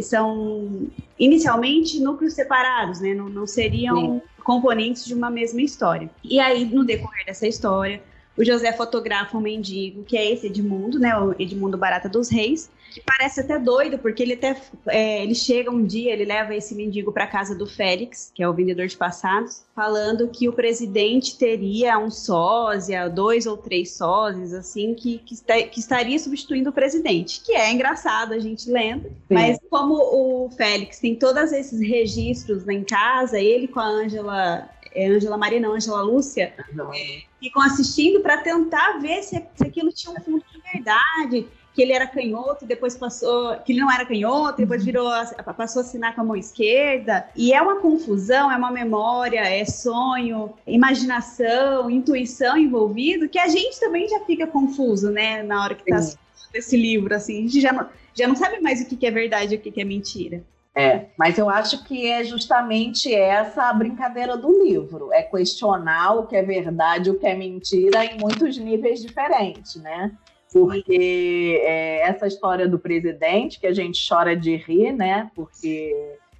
são 0.00 0.88
inicialmente 1.18 2.00
núcleos 2.00 2.34
separados, 2.34 3.00
né? 3.00 3.14
Não, 3.14 3.28
não 3.28 3.46
seriam 3.46 3.96
Sim. 3.96 4.22
componentes 4.42 5.04
de 5.04 5.14
uma 5.14 5.30
mesma 5.30 5.60
história. 5.60 6.08
E 6.24 6.40
aí, 6.40 6.64
no 6.64 6.84
decorrer 6.84 7.26
dessa 7.26 7.46
história, 7.46 8.02
o 8.38 8.44
José 8.44 8.72
fotografa 8.72 9.36
um 9.36 9.40
mendigo, 9.40 10.04
que 10.04 10.16
é 10.16 10.32
esse 10.32 10.46
Edmundo, 10.46 10.98
né? 10.98 11.18
O 11.18 11.34
Edmundo 11.38 11.76
Barata 11.76 12.08
dos 12.08 12.28
Reis, 12.28 12.70
que 12.92 13.02
parece 13.04 13.40
até 13.40 13.58
doido, 13.58 13.98
porque 13.98 14.22
ele 14.22 14.34
até 14.34 14.56
é, 14.86 15.24
ele 15.24 15.34
chega 15.34 15.70
um 15.70 15.84
dia, 15.84 16.12
ele 16.12 16.24
leva 16.24 16.54
esse 16.54 16.74
mendigo 16.74 17.12
para 17.12 17.26
casa 17.26 17.54
do 17.54 17.66
Félix, 17.66 18.30
que 18.32 18.42
é 18.42 18.48
o 18.48 18.54
vendedor 18.54 18.86
de 18.86 18.96
passados, 18.96 19.64
falando 19.74 20.28
que 20.28 20.48
o 20.48 20.52
presidente 20.52 21.36
teria 21.36 21.98
um 21.98 22.10
sósia, 22.10 23.08
dois 23.08 23.44
ou 23.44 23.56
três 23.56 23.92
sósias, 23.92 24.54
assim, 24.54 24.94
que, 24.94 25.18
que, 25.18 25.34
que 25.64 25.80
estaria 25.80 26.18
substituindo 26.18 26.70
o 26.70 26.72
presidente. 26.72 27.40
Que 27.44 27.52
é 27.52 27.72
engraçado 27.72 28.34
a 28.34 28.38
gente 28.38 28.70
lendo, 28.70 29.08
Sim. 29.08 29.34
mas 29.34 29.58
como 29.68 29.94
o 29.94 30.50
Félix 30.50 31.00
tem 31.00 31.16
todos 31.16 31.52
esses 31.52 31.80
registros 31.80 32.66
em 32.68 32.84
casa, 32.84 33.38
ele 33.38 33.66
com 33.66 33.80
a 33.80 33.86
Ângela 33.86 34.70
é 34.98 35.06
Angela 35.06 35.38
Maria, 35.38 35.60
não, 35.60 35.74
Angela 35.74 36.02
Lúcia, 36.02 36.52
é, 36.94 37.22
ficam 37.40 37.62
assistindo 37.62 38.20
para 38.20 38.38
tentar 38.38 38.98
ver 38.98 39.22
se, 39.22 39.42
se 39.54 39.64
aquilo 39.64 39.92
tinha 39.92 40.12
um 40.12 40.20
fundo 40.20 40.44
de 40.52 40.72
verdade, 40.72 41.46
que 41.72 41.82
ele 41.82 41.92
era 41.92 42.08
canhoto, 42.08 42.66
depois 42.66 42.96
passou, 42.96 43.56
que 43.60 43.72
ele 43.72 43.80
não 43.80 43.92
era 43.92 44.04
canhoto, 44.04 44.58
depois 44.58 44.80
uhum. 44.80 44.86
virou, 44.86 45.10
passou 45.56 45.80
a 45.80 45.84
assinar 45.84 46.12
com 46.14 46.22
a 46.22 46.24
mão 46.24 46.34
esquerda. 46.34 47.28
E 47.36 47.52
é 47.52 47.62
uma 47.62 47.76
confusão, 47.76 48.50
é 48.50 48.56
uma 48.56 48.72
memória, 48.72 49.38
é 49.38 49.64
sonho, 49.64 50.52
imaginação, 50.66 51.88
intuição 51.88 52.56
envolvido, 52.56 53.28
que 53.28 53.38
a 53.38 53.46
gente 53.46 53.78
também 53.78 54.08
já 54.08 54.18
fica 54.24 54.46
confuso, 54.46 55.10
né, 55.10 55.44
na 55.44 55.62
hora 55.62 55.76
que 55.76 55.88
está 55.88 56.18
esse 56.52 56.76
livro, 56.76 57.14
assim, 57.14 57.38
a 57.38 57.42
gente 57.42 57.60
já 57.60 57.72
não, 57.72 57.88
já 58.14 58.26
não 58.26 58.34
sabe 58.34 58.58
mais 58.60 58.80
o 58.80 58.86
que, 58.86 58.96
que 58.96 59.06
é 59.06 59.10
verdade 59.10 59.54
e 59.54 59.58
o 59.58 59.60
que, 59.60 59.70
que 59.70 59.80
é 59.80 59.84
mentira. 59.84 60.42
É, 60.78 61.06
mas 61.18 61.36
eu 61.36 61.50
acho 61.50 61.82
que 61.82 62.06
é 62.06 62.22
justamente 62.22 63.12
essa 63.12 63.64
a 63.64 63.72
brincadeira 63.72 64.36
do 64.36 64.62
livro, 64.62 65.12
é 65.12 65.24
questionar 65.24 66.12
o 66.12 66.26
que 66.28 66.36
é 66.36 66.42
verdade, 66.42 67.10
o 67.10 67.18
que 67.18 67.26
é 67.26 67.34
mentira 67.34 68.04
em 68.04 68.16
muitos 68.16 68.56
níveis 68.56 69.02
diferentes, 69.02 69.74
né? 69.74 70.12
Porque 70.52 71.60
é, 71.64 72.02
essa 72.02 72.28
história 72.28 72.68
do 72.68 72.78
presidente, 72.78 73.58
que 73.58 73.66
a 73.66 73.74
gente 73.74 74.00
chora 74.08 74.36
de 74.36 74.54
rir, 74.54 74.92
né? 74.92 75.28
Porque 75.34 75.92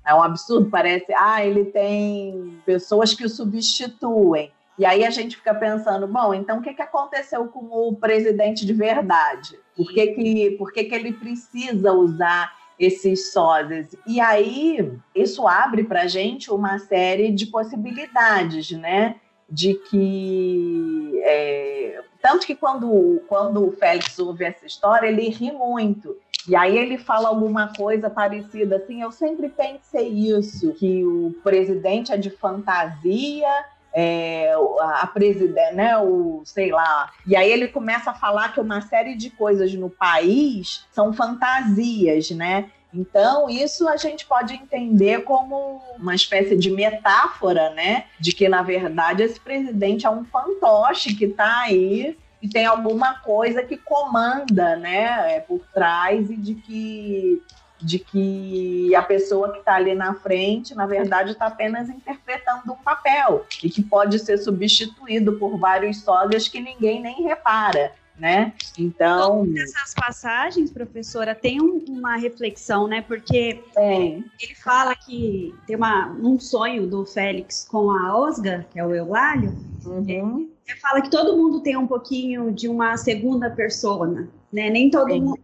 é 0.07 0.14
um 0.14 0.22
absurdo, 0.22 0.70
parece, 0.70 1.12
ah, 1.16 1.45
ele 1.45 1.64
tem 1.64 2.61
pessoas 2.64 3.12
que 3.12 3.24
o 3.24 3.28
substituem. 3.28 4.53
E 4.78 4.86
aí 4.86 5.05
a 5.05 5.11
gente 5.11 5.36
fica 5.36 5.53
pensando, 5.53 6.07
bom, 6.07 6.32
então 6.32 6.61
o 6.61 6.62
que, 6.62 6.72
que 6.72 6.82
aconteceu 6.82 7.49
com 7.49 7.66
o 7.72 7.97
presidente 7.97 8.64
de 8.64 8.72
verdade? 8.72 9.59
Por 9.76 9.93
que, 9.93 10.07
que, 10.07 10.51
por 10.53 10.72
que, 10.72 10.84
que 10.84 10.95
ele 10.95 11.12
precisa 11.12 11.93
usar 11.93 12.57
esses 12.79 13.33
sósias. 13.33 13.95
E 14.07 14.20
aí, 14.20 14.93
isso 15.14 15.47
abre 15.47 15.85
para 15.85 16.07
gente 16.07 16.51
uma 16.51 16.79
série 16.79 17.31
de 17.31 17.47
possibilidades, 17.47 18.70
né? 18.70 19.16
De 19.51 19.74
que. 19.74 21.20
É, 21.24 22.01
tanto 22.22 22.47
que 22.47 22.55
quando, 22.55 23.22
quando 23.26 23.66
o 23.66 23.72
Félix 23.72 24.18
ouve 24.18 24.45
essa 24.45 24.66
história, 24.66 25.09
ele 25.09 25.29
ri 25.29 25.53
muito. 25.53 26.16
E 26.49 26.57
aí 26.57 26.79
ele 26.79 26.97
fala 26.97 27.29
alguma 27.29 27.72
coisa 27.74 28.09
parecida 28.09 28.76
assim, 28.76 29.03
eu 29.03 29.12
sempre 29.12 29.51
pensei 29.51 30.09
isso, 30.09 30.72
que 30.72 31.05
o 31.05 31.35
presidente 31.43 32.11
é 32.11 32.16
de 32.16 32.31
fantasia 32.31 33.49
é, 33.93 34.53
a 34.80 35.07
presidente, 35.07 35.74
né, 35.74 35.99
o 35.99 36.43
sei 36.45 36.70
lá. 36.70 37.11
E 37.26 37.36
aí 37.36 37.51
ele 37.51 37.68
começa 37.68 38.11
a 38.11 38.14
falar 38.14 38.53
que 38.53 38.61
uma 38.61 38.80
série 38.80 39.14
de 39.14 39.30
coisas 39.30 39.72
no 39.74 39.91
país 39.91 40.86
são 40.93 41.12
fantasias, 41.12 42.30
né? 42.30 42.70
Então, 42.93 43.51
isso 43.51 43.86
a 43.86 43.97
gente 43.97 44.24
pode 44.24 44.55
entender 44.55 45.22
como 45.22 45.82
uma 45.99 46.14
espécie 46.14 46.57
de 46.57 46.70
metáfora, 46.70 47.70
né? 47.70 48.07
De 48.18 48.32
que, 48.32 48.49
na 48.49 48.62
verdade, 48.62 49.22
esse 49.22 49.39
presidente 49.39 50.07
é 50.07 50.11
um 50.11 50.24
fantoche 50.24 51.14
que 51.14 51.26
está 51.26 51.61
aí 51.61 52.16
e 52.41 52.49
tem 52.49 52.66
alguma 52.66 53.14
coisa 53.14 53.62
que 53.62 53.76
comanda, 53.76 54.76
né, 54.76 55.36
é, 55.36 55.41
por 55.41 55.61
trás 55.74 56.30
e 56.30 56.36
de 56.36 56.55
que 56.55 57.43
de 57.81 57.99
que 57.99 58.95
a 58.95 59.03
pessoa 59.03 59.53
que 59.53 59.59
está 59.59 59.74
ali 59.74 59.95
na 59.95 60.14
frente, 60.14 60.74
na 60.74 60.87
verdade, 60.87 61.33
está 61.33 61.47
apenas 61.47 61.89
interpretando 61.89 62.72
um 62.72 62.76
papel 62.76 63.47
e 63.62 63.70
que 63.70 63.83
pode 63.83 64.18
ser 64.18 64.39
substituído 64.39 65.35
por 65.35 65.57
vários 65.59 66.03
sósias 66.03 66.49
que 66.49 66.61
ninguém 66.61 67.01
nem 67.01 67.22
repara. 67.22 67.93
Né? 68.18 68.53
Então. 68.76 69.47
Essas 69.57 69.95
passagens, 69.95 70.72
professora, 70.72 71.37
tem 71.37 71.62
um, 71.62 71.85
uma 71.89 72.16
reflexão, 72.16 72.89
né? 72.89 73.01
Porque 73.01 73.62
tem. 73.72 74.24
ele 74.41 74.55
fala 74.57 74.97
que 74.97 75.55
tem 75.68 75.76
uma, 75.76 76.09
um 76.20 76.37
sonho 76.41 76.89
do 76.89 77.07
Félix 77.07 77.64
com 77.70 77.93
a 77.93 78.18
Osga, 78.18 78.66
que 78.72 78.81
é 78.81 78.85
o 78.85 78.93
Eulálio. 78.93 79.57
Uhum. 79.87 80.51
Ele 80.66 80.81
fala 80.81 81.01
que 81.01 81.11
todo 81.11 81.37
mundo 81.37 81.61
tem 81.61 81.76
um 81.76 81.87
pouquinho 81.87 82.51
de 82.51 82.68
uma 82.68 82.97
segunda 82.97 83.51
persona, 83.51 84.29
né? 84.53 84.68
Nem 84.68 84.91
todo 84.91 85.14
mundo. 85.14 85.39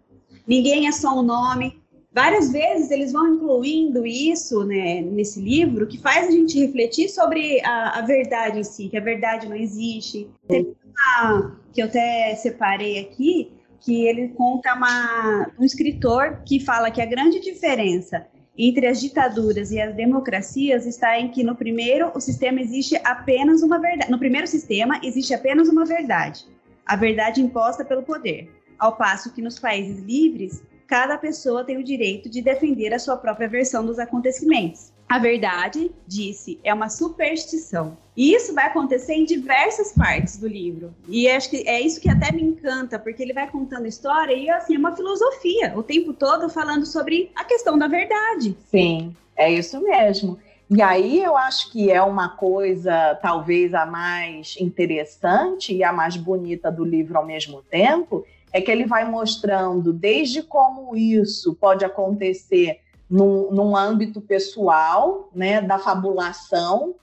Ninguém 0.45 0.89
é 0.89 0.93
só 0.93 1.19
um 1.19 1.23
nome, 1.23 1.81
várias 2.15 2.53
vezes 2.53 2.91
eles 2.93 3.13
vão 3.13 3.35
incluindo 3.35 4.07
isso 4.07 4.65
né, 4.65 5.03
nesse 5.03 5.41
livro, 5.41 5.87
que 5.87 5.99
faz 5.99 6.29
a 6.29 6.31
gente 6.31 6.59
refletir 6.59 7.09
sobre 7.09 7.61
a, 7.65 7.99
a 7.99 8.03
verdade 8.03 8.61
em 8.61 8.65
si, 8.65 8.89
que 8.89 8.97
a 8.97 9.01
verdade 9.01 9.49
não 9.49 9.57
existe. 9.57 10.31
Tem 10.47 10.75
uma 10.89 11.59
que 11.73 11.83
eu 11.83 11.87
até 11.87 12.37
separei 12.37 13.01
aqui, 13.01 13.51
que 13.81 14.07
ele 14.07 14.29
conta 14.29 14.75
uma, 14.75 15.51
um 15.59 15.65
escritor 15.65 16.41
que 16.47 16.61
fala 16.61 16.91
que 16.91 17.03
a 17.03 17.07
grande 17.07 17.41
diferença 17.41 18.25
entre 18.57 18.87
as 18.87 19.01
ditaduras 19.01 19.73
e 19.73 19.81
as 19.81 19.93
democracias 19.97 20.87
está 20.87 21.19
em 21.19 21.29
que 21.29 21.43
no 21.43 21.57
primeiro 21.57 22.13
o 22.15 22.21
sistema 22.21 22.61
existe 22.61 22.97
apenas 23.03 23.63
uma 23.63 23.81
verdade. 23.81 24.13
No 24.13 24.19
primeiro 24.21 24.47
sistema 24.47 25.01
existe 25.03 25.35
apenas 25.35 25.69
uma 25.69 25.85
verdade, 25.85 26.47
a 26.87 26.95
verdade 26.95 27.43
imposta 27.43 27.85
pelo 27.85 28.05
poder, 28.05 28.49
ao 28.79 28.97
passo 28.97 29.35
que 29.35 29.43
nos 29.43 29.59
países 29.59 29.99
livres 30.05 30.63
cada 30.95 31.19
pessoa 31.19 31.65
tem 31.65 31.77
o 31.77 31.83
direito 31.83 32.31
de 32.31 32.41
defender 32.41 32.95
a 32.95 33.01
sua 33.01 33.17
própria 33.17 33.49
versão 33.49 33.85
dos 33.85 33.99
acontecimentos. 33.99 34.93
A 35.09 35.19
verdade, 35.19 35.91
disse, 36.07 36.61
é 36.63 36.73
uma 36.73 36.89
superstição. 36.89 37.99
E 38.17 38.33
isso 38.33 38.55
vai 38.55 38.67
acontecer 38.67 39.15
em 39.15 39.25
diversas 39.25 39.93
partes 39.93 40.37
do 40.37 40.47
livro. 40.47 40.95
E 41.09 41.29
acho 41.29 41.51
que 41.51 41.69
é 41.69 41.81
isso 41.81 42.01
que 42.01 42.09
até 42.09 42.31
me 42.31 42.45
encanta, 42.45 42.97
porque 42.97 43.21
ele 43.25 43.33
vai 43.33 43.51
contando 43.51 43.89
história 43.89 44.35
e 44.35 44.49
assim, 44.49 44.77
é 44.77 44.79
uma 44.79 44.95
filosofia, 44.95 45.73
o 45.77 45.83
tempo 45.83 46.13
todo 46.13 46.49
falando 46.49 46.87
sobre 46.87 47.33
a 47.35 47.43
questão 47.43 47.77
da 47.77 47.89
verdade. 47.89 48.57
Sim, 48.71 49.17
é 49.37 49.53
isso 49.53 49.83
mesmo. 49.83 50.39
E 50.71 50.81
aí 50.81 51.23
eu 51.23 51.37
acho 51.37 51.73
que 51.73 51.91
é 51.91 52.01
uma 52.01 52.37
coisa, 52.37 53.19
talvez 53.21 53.75
a 53.75 53.85
mais 53.85 54.57
interessante 54.61 55.75
e 55.75 55.83
a 55.83 55.93
mais 55.93 56.17
bonita 56.17 56.71
do 56.71 56.85
livro 56.85 57.19
ao 57.19 57.27
mesmo 57.27 57.63
tempo, 57.63 58.25
é 58.55 58.61
que 58.61 58.71
ele 58.71 58.87
vai 58.87 59.05
mostrando 59.05 59.93
desde 59.93 60.41
como 60.41 60.97
isso 60.97 61.57
pode 61.57 61.85
acontecer 61.85 62.79
num, 63.11 63.51
num 63.51 63.77
âmbito 63.77 64.21
pessoal, 64.21 65.29
né, 65.35 65.61
da 65.61 65.77
fabulação. 65.77 66.95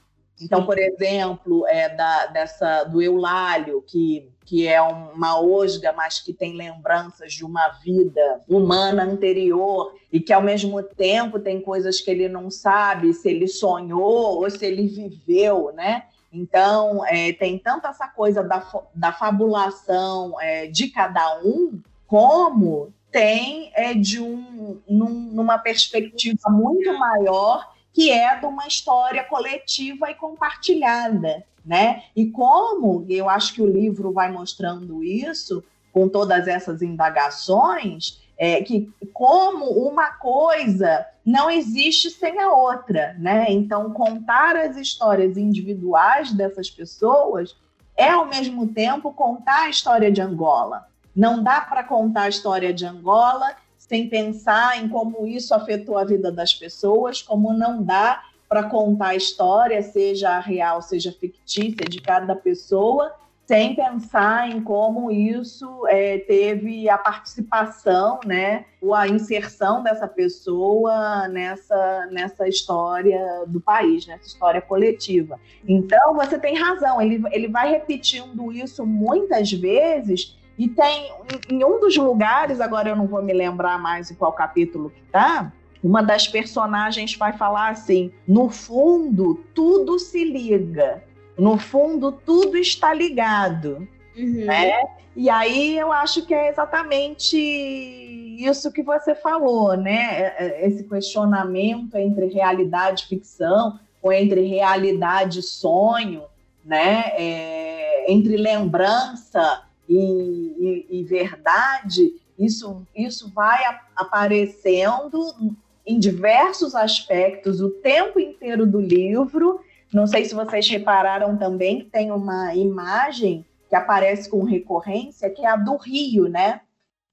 Então, 0.41 0.65
por 0.65 0.79
exemplo, 0.79 1.67
é 1.67 1.89
da, 1.89 2.27
dessa 2.27 2.85
do 2.85 3.01
Eulálio, 3.01 3.83
que, 3.85 4.31
que 4.45 4.65
é 4.65 4.81
uma 4.81 5.41
osga, 5.41 5.91
mas 5.91 6.21
que 6.21 6.31
tem 6.31 6.55
lembranças 6.55 7.33
de 7.33 7.43
uma 7.43 7.67
vida 7.83 8.41
humana 8.47 9.03
anterior 9.03 9.93
e 10.09 10.21
que, 10.21 10.31
ao 10.31 10.41
mesmo 10.41 10.81
tempo, 10.81 11.37
tem 11.37 11.59
coisas 11.59 11.99
que 11.99 12.09
ele 12.09 12.29
não 12.29 12.49
sabe 12.49 13.13
se 13.13 13.29
ele 13.29 13.49
sonhou 13.49 14.41
ou 14.41 14.49
se 14.49 14.65
ele 14.65 14.87
viveu, 14.87 15.73
né? 15.73 16.05
Então, 16.31 17.05
é, 17.05 17.33
tem 17.33 17.57
tanto 17.57 17.87
essa 17.87 18.07
coisa 18.07 18.41
da, 18.41 18.65
da 18.95 19.11
fabulação 19.11 20.39
é, 20.39 20.67
de 20.67 20.87
cada 20.87 21.41
um, 21.43 21.81
como 22.07 22.93
tem 23.11 23.71
é, 23.75 23.93
de 23.93 24.21
um 24.21 24.79
num, 24.87 25.09
numa 25.09 25.57
perspectiva 25.57 26.49
muito 26.49 26.97
maior 26.97 27.69
que 27.93 28.09
é 28.09 28.39
de 28.39 28.45
uma 28.45 28.65
história 28.65 29.23
coletiva 29.25 30.09
e 30.09 30.15
compartilhada, 30.15 31.43
né? 31.65 32.03
E 32.15 32.27
como 32.27 33.05
eu 33.09 33.29
acho 33.29 33.53
que 33.53 33.61
o 33.61 33.69
livro 33.69 34.13
vai 34.13 34.31
mostrando 34.31 35.03
isso 35.03 35.61
com 35.91 36.07
todas 36.07 36.47
essas 36.47 36.81
indagações, 36.81 38.20
é, 38.41 38.59
que 38.63 38.91
como 39.13 39.65
uma 39.65 40.13
coisa 40.13 41.05
não 41.23 41.47
existe 41.47 42.09
sem 42.09 42.39
a 42.39 42.51
outra, 42.51 43.15
né? 43.19 43.45
Então 43.51 43.91
contar 43.93 44.55
as 44.55 44.75
histórias 44.77 45.37
individuais 45.37 46.31
dessas 46.31 46.67
pessoas 46.67 47.55
é 47.95 48.09
ao 48.09 48.25
mesmo 48.25 48.69
tempo 48.69 49.13
contar 49.13 49.65
a 49.65 49.69
história 49.69 50.11
de 50.11 50.19
Angola, 50.21 50.87
não 51.15 51.43
dá 51.43 51.61
para 51.61 51.83
contar 51.83 52.23
a 52.23 52.29
história 52.29 52.73
de 52.73 52.83
Angola 52.83 53.55
sem 53.77 54.09
pensar 54.09 54.81
em 54.81 54.89
como 54.89 55.27
isso 55.27 55.53
afetou 55.53 55.95
a 55.95 56.03
vida 56.03 56.31
das 56.31 56.51
pessoas, 56.51 57.21
como 57.21 57.53
não 57.53 57.83
dá 57.83 58.23
para 58.49 58.63
contar 58.63 59.09
a 59.09 59.15
história, 59.15 59.83
seja 59.83 60.39
real, 60.39 60.81
seja 60.81 61.11
fictícia, 61.11 61.85
de 61.87 62.01
cada 62.01 62.35
pessoa, 62.35 63.13
sem 63.51 63.75
pensar 63.75 64.49
em 64.49 64.61
como 64.61 65.11
isso 65.11 65.85
é, 65.89 66.19
teve 66.19 66.87
a 66.87 66.97
participação, 66.97 68.21
né, 68.25 68.63
ou 68.79 68.95
a 68.95 69.09
inserção 69.09 69.83
dessa 69.83 70.07
pessoa 70.07 71.27
nessa, 71.27 72.07
nessa 72.11 72.47
história 72.47 73.43
do 73.45 73.59
país, 73.59 74.07
nessa 74.07 74.25
história 74.25 74.61
coletiva. 74.61 75.37
Então, 75.67 76.13
você 76.13 76.39
tem 76.39 76.57
razão, 76.57 77.01
ele, 77.01 77.21
ele 77.33 77.49
vai 77.49 77.69
repetindo 77.69 78.53
isso 78.53 78.85
muitas 78.85 79.51
vezes 79.51 80.39
e 80.57 80.69
tem, 80.69 81.11
em 81.49 81.61
um 81.61 81.77
dos 81.77 81.97
lugares, 81.97 82.61
agora 82.61 82.87
eu 82.87 82.95
não 82.95 83.05
vou 83.05 83.21
me 83.21 83.33
lembrar 83.33 83.77
mais 83.77 84.09
em 84.09 84.15
qual 84.15 84.31
capítulo 84.31 84.91
que 84.91 85.03
tá, 85.11 85.51
uma 85.83 86.01
das 86.01 86.25
personagens 86.25 87.17
vai 87.17 87.33
falar 87.33 87.71
assim: 87.71 88.13
no 88.25 88.49
fundo, 88.49 89.43
tudo 89.53 89.99
se 89.99 90.23
liga. 90.23 91.03
No 91.37 91.57
fundo, 91.57 92.11
tudo 92.11 92.57
está 92.57 92.93
ligado. 92.93 93.87
Uhum. 94.15 94.45
Né? 94.45 94.83
E 95.15 95.29
aí 95.29 95.77
eu 95.77 95.91
acho 95.91 96.25
que 96.25 96.33
é 96.33 96.49
exatamente 96.49 97.37
isso 97.37 98.71
que 98.71 98.81
você 98.81 99.13
falou, 99.13 99.75
né? 99.75 100.21
É, 100.21 100.35
é, 100.37 100.67
esse 100.67 100.83
questionamento 100.83 101.95
entre 101.95 102.27
realidade 102.27 103.03
e 103.03 103.07
ficção, 103.07 103.79
ou 104.01 104.11
entre 104.11 104.41
realidade 104.41 105.39
e 105.39 105.43
sonho, 105.43 106.23
né? 106.63 107.11
É, 107.17 108.11
entre 108.11 108.37
lembrança 108.37 109.63
e, 109.87 110.85
e, 110.89 110.99
e 110.99 111.03
verdade, 111.03 112.13
isso, 112.39 112.81
isso 112.95 113.29
vai 113.33 113.61
aparecendo 113.95 115.59
em 115.85 115.99
diversos 115.99 116.73
aspectos 116.73 117.59
o 117.61 117.69
tempo 117.69 118.19
inteiro 118.19 118.65
do 118.65 118.79
livro. 118.79 119.59
Não 119.93 120.07
sei 120.07 120.23
se 120.23 120.33
vocês 120.33 120.69
repararam 120.69 121.37
também 121.37 121.79
que 121.79 121.85
tem 121.85 122.11
uma 122.11 122.55
imagem 122.55 123.45
que 123.69 123.75
aparece 123.75 124.29
com 124.29 124.43
recorrência, 124.43 125.29
que 125.29 125.45
é 125.45 125.49
a 125.49 125.55
do 125.55 125.75
rio, 125.75 126.27
né? 126.29 126.61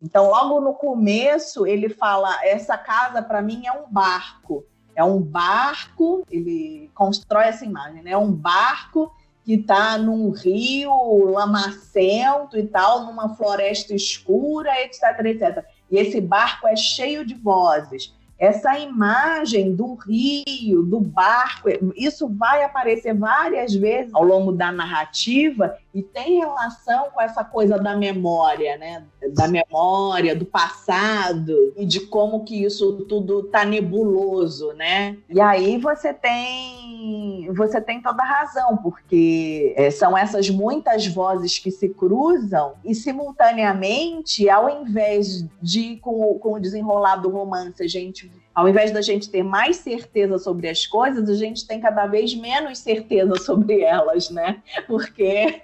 Então, 0.01 0.29
logo 0.31 0.61
no 0.61 0.75
começo, 0.75 1.67
ele 1.67 1.89
fala: 1.89 2.39
essa 2.45 2.79
casa 2.79 3.21
para 3.21 3.43
mim 3.43 3.67
é 3.67 3.73
um 3.73 3.91
barco. 3.91 4.65
É 4.95 5.03
um 5.03 5.21
barco, 5.21 6.25
ele 6.31 6.91
constrói 6.95 7.45
essa 7.45 7.65
imagem, 7.65 8.03
né? 8.03 8.13
É 8.13 8.17
um 8.17 8.33
barco 8.33 9.13
que 9.45 9.55
está 9.55 9.97
num 9.97 10.31
rio 10.31 11.25
lamacento 11.31 12.59
e 12.59 12.67
tal, 12.67 13.05
numa 13.07 13.35
floresta 13.35 13.95
escura, 13.95 14.71
etc, 14.83 15.03
etc. 15.25 15.65
E 15.91 15.97
esse 15.97 16.21
barco 16.21 16.67
é 16.67 16.77
cheio 16.77 17.25
de 17.25 17.35
vozes 17.35 18.13
essa 18.39 18.79
imagem 18.79 19.75
do 19.75 19.95
rio, 19.95 20.83
do 20.85 21.01
barco, 21.01 21.69
isso 21.97 22.29
vai 22.29 22.63
aparecer 22.63 23.13
várias 23.13 23.75
vezes 23.75 24.15
ao 24.15 24.23
longo 24.23 24.53
da 24.53 24.71
narrativa 24.71 25.77
e 25.93 26.03
tem 26.03 26.39
relação 26.39 27.09
com 27.13 27.21
essa 27.21 27.43
coisa 27.43 27.77
da 27.79 27.97
memória, 27.97 28.77
né? 28.77 29.05
Da 29.35 29.49
memória, 29.49 30.37
do 30.37 30.45
passado 30.45 31.75
e 31.77 31.85
de 31.85 32.01
como 32.01 32.45
que 32.45 32.63
isso 32.63 33.05
tudo 33.09 33.43
tá 33.45 33.65
nebuloso, 33.65 34.73
né? 34.75 35.17
E 35.29 35.41
aí 35.41 35.77
você 35.79 36.15
tem 36.15 37.49
você 37.57 37.81
tem 37.81 38.01
toda 38.01 38.23
a 38.23 38.27
razão, 38.27 38.77
porque 38.77 39.75
é, 39.77 39.91
são 39.91 40.17
essas 40.17 40.51
muitas 40.51 41.07
vozes 41.07 41.59
que 41.59 41.71
se 41.71 41.89
cruzam 41.89 42.75
e 42.85 42.95
simultaneamente, 42.95 44.49
ao 44.49 44.83
invés 44.83 45.45
de 45.61 45.97
com, 45.97 46.39
com 46.39 46.55
o 46.55 46.61
desenrolar 46.61 47.17
do 47.17 47.31
romance 47.31 47.83
a 47.83 47.89
gente 47.89 48.28
Chile. 48.29 48.48
Ao 48.59 48.69
invés 48.69 48.91
da 48.91 49.01
gente 49.01 49.31
ter 49.31 49.45
mais 49.45 49.77
certeza 49.77 50.37
sobre 50.37 50.69
as 50.69 50.85
coisas, 50.85 51.31
a 51.31 51.35
gente 51.37 51.65
tem 51.65 51.81
cada 51.81 52.09
vez 52.09 52.35
menos 52.35 52.81
certeza 52.81 53.37
sobre 53.37 53.83
elas, 53.83 54.31
né? 54.31 54.61
Porque 54.89 55.63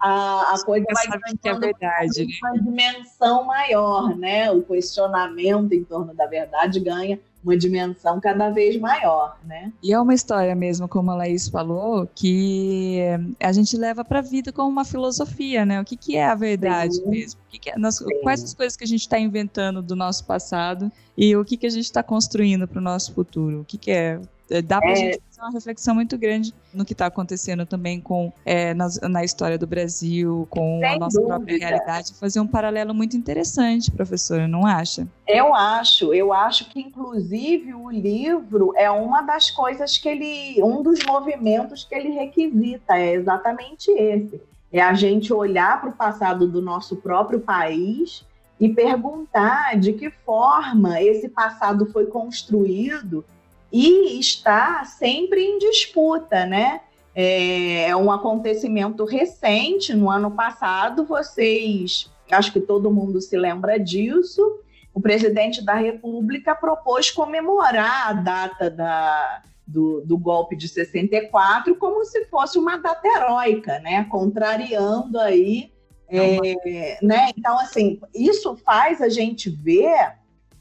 a, 0.00 0.54
a 0.54 0.64
coisa 0.64 0.86
vai 0.94 1.32
que 1.34 1.48
é 1.48 1.58
verdade, 1.58 2.28
uma 2.40 2.52
né? 2.52 2.60
dimensão 2.62 3.42
maior, 3.42 4.16
né? 4.16 4.52
O 4.52 4.62
questionamento 4.62 5.72
em 5.72 5.82
torno 5.82 6.14
da 6.14 6.26
verdade 6.26 6.78
ganha 6.78 7.18
uma 7.44 7.56
dimensão 7.56 8.18
cada 8.18 8.48
vez 8.48 8.80
maior, 8.80 9.38
né? 9.44 9.70
E 9.82 9.92
é 9.92 10.00
uma 10.00 10.14
história 10.14 10.54
mesmo, 10.54 10.88
como 10.88 11.10
a 11.10 11.14
Laís 11.14 11.48
falou, 11.48 12.08
que 12.14 13.00
a 13.38 13.52
gente 13.52 13.76
leva 13.76 14.02
para 14.02 14.20
a 14.20 14.22
vida 14.22 14.50
como 14.50 14.70
uma 14.70 14.84
filosofia, 14.84 15.66
né? 15.66 15.80
O 15.80 15.84
que, 15.84 15.96
que 15.96 16.16
é 16.16 16.24
a 16.24 16.34
verdade 16.34 16.94
Sim. 16.94 17.10
mesmo? 17.10 17.40
Que 17.50 17.58
que 17.58 17.70
é, 17.70 17.78
nós, 17.78 18.02
quais 18.22 18.42
as 18.42 18.54
coisas 18.54 18.76
que 18.76 18.84
a 18.84 18.86
gente 18.86 19.02
está 19.02 19.18
inventando 19.18 19.82
do 19.82 19.94
nosso 19.94 20.24
passado 20.24 20.90
e 21.16 21.36
o 21.36 21.44
que, 21.44 21.56
que 21.64 21.68
a 21.68 21.70
gente 21.70 21.86
está 21.86 22.02
construindo 22.02 22.68
para 22.68 22.78
o 22.78 22.82
nosso 22.82 23.14
futuro? 23.14 23.62
O 23.62 23.64
que, 23.64 23.78
que 23.78 23.90
é 23.90 24.20
é, 24.50 24.60
dá 24.60 24.78
para 24.78 24.90
a 24.90 24.92
é... 24.92 24.96
gente 24.96 25.22
fazer 25.30 25.40
uma 25.40 25.50
reflexão 25.50 25.94
muito 25.94 26.18
grande 26.18 26.52
no 26.74 26.84
que 26.84 26.92
está 26.92 27.06
acontecendo 27.06 27.64
também 27.64 27.98
com 27.98 28.30
é, 28.44 28.74
na, 28.74 28.86
na, 29.08 29.24
história 29.24 29.56
do 29.56 29.66
Brasil, 29.66 30.46
com 30.50 30.80
Sem 30.80 30.88
a 30.90 30.98
nossa 30.98 31.18
dúvida. 31.18 31.34
própria 31.34 31.58
realidade, 31.58 32.12
fazer 32.20 32.40
um 32.40 32.46
paralelo 32.46 32.92
muito 32.92 33.16
interessante, 33.16 33.90
professora, 33.90 34.46
não 34.46 34.66
acha? 34.66 35.08
Eu 35.26 35.54
acho, 35.54 36.12
eu 36.12 36.34
acho 36.34 36.68
que 36.68 36.78
inclusive 36.78 37.72
o 37.72 37.90
livro 37.90 38.74
é 38.76 38.90
uma 38.90 39.22
das 39.22 39.50
coisas 39.50 39.96
que 39.96 40.06
ele, 40.06 40.62
um 40.62 40.82
dos 40.82 40.98
movimentos 41.06 41.82
que 41.82 41.94
ele 41.94 42.10
requisita, 42.10 42.98
é 42.98 43.14
exatamente 43.14 43.90
esse. 43.90 44.38
É 44.70 44.82
a 44.82 44.92
gente 44.92 45.32
olhar 45.32 45.80
para 45.80 45.88
o 45.88 45.94
passado 45.94 46.46
do 46.46 46.60
nosso 46.60 46.96
próprio 46.96 47.40
país 47.40 48.22
e 48.64 48.72
perguntar 48.72 49.78
de 49.78 49.92
que 49.92 50.08
forma 50.08 50.98
esse 51.02 51.28
passado 51.28 51.84
foi 51.92 52.06
construído 52.06 53.22
e 53.70 54.18
está 54.18 54.82
sempre 54.84 55.44
em 55.44 55.58
disputa, 55.58 56.46
né? 56.46 56.80
É, 57.14 57.90
é 57.90 57.96
um 57.96 58.10
acontecimento 58.10 59.04
recente, 59.04 59.92
no 59.92 60.10
ano 60.10 60.30
passado, 60.30 61.04
vocês 61.04 62.10
acho 62.30 62.54
que 62.54 62.60
todo 62.60 62.90
mundo 62.90 63.20
se 63.20 63.36
lembra 63.36 63.78
disso, 63.78 64.60
o 64.94 65.00
presidente 65.00 65.62
da 65.62 65.74
República 65.74 66.54
propôs 66.54 67.10
comemorar 67.10 68.08
a 68.08 68.12
data 68.14 68.70
da, 68.70 69.42
do, 69.66 70.00
do, 70.06 70.16
golpe 70.16 70.56
de 70.56 70.68
64 70.68 71.74
como 71.76 72.02
se 72.06 72.24
fosse 72.26 72.58
uma 72.58 72.78
data 72.78 73.06
heróica, 73.06 73.78
né? 73.80 74.04
Contrariando 74.04 75.20
aí, 75.20 75.70
é, 76.08 76.98
né? 77.02 77.30
Então, 77.36 77.58
assim, 77.58 78.00
isso 78.14 78.56
faz 78.56 79.00
a 79.00 79.08
gente 79.08 79.50
ver 79.50 80.14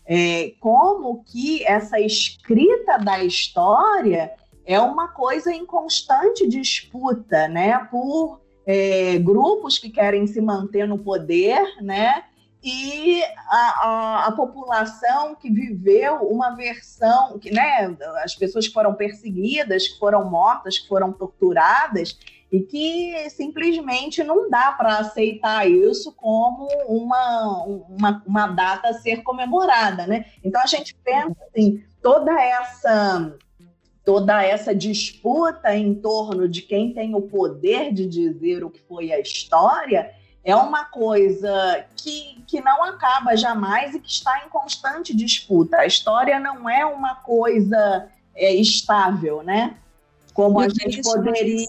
é, 0.06 0.54
como 0.60 1.24
que 1.24 1.66
essa 1.66 2.00
escrita 2.00 2.98
da 2.98 3.24
história 3.24 4.34
é 4.66 4.80
uma 4.80 5.10
coisa 5.10 5.54
em 5.54 5.66
constante 5.66 6.48
disputa, 6.48 7.48
né? 7.48 7.78
Por 7.92 8.42
é, 8.66 9.18
grupos 9.20 9.78
que 9.78 9.90
querem 9.90 10.26
se 10.26 10.40
manter 10.42 10.88
no 10.88 10.98
poder, 10.98 11.62
né? 11.82 12.24
E 12.64 13.22
a, 13.50 13.58
a, 13.58 14.28
a, 14.28 14.32
população 14.32 15.36
que 15.36 15.52
viveu 15.52 16.16
uma 16.22 16.52
versão, 16.52 17.38
que, 17.38 17.52
né, 17.52 17.94
as 18.24 18.36
pessoas 18.36 18.70
que 18.70 18.74
foram 18.74 18.94
perseguidas, 18.94 19.90
que 19.90 20.00
foram 20.00 20.30
mortas, 20.30 20.80
que 20.80 20.88
foram 20.88 21.12
torturadas, 21.12 22.18
e 22.54 22.62
que 22.62 23.30
simplesmente 23.32 24.24
não 24.24 24.48
dá 24.48 24.72
para 24.74 25.00
aceitar 25.00 25.68
isso 25.68 26.14
como 26.14 26.68
uma, 26.88 27.64
uma, 27.90 28.24
uma 28.28 28.48
data 28.48 28.90
a 28.90 28.94
ser 28.94 29.24
comemorada. 29.24 30.06
Né? 30.06 30.26
Então 30.44 30.62
a 30.62 30.68
gente 30.68 30.94
pensa 31.04 31.36
assim, 31.50 31.84
toda 32.00 32.32
essa 32.40 33.36
toda 34.06 34.44
essa 34.44 34.76
disputa 34.76 35.74
em 35.74 35.96
torno 35.96 36.48
de 36.48 36.62
quem 36.62 36.94
tem 36.94 37.16
o 37.16 37.22
poder 37.22 37.92
de 37.94 38.06
dizer 38.06 38.64
o 38.64 38.70
que 38.70 38.82
foi 38.82 39.14
a 39.14 39.20
história 39.20 40.12
é 40.44 40.54
uma 40.54 40.84
coisa 40.84 41.86
que, 41.96 42.44
que 42.46 42.60
não 42.60 42.84
acaba 42.84 43.36
jamais 43.36 43.96
e 43.96 44.00
que 44.00 44.10
está 44.10 44.46
em 44.46 44.50
constante 44.50 45.16
disputa. 45.16 45.78
A 45.78 45.86
história 45.86 46.38
não 46.38 46.70
é 46.70 46.86
uma 46.86 47.16
coisa 47.16 48.10
é, 48.36 48.54
estável, 48.54 49.42
né? 49.42 49.78
Como 50.34 50.62
Eu 50.62 50.66
a 50.66 50.70
gente 50.70 51.02
poderia. 51.02 51.68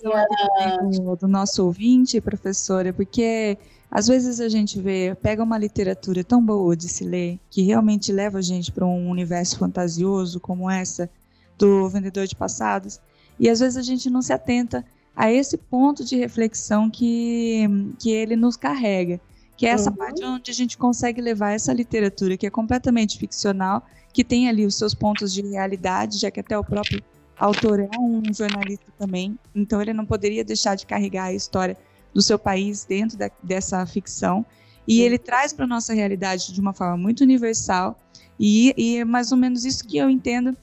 Do 1.21 1.29
nosso 1.29 1.65
ouvinte, 1.65 2.21
professora, 2.21 2.93
porque 2.93 3.59
às 3.91 4.09
vezes 4.09 4.41
a 4.41 4.49
gente 4.49 4.81
vê, 4.81 5.17
pega 5.23 5.43
uma 5.43 5.57
literatura 5.57 6.25
tão 6.25 6.45
boa 6.45 6.77
de 6.77 6.89
se 6.89 7.05
ler, 7.05 7.39
que 7.51 7.63
realmente 7.63 8.11
leva 8.11 8.39
a 8.39 8.43
gente 8.43 8.73
para 8.73 8.85
um 8.85 9.09
universo 9.09 9.59
fantasioso 9.59 10.41
como 10.41 10.69
essa, 10.69 11.09
do 11.57 11.89
vendedor 11.89 12.27
de 12.27 12.35
passados. 12.35 12.99
E 13.39 13.49
às 13.49 13.61
vezes 13.61 13.77
a 13.77 13.83
gente 13.83 14.11
não 14.11 14.21
se 14.21 14.33
atenta 14.33 14.85
a 15.15 15.31
esse 15.31 15.57
ponto 15.57 16.05
de 16.05 16.17
reflexão 16.17 16.91
que, 16.91 17.67
que 17.99 18.11
ele 18.11 18.35
nos 18.35 18.57
carrega, 18.57 19.21
que 19.57 19.67
é 19.67 19.71
essa 19.71 19.91
uhum. 19.91 19.97
parte 19.97 20.25
onde 20.25 20.51
a 20.51 20.55
gente 20.55 20.77
consegue 20.77 21.21
levar 21.21 21.53
essa 21.53 21.73
literatura 21.73 22.37
que 22.37 22.47
é 22.47 22.51
completamente 22.51 23.17
ficcional, 23.17 23.87
que 24.13 24.25
tem 24.25 24.49
ali 24.49 24.67
os 24.67 24.75
seus 24.75 24.95
pontos 24.95 25.33
de 25.33 25.43
realidade, 25.43 26.19
já 26.19 26.31
que 26.31 26.41
até 26.41 26.59
o 26.59 26.65
próprio 26.65 27.03
autor 27.39 27.81
é 27.81 27.89
um 27.99 28.23
jornalista 28.33 28.87
também, 28.99 29.39
então 29.55 29.81
ele 29.81 29.93
não 29.93 30.07
poderia 30.07 30.45
deixar 30.45 30.75
de 30.75 30.87
carregar 30.87 31.25
a 31.25 31.33
história 31.33 31.77
do 32.13 32.23
seu 32.23 32.39
país 32.39 32.85
dentro 32.85 33.19
da, 33.19 33.31
dessa 33.43 33.85
ficção. 33.87 34.45
E 34.87 35.01
ele 35.01 35.19
traz 35.19 35.53
para 35.53 35.65
a 35.65 35.69
nossa 35.69 35.95
realidade 35.95 36.53
de 36.53 36.61
uma 36.61 36.73
forma 36.73 36.97
muito 36.97 37.23
universal, 37.23 37.99
e, 38.39 38.75
e 38.77 38.99
é 38.99 39.05
mais 39.05 39.33
ou 39.33 39.39
menos 39.39 39.65
isso 39.65 39.85
que 39.87 39.97
eu 39.97 40.11
entendo 40.11 40.57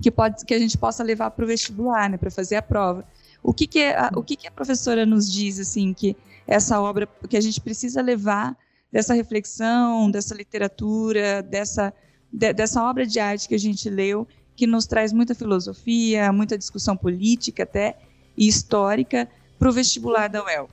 que 0.00 0.10
pode 0.10 0.44
que 0.44 0.54
a 0.54 0.58
gente 0.58 0.76
possa 0.76 1.02
levar 1.02 1.30
para 1.30 1.44
o 1.44 1.48
vestibular, 1.48 2.10
né, 2.10 2.16
para 2.16 2.30
fazer 2.30 2.56
a 2.56 2.62
prova. 2.62 3.04
O 3.42 3.52
que 3.52 3.66
que, 3.66 3.84
a, 3.84 4.10
o 4.16 4.22
que 4.22 4.36
que 4.36 4.48
a 4.48 4.50
professora 4.50 5.06
nos 5.06 5.30
diz 5.30 5.60
assim 5.60 5.92
que 5.92 6.16
essa 6.46 6.80
obra 6.80 7.08
que 7.28 7.36
a 7.36 7.40
gente 7.40 7.60
precisa 7.60 8.02
levar 8.02 8.56
dessa 8.90 9.14
reflexão, 9.14 10.10
dessa 10.10 10.34
literatura, 10.34 11.42
dessa 11.42 11.92
de, 12.32 12.52
dessa 12.52 12.82
obra 12.82 13.06
de 13.06 13.20
arte 13.20 13.48
que 13.48 13.54
a 13.54 13.58
gente 13.58 13.88
leu, 13.88 14.26
que 14.56 14.66
nos 14.66 14.86
traz 14.86 15.12
muita 15.12 15.34
filosofia, 15.34 16.32
muita 16.32 16.56
discussão 16.56 16.96
política 16.96 17.64
até 17.64 17.96
e 18.36 18.48
histórica 18.48 19.28
para 19.58 19.68
o 19.68 19.72
vestibular 19.72 20.28
da 20.28 20.44
UEL? 20.44 20.68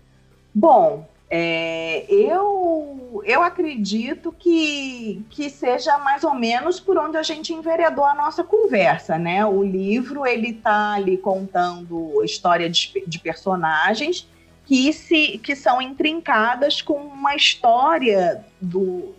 Bom, 0.53 1.07
é, 1.29 2.05
eu, 2.09 3.21
eu 3.25 3.41
acredito 3.41 4.35
que, 4.37 5.25
que 5.29 5.49
seja 5.49 5.97
mais 5.99 6.25
ou 6.25 6.33
menos 6.33 6.79
por 6.79 6.97
onde 6.97 7.15
a 7.15 7.23
gente 7.23 7.53
enveredou 7.53 8.03
a 8.03 8.13
nossa 8.13 8.43
conversa, 8.43 9.17
né? 9.17 9.45
O 9.45 9.63
livro 9.63 10.27
ele 10.27 10.49
está 10.49 10.93
ali 10.93 11.17
contando 11.17 12.21
história 12.23 12.69
de, 12.69 13.03
de 13.07 13.19
personagens 13.19 14.27
que, 14.65 14.91
se, 14.91 15.37
que 15.37 15.55
são 15.55 15.81
intrincadas 15.81 16.81
com 16.81 16.95
uma 16.95 17.33
história 17.33 18.43
do, 18.59 19.15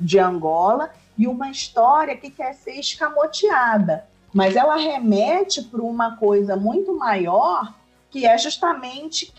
de 0.00 0.18
Angola 0.18 0.90
e 1.16 1.26
uma 1.26 1.50
história 1.50 2.16
que 2.16 2.30
quer 2.30 2.54
ser 2.54 2.78
escamoteada. 2.78 4.06
Mas 4.32 4.56
ela 4.56 4.76
remete 4.76 5.62
para 5.62 5.82
uma 5.82 6.16
coisa 6.16 6.56
muito 6.56 6.96
maior, 6.96 7.74
que 8.10 8.24
é 8.26 8.36
justamente 8.38 9.32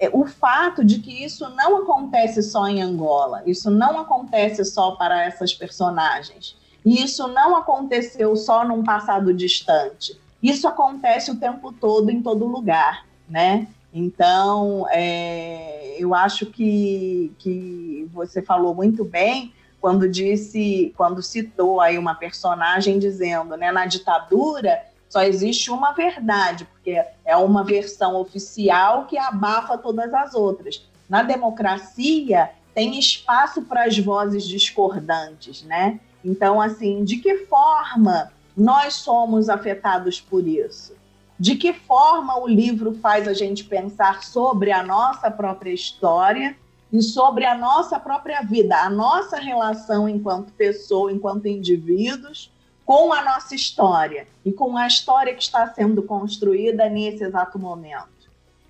é, 0.00 0.10
o 0.12 0.26
fato 0.26 0.84
de 0.84 0.98
que 0.98 1.24
isso 1.24 1.48
não 1.50 1.82
acontece 1.82 2.42
só 2.42 2.66
em 2.66 2.82
Angola, 2.82 3.42
isso 3.46 3.70
não 3.70 3.98
acontece 3.98 4.64
só 4.64 4.92
para 4.92 5.24
essas 5.24 5.52
personagens, 5.52 6.56
e 6.84 7.02
isso 7.02 7.28
não 7.28 7.54
aconteceu 7.54 8.34
só 8.34 8.64
num 8.64 8.82
passado 8.82 9.32
distante. 9.32 10.18
Isso 10.42 10.66
acontece 10.66 11.30
o 11.30 11.36
tempo 11.36 11.72
todo, 11.72 12.10
em 12.10 12.20
todo 12.20 12.46
lugar, 12.46 13.06
né? 13.28 13.68
Então, 13.94 14.86
é, 14.90 15.94
eu 15.98 16.14
acho 16.14 16.46
que, 16.46 17.32
que 17.38 18.08
você 18.12 18.42
falou 18.42 18.74
muito 18.74 19.04
bem 19.04 19.52
quando 19.82 20.08
disse, 20.08 20.94
quando 20.96 21.20
citou 21.20 21.80
aí 21.80 21.98
uma 21.98 22.14
personagem 22.14 23.00
dizendo, 23.00 23.56
né, 23.56 23.72
na 23.72 23.84
ditadura 23.84 24.80
só 25.08 25.22
existe 25.22 25.70
uma 25.70 25.92
verdade, 25.92 26.64
porque 26.64 27.04
é 27.24 27.36
uma 27.36 27.64
versão 27.64 28.16
oficial 28.16 29.06
que 29.06 29.18
abafa 29.18 29.76
todas 29.76 30.14
as 30.14 30.34
outras. 30.34 30.88
Na 31.06 31.22
democracia, 31.22 32.48
tem 32.74 32.98
espaço 32.98 33.62
para 33.62 33.84
as 33.84 33.98
vozes 33.98 34.44
discordantes, 34.44 35.62
né? 35.64 36.00
Então, 36.24 36.60
assim, 36.60 37.04
de 37.04 37.16
que 37.16 37.44
forma 37.46 38.32
nós 38.56 38.94
somos 38.94 39.50
afetados 39.50 40.20
por 40.20 40.46
isso? 40.46 40.94
De 41.38 41.56
que 41.56 41.72
forma 41.72 42.38
o 42.38 42.46
livro 42.46 42.94
faz 42.94 43.26
a 43.26 43.34
gente 43.34 43.64
pensar 43.64 44.22
sobre 44.22 44.70
a 44.70 44.82
nossa 44.82 45.30
própria 45.30 45.72
história 45.72 46.56
e 46.92 47.00
sobre 47.00 47.46
a 47.46 47.56
nossa 47.56 47.98
própria 47.98 48.42
vida, 48.42 48.76
a 48.76 48.90
nossa 48.90 49.38
relação 49.38 50.08
enquanto 50.08 50.52
pessoa, 50.52 51.10
enquanto 51.10 51.48
indivíduos, 51.48 52.52
com 52.84 53.12
a 53.12 53.22
nossa 53.22 53.54
história 53.54 54.26
e 54.44 54.52
com 54.52 54.76
a 54.76 54.86
história 54.86 55.34
que 55.34 55.42
está 55.42 55.66
sendo 55.72 56.02
construída 56.02 56.88
nesse 56.90 57.24
exato 57.24 57.58
momento. 57.58 58.12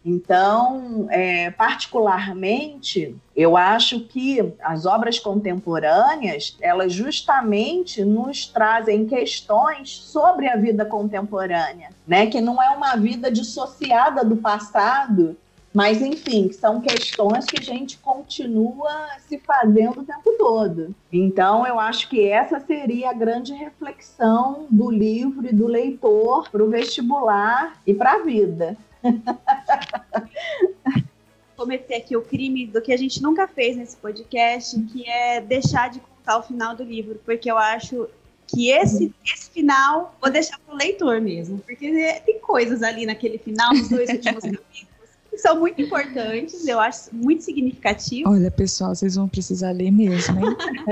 Então, 0.05 1.07
é, 1.11 1.51
particularmente, 1.53 3.17
eu 3.37 3.57
acho 3.57 4.01
que 4.01 4.53
as 4.61 4.85
obras 4.85 5.19
contemporâneas, 5.21 6.57
elas 6.61 6.93
justamente 6.93 8.05
nos 8.05 8.47
trazem 8.47 9.07
questões 9.07 9.97
sobre 9.97 10.49
a 10.49 10.57
vida 10.57 10.85
contemporânea, 10.85 11.91
né? 12.07 12.27
Que 12.27 12.41
não 12.41 12.61
é 12.61 12.71
uma 12.71 12.97
vida 12.97 13.31
dissociada 13.31 14.25
do 14.25 14.37
passado, 14.37 15.37
mas, 15.73 16.03
enfim, 16.03 16.53
são 16.53 16.83
questões 16.83 17.47
que 17.47 17.59
a 17.59 17.63
gente 17.63 17.97
continua 17.99 19.09
se 19.27 19.39
fazendo 19.39 20.01
o 20.01 20.05
tempo 20.05 20.35
todo. 20.37 20.95
Então, 21.11 21.67
eu 21.67 21.81
acho 21.81 22.11
que 22.11 22.29
essa 22.29 22.61
seria 22.61 23.09
a 23.09 23.15
grande 23.15 23.55
reflexão 23.55 24.67
do 24.71 24.91
livro 24.91 25.47
e 25.47 25.53
do 25.53 25.67
leitor 25.67 26.51
para 26.51 26.63
o 26.63 26.69
vestibular 26.69 27.81
e 27.87 27.95
para 27.95 28.13
a 28.13 28.19
vida. 28.19 28.77
Cometer 31.57 31.97
aqui 31.97 32.17
o 32.17 32.23
crime 32.23 32.67
do 32.67 32.83
que 32.83 32.93
a 32.93 32.97
gente 32.97 33.23
nunca 33.23 33.49
fez 33.49 33.77
nesse 33.77 33.97
podcast, 33.97 34.79
que 34.93 35.09
é 35.09 35.41
deixar 35.41 35.89
de 35.89 36.01
contar 36.01 36.39
o 36.39 36.43
final 36.43 36.77
do 36.77 36.83
livro, 36.83 37.19
porque 37.25 37.51
eu 37.51 37.57
acho 37.57 38.09
que 38.47 38.71
esse, 38.71 39.15
esse 39.25 39.51
final 39.51 40.15
vou 40.21 40.31
deixar 40.31 40.59
para 40.59 40.75
o 40.75 40.77
leitor 40.77 41.21
mesmo, 41.21 41.59
porque 41.61 42.21
tem 42.27 42.39
coisas 42.41 42.83
ali 42.83 43.07
naquele 43.07 43.39
final, 43.39 43.73
nos 43.73 43.89
dois 43.89 44.11
últimos 44.11 44.45
capítulos 44.45 44.87
são 45.39 45.59
muito 45.59 45.81
importantes, 45.81 46.67
eu 46.67 46.79
acho 46.79 47.09
muito 47.13 47.43
significativo. 47.43 48.31
Olha, 48.31 48.51
pessoal, 48.51 48.95
vocês 48.95 49.17
vão 49.17 49.29
precisar 49.29 49.73
ler 49.73 49.91
mesmo, 49.91 50.39
hein? 50.39 50.57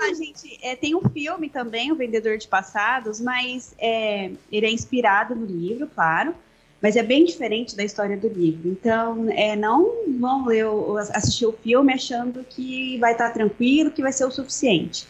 ah, 0.00 0.14
gente, 0.14 0.58
é, 0.62 0.76
tem 0.76 0.94
um 0.94 1.02
filme 1.08 1.48
também, 1.48 1.90
O 1.90 1.96
Vendedor 1.96 2.38
de 2.38 2.46
Passados, 2.46 3.20
mas 3.20 3.74
é, 3.78 4.30
ele 4.50 4.66
é 4.66 4.70
inspirado 4.70 5.34
no 5.34 5.44
livro, 5.44 5.88
claro, 5.92 6.34
mas 6.80 6.96
é 6.96 7.02
bem 7.02 7.24
diferente 7.24 7.76
da 7.76 7.84
história 7.84 8.16
do 8.16 8.28
livro. 8.28 8.68
Então, 8.68 9.28
é, 9.30 9.54
não 9.54 9.88
vão 10.18 10.46
ler 10.46 10.66
ou 10.66 10.98
assistir 10.98 11.46
o 11.46 11.52
filme 11.52 11.92
achando 11.92 12.44
que 12.44 12.98
vai 12.98 13.12
estar 13.12 13.30
tranquilo, 13.30 13.90
que 13.90 14.02
vai 14.02 14.12
ser 14.12 14.24
o 14.24 14.30
suficiente. 14.30 15.06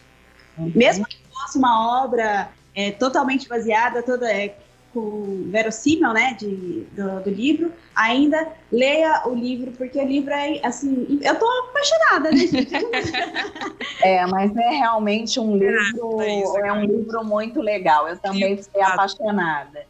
Uhum. 0.59 0.73
Mesmo 0.75 1.07
que 1.07 1.17
fosse 1.31 1.57
uma 1.57 2.05
obra 2.05 2.51
é, 2.75 2.91
totalmente 2.91 3.49
baseada, 3.49 4.03
toda 4.03 4.31
é, 4.31 4.55
com 4.93 5.45
verossímil, 5.47 6.13
né, 6.13 6.37
de, 6.39 6.87
do, 6.93 7.21
do, 7.21 7.31
livro, 7.31 7.73
ainda 7.95 8.49
leia 8.71 9.23
o 9.27 9.35
livro, 9.35 9.73
porque 9.73 9.99
o 9.99 10.07
livro 10.07 10.33
é, 10.33 10.61
assim, 10.63 11.19
eu 11.23 11.39
tô 11.39 11.47
apaixonada, 11.47 12.31
né, 12.31 12.47
gente? 12.47 12.73
é, 14.03 14.27
mas 14.27 14.55
é 14.57 14.71
realmente 14.71 15.41
um 15.41 15.57
livro, 15.57 16.21
é, 16.21 16.69
é 16.69 16.73
um 16.73 16.85
livro 16.85 17.25
muito 17.25 17.61
legal, 17.61 18.09
eu 18.09 18.19
também 18.19 18.57
fiquei 18.63 18.83
apaixonada. 18.83 19.87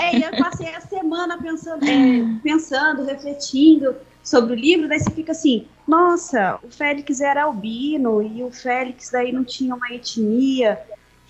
É, 0.00 0.16
e 0.16 0.22
eu 0.22 0.30
passei 0.36 0.74
a 0.74 0.80
semana 0.80 1.40
pensando, 1.40 1.84
é, 1.84 2.40
pensando, 2.42 3.04
refletindo 3.04 3.94
sobre 4.22 4.52
o 4.52 4.56
livro, 4.56 4.88
daí 4.88 4.98
você 4.98 5.10
fica 5.10 5.32
assim, 5.32 5.66
nossa, 5.86 6.58
o 6.62 6.70
Félix 6.70 7.20
era 7.20 7.44
albino, 7.44 8.22
e 8.22 8.42
o 8.42 8.50
Félix 8.50 9.10
daí 9.10 9.32
não 9.32 9.44
tinha 9.44 9.74
uma 9.74 9.90
etnia, 9.90 10.80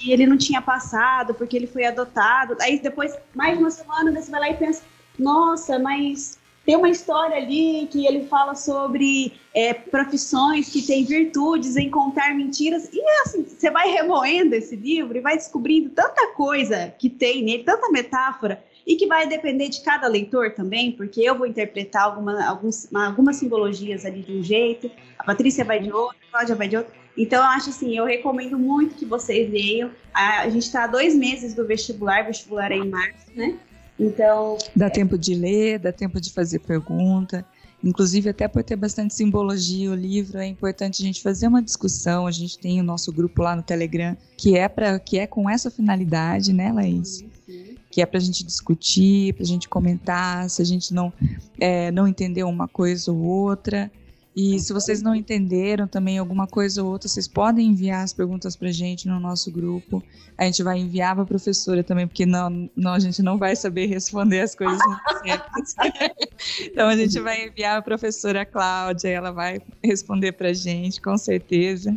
e 0.00 0.12
ele 0.12 0.26
não 0.26 0.36
tinha 0.36 0.60
passado 0.60 1.34
porque 1.34 1.56
ele 1.56 1.66
foi 1.66 1.84
adotado. 1.84 2.56
Aí 2.60 2.78
depois, 2.78 3.14
mais 3.34 3.58
uma 3.58 3.70
semana, 3.70 4.12
você 4.12 4.30
vai 4.30 4.40
lá 4.40 4.50
e 4.50 4.56
pensa, 4.56 4.82
nossa, 5.18 5.78
mas 5.78 6.38
tem 6.64 6.76
uma 6.76 6.88
história 6.88 7.36
ali 7.36 7.86
que 7.90 8.06
ele 8.06 8.26
fala 8.26 8.54
sobre 8.54 9.34
é, 9.52 9.74
profissões 9.74 10.70
que 10.70 10.82
têm 10.82 11.04
virtudes 11.04 11.76
em 11.76 11.90
contar 11.90 12.34
mentiras. 12.34 12.88
E 12.92 13.00
assim, 13.22 13.44
você 13.44 13.70
vai 13.70 13.88
remoendo 13.88 14.54
esse 14.54 14.74
livro 14.74 15.16
e 15.16 15.20
vai 15.20 15.36
descobrindo 15.36 15.90
tanta 15.90 16.28
coisa 16.28 16.94
que 16.98 17.10
tem 17.10 17.42
nele, 17.42 17.64
tanta 17.64 17.90
metáfora, 17.90 18.62
e 18.86 18.96
que 18.96 19.06
vai 19.06 19.26
depender 19.26 19.68
de 19.68 19.82
cada 19.82 20.06
leitor 20.06 20.52
também, 20.52 20.92
porque 20.92 21.22
eu 21.22 21.36
vou 21.36 21.46
interpretar 21.46 22.02
alguma, 22.02 22.44
alguns, 22.44 22.94
algumas 22.94 23.36
simbologias 23.36 24.04
ali 24.04 24.22
de 24.22 24.32
um 24.32 24.42
jeito, 24.42 24.90
a 25.18 25.24
Patrícia 25.24 25.64
vai 25.64 25.80
de 25.80 25.90
outro, 25.90 26.16
a 26.28 26.30
Cláudia 26.30 26.54
vai 26.54 26.68
de 26.68 26.76
outro. 26.76 26.92
Então, 27.16 27.42
eu 27.42 27.48
acho 27.50 27.70
assim, 27.70 27.96
eu 27.96 28.04
recomendo 28.04 28.58
muito 28.58 28.96
que 28.96 29.04
vocês 29.04 29.50
leiam. 29.50 29.90
A, 30.12 30.48
gente 30.48 30.64
está 30.64 30.84
há 30.84 30.86
dois 30.86 31.14
meses 31.14 31.54
do 31.54 31.66
vestibular, 31.66 32.26
vestibular 32.26 32.72
é 32.72 32.76
em 32.76 32.88
março, 32.88 33.30
né? 33.34 33.56
Então. 33.98 34.58
Dá 34.74 34.86
é... 34.86 34.90
tempo 34.90 35.16
de 35.16 35.34
ler, 35.34 35.78
dá 35.78 35.92
tempo 35.92 36.20
de 36.20 36.32
fazer 36.32 36.58
pergunta. 36.60 37.44
Inclusive, 37.82 38.30
até 38.30 38.48
por 38.48 38.64
ter 38.64 38.76
bastante 38.76 39.14
simbologia 39.14 39.90
o 39.90 39.94
livro, 39.94 40.38
é 40.38 40.46
importante 40.46 41.02
a 41.02 41.06
gente 41.06 41.22
fazer 41.22 41.46
uma 41.46 41.62
discussão. 41.62 42.26
A 42.26 42.30
gente 42.30 42.58
tem 42.58 42.80
o 42.80 42.84
nosso 42.84 43.12
grupo 43.12 43.42
lá 43.42 43.54
no 43.54 43.62
Telegram, 43.62 44.16
que 44.38 44.56
é, 44.56 44.66
pra, 44.68 44.98
que 44.98 45.18
é 45.18 45.26
com 45.26 45.48
essa 45.48 45.70
finalidade, 45.70 46.52
né, 46.52 46.72
Laís? 46.72 47.18
Sim, 47.18 47.30
sim. 47.46 47.74
Que 47.90 48.00
é 48.00 48.06
para 48.06 48.16
a 48.18 48.22
gente 48.22 48.42
discutir, 48.42 49.34
para 49.34 49.42
a 49.42 49.46
gente 49.46 49.68
comentar, 49.68 50.48
se 50.48 50.62
a 50.62 50.64
gente 50.64 50.94
não, 50.94 51.12
é, 51.60 51.90
não 51.90 52.08
entendeu 52.08 52.48
uma 52.48 52.66
coisa 52.66 53.12
ou 53.12 53.18
outra. 53.18 53.90
E 54.36 54.58
se 54.58 54.72
vocês 54.72 55.00
não 55.00 55.14
entenderam 55.14 55.86
também 55.86 56.18
alguma 56.18 56.46
coisa 56.46 56.82
ou 56.82 56.90
outra, 56.90 57.08
vocês 57.08 57.28
podem 57.28 57.68
enviar 57.68 58.02
as 58.02 58.12
perguntas 58.12 58.56
para 58.56 58.72
gente 58.72 59.06
no 59.06 59.20
nosso 59.20 59.50
grupo. 59.50 60.02
A 60.36 60.44
gente 60.44 60.60
vai 60.62 60.78
enviar 60.78 61.14
para 61.14 61.22
a 61.22 61.26
professora 61.26 61.84
também, 61.84 62.08
porque 62.08 62.26
não, 62.26 62.68
não, 62.74 62.94
a 62.94 62.98
gente 62.98 63.22
não 63.22 63.38
vai 63.38 63.54
saber 63.54 63.86
responder 63.86 64.40
as 64.40 64.54
coisas 64.54 64.80
então 66.60 66.88
a 66.88 66.96
gente 66.96 67.20
vai 67.20 67.46
enviar 67.46 67.78
a 67.78 67.82
professora 67.82 68.44
Cláudia, 68.44 69.08
ela 69.08 69.30
vai 69.30 69.60
responder 69.82 70.32
para 70.32 70.52
gente, 70.52 71.00
com 71.00 71.16
certeza. 71.16 71.96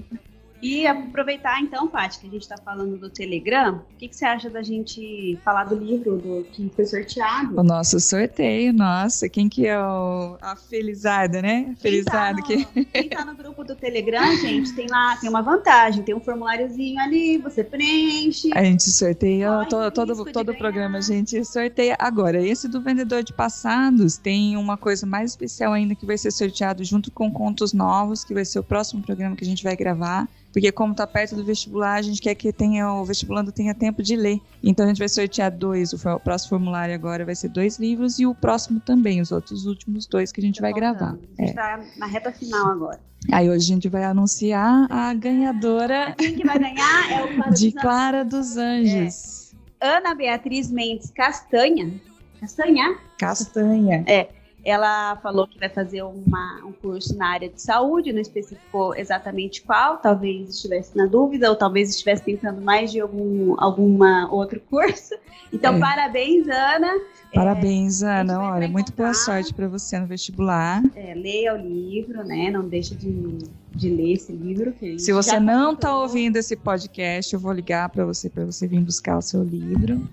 E 0.62 0.88
aproveitar 0.88 1.62
então, 1.62 1.88
Paty, 1.88 2.20
que 2.20 2.28
a 2.28 2.30
gente 2.30 2.42
está 2.42 2.58
falando 2.58 2.98
do 2.98 3.10
Telegram, 3.10 3.76
o 3.76 3.98
que, 3.98 4.08
que, 4.08 4.16
você 4.16 4.26
acha 4.26 4.50
da 4.50 4.64
gente 4.64 5.38
falar 5.44 5.66
do 5.66 5.76
livro 5.76 6.18
do 6.18 6.44
que 6.52 6.72
foi 6.76 6.86
sorteado? 6.86 7.60
O 7.60 7.64
nosso 7.64 8.00
sorteio, 8.00 8.74
nossa, 8.74 9.30
quem 9.30 9.48
que 9.48 9.68
é 9.68 9.80
o, 9.80 10.38
a 10.42 10.56
Felizada, 10.56 11.42
né? 11.42 11.76
Felizada 11.80 12.42
quem 12.42 12.64
tá, 12.64 12.70
no, 12.76 12.86
que... 12.86 12.86
quem 12.86 13.10
tá 13.10 13.26
no 13.26 13.36
grupo 13.36 13.64
do 13.64 13.76
Telegram, 13.76 14.36
gente, 14.38 14.74
tem 14.74 14.88
lá, 14.90 15.16
tem 15.18 15.30
uma 15.30 15.42
vantagem, 15.42 16.04
tem 16.04 16.16
um 16.16 16.20
formuláriozinho 16.20 17.00
ali, 17.00 17.38
você 17.38 17.64
preenche. 17.64 18.50
A 18.54 18.64
gente 18.64 18.90
sorteia 18.90 19.66
todo, 19.70 19.92
todo, 19.92 20.32
todo 20.32 20.52
o 20.52 20.58
programa, 20.58 20.98
a 20.98 21.02
gente 21.02 21.44
sorteia. 21.46 21.96
Agora, 22.00 22.42
esse 22.42 22.68
do 22.68 22.82
vendedor 22.82 23.24
de 23.24 23.32
passados 23.32 24.18
tem 24.18 24.58
uma 24.58 24.76
coisa 24.76 25.06
mais 25.06 25.32
especial 25.32 25.74
ainda 25.74 25.94
que 25.94 26.06
vai 26.06 26.18
ser 26.18 26.32
sorteado 26.32 26.84
junto 26.84 27.12
com 27.12 27.32
contos 27.32 27.74
novos, 27.74 28.24
que 28.24 28.34
vai 28.34 28.46
ser 28.46 28.60
o 28.60 28.64
próximo 28.64 29.04
programa 29.04 29.36
que 29.36 29.44
a 29.44 29.48
gente 29.48 29.64
vai 29.64 29.76
gravar 29.76 30.28
porque 30.58 30.72
como 30.72 30.92
está 30.92 31.06
perto 31.06 31.36
do 31.36 31.44
vestibular, 31.44 31.98
a 31.98 32.02
gente 32.02 32.20
quer 32.20 32.34
que 32.34 32.52
tenha 32.52 32.92
o 32.92 33.06
vestibulando 33.06 33.52
tenha 33.52 33.76
tempo 33.76 34.02
de 34.02 34.16
ler. 34.16 34.42
Então 34.64 34.86
a 34.86 34.88
gente 34.88 34.98
vai 34.98 35.08
sortear 35.08 35.52
dois, 35.52 35.94
o, 35.94 36.20
próximo 36.20 36.50
formulário 36.50 36.96
agora 36.96 37.24
vai 37.24 37.36
ser 37.36 37.50
dois 37.50 37.78
livros 37.78 38.18
e 38.18 38.26
o 38.26 38.34
próximo 38.34 38.80
também, 38.80 39.22
os 39.22 39.32
outros 39.32 39.68
últimos 39.68 40.08
dois 40.08 40.32
que 40.32 40.42
a 40.42 40.44
gente 40.44 40.60
vai 40.60 40.74
gravar. 40.74 41.16
A 41.38 41.42
gente 41.42 41.50
está 41.50 41.80
é. 41.80 42.00
na 42.00 42.08
reta 42.08 42.32
final 42.32 42.72
agora. 42.72 43.00
Aí 43.32 43.48
hoje 43.48 43.72
a 43.72 43.76
gente 43.76 43.88
vai 43.88 44.04
anunciar 44.04 44.92
a 44.92 45.14
ganhadora. 45.14 46.16
Quem 46.18 46.34
que 46.34 46.44
vai 46.44 46.58
ganhar 46.58 47.12
é 47.12 47.24
o 47.24 47.36
Clara 47.36 47.52
de 47.52 47.72
dos 47.72 47.82
Clara 47.82 48.26
dos 48.26 48.58
Anjos. 48.58 49.54
É. 49.80 49.90
Ana 49.90 50.16
Beatriz 50.16 50.72
Mendes 50.72 51.12
Castanha. 51.12 52.02
Castanha? 52.40 52.98
Castanha. 53.20 54.04
É. 54.08 54.30
Ela 54.68 55.16
falou 55.24 55.48
que 55.48 55.58
vai 55.58 55.70
fazer 55.70 56.04
uma, 56.04 56.62
um 56.66 56.74
curso 56.74 57.16
na 57.16 57.30
área 57.30 57.48
de 57.48 57.62
saúde, 57.62 58.12
não 58.12 58.20
especificou 58.20 58.94
exatamente 58.94 59.62
qual, 59.62 59.96
talvez 59.96 60.50
estivesse 60.50 60.98
na 60.98 61.06
dúvida, 61.06 61.50
ou 61.50 61.56
talvez 61.56 61.90
estivesse 61.90 62.26
tentando 62.26 62.60
mais 62.60 62.92
de 62.92 63.00
algum 63.00 63.56
alguma 63.58 64.30
outro 64.30 64.60
curso. 64.60 65.16
Então, 65.54 65.76
é. 65.76 65.80
parabéns, 65.80 66.46
Ana. 66.50 67.00
Parabéns, 67.34 68.02
é, 68.02 68.20
Ana. 68.20 68.42
Olha, 68.42 68.68
muito 68.68 68.92
boa 68.92 69.14
sorte 69.14 69.54
para 69.54 69.70
você 69.70 69.98
no 69.98 70.06
vestibular. 70.06 70.84
É, 70.94 71.14
leia 71.14 71.54
o 71.54 71.58
livro, 71.58 72.22
né? 72.26 72.52
Não 72.52 72.68
deixe 72.68 72.94
de, 72.94 73.38
de 73.72 73.90
ler 73.90 74.16
esse 74.16 74.34
livro. 74.34 74.76
Se 74.98 75.14
você 75.14 75.40
não 75.40 75.72
está 75.72 75.98
ouvindo 75.98 76.36
esse 76.36 76.58
podcast, 76.58 77.34
eu 77.34 77.40
vou 77.40 77.54
ligar 77.54 77.88
para 77.88 78.04
você 78.04 78.30
para 78.30 78.44
você 78.44 78.68
vir 78.68 78.82
buscar 78.82 79.18
o 79.18 79.22
seu 79.22 79.42
livro. 79.44 80.06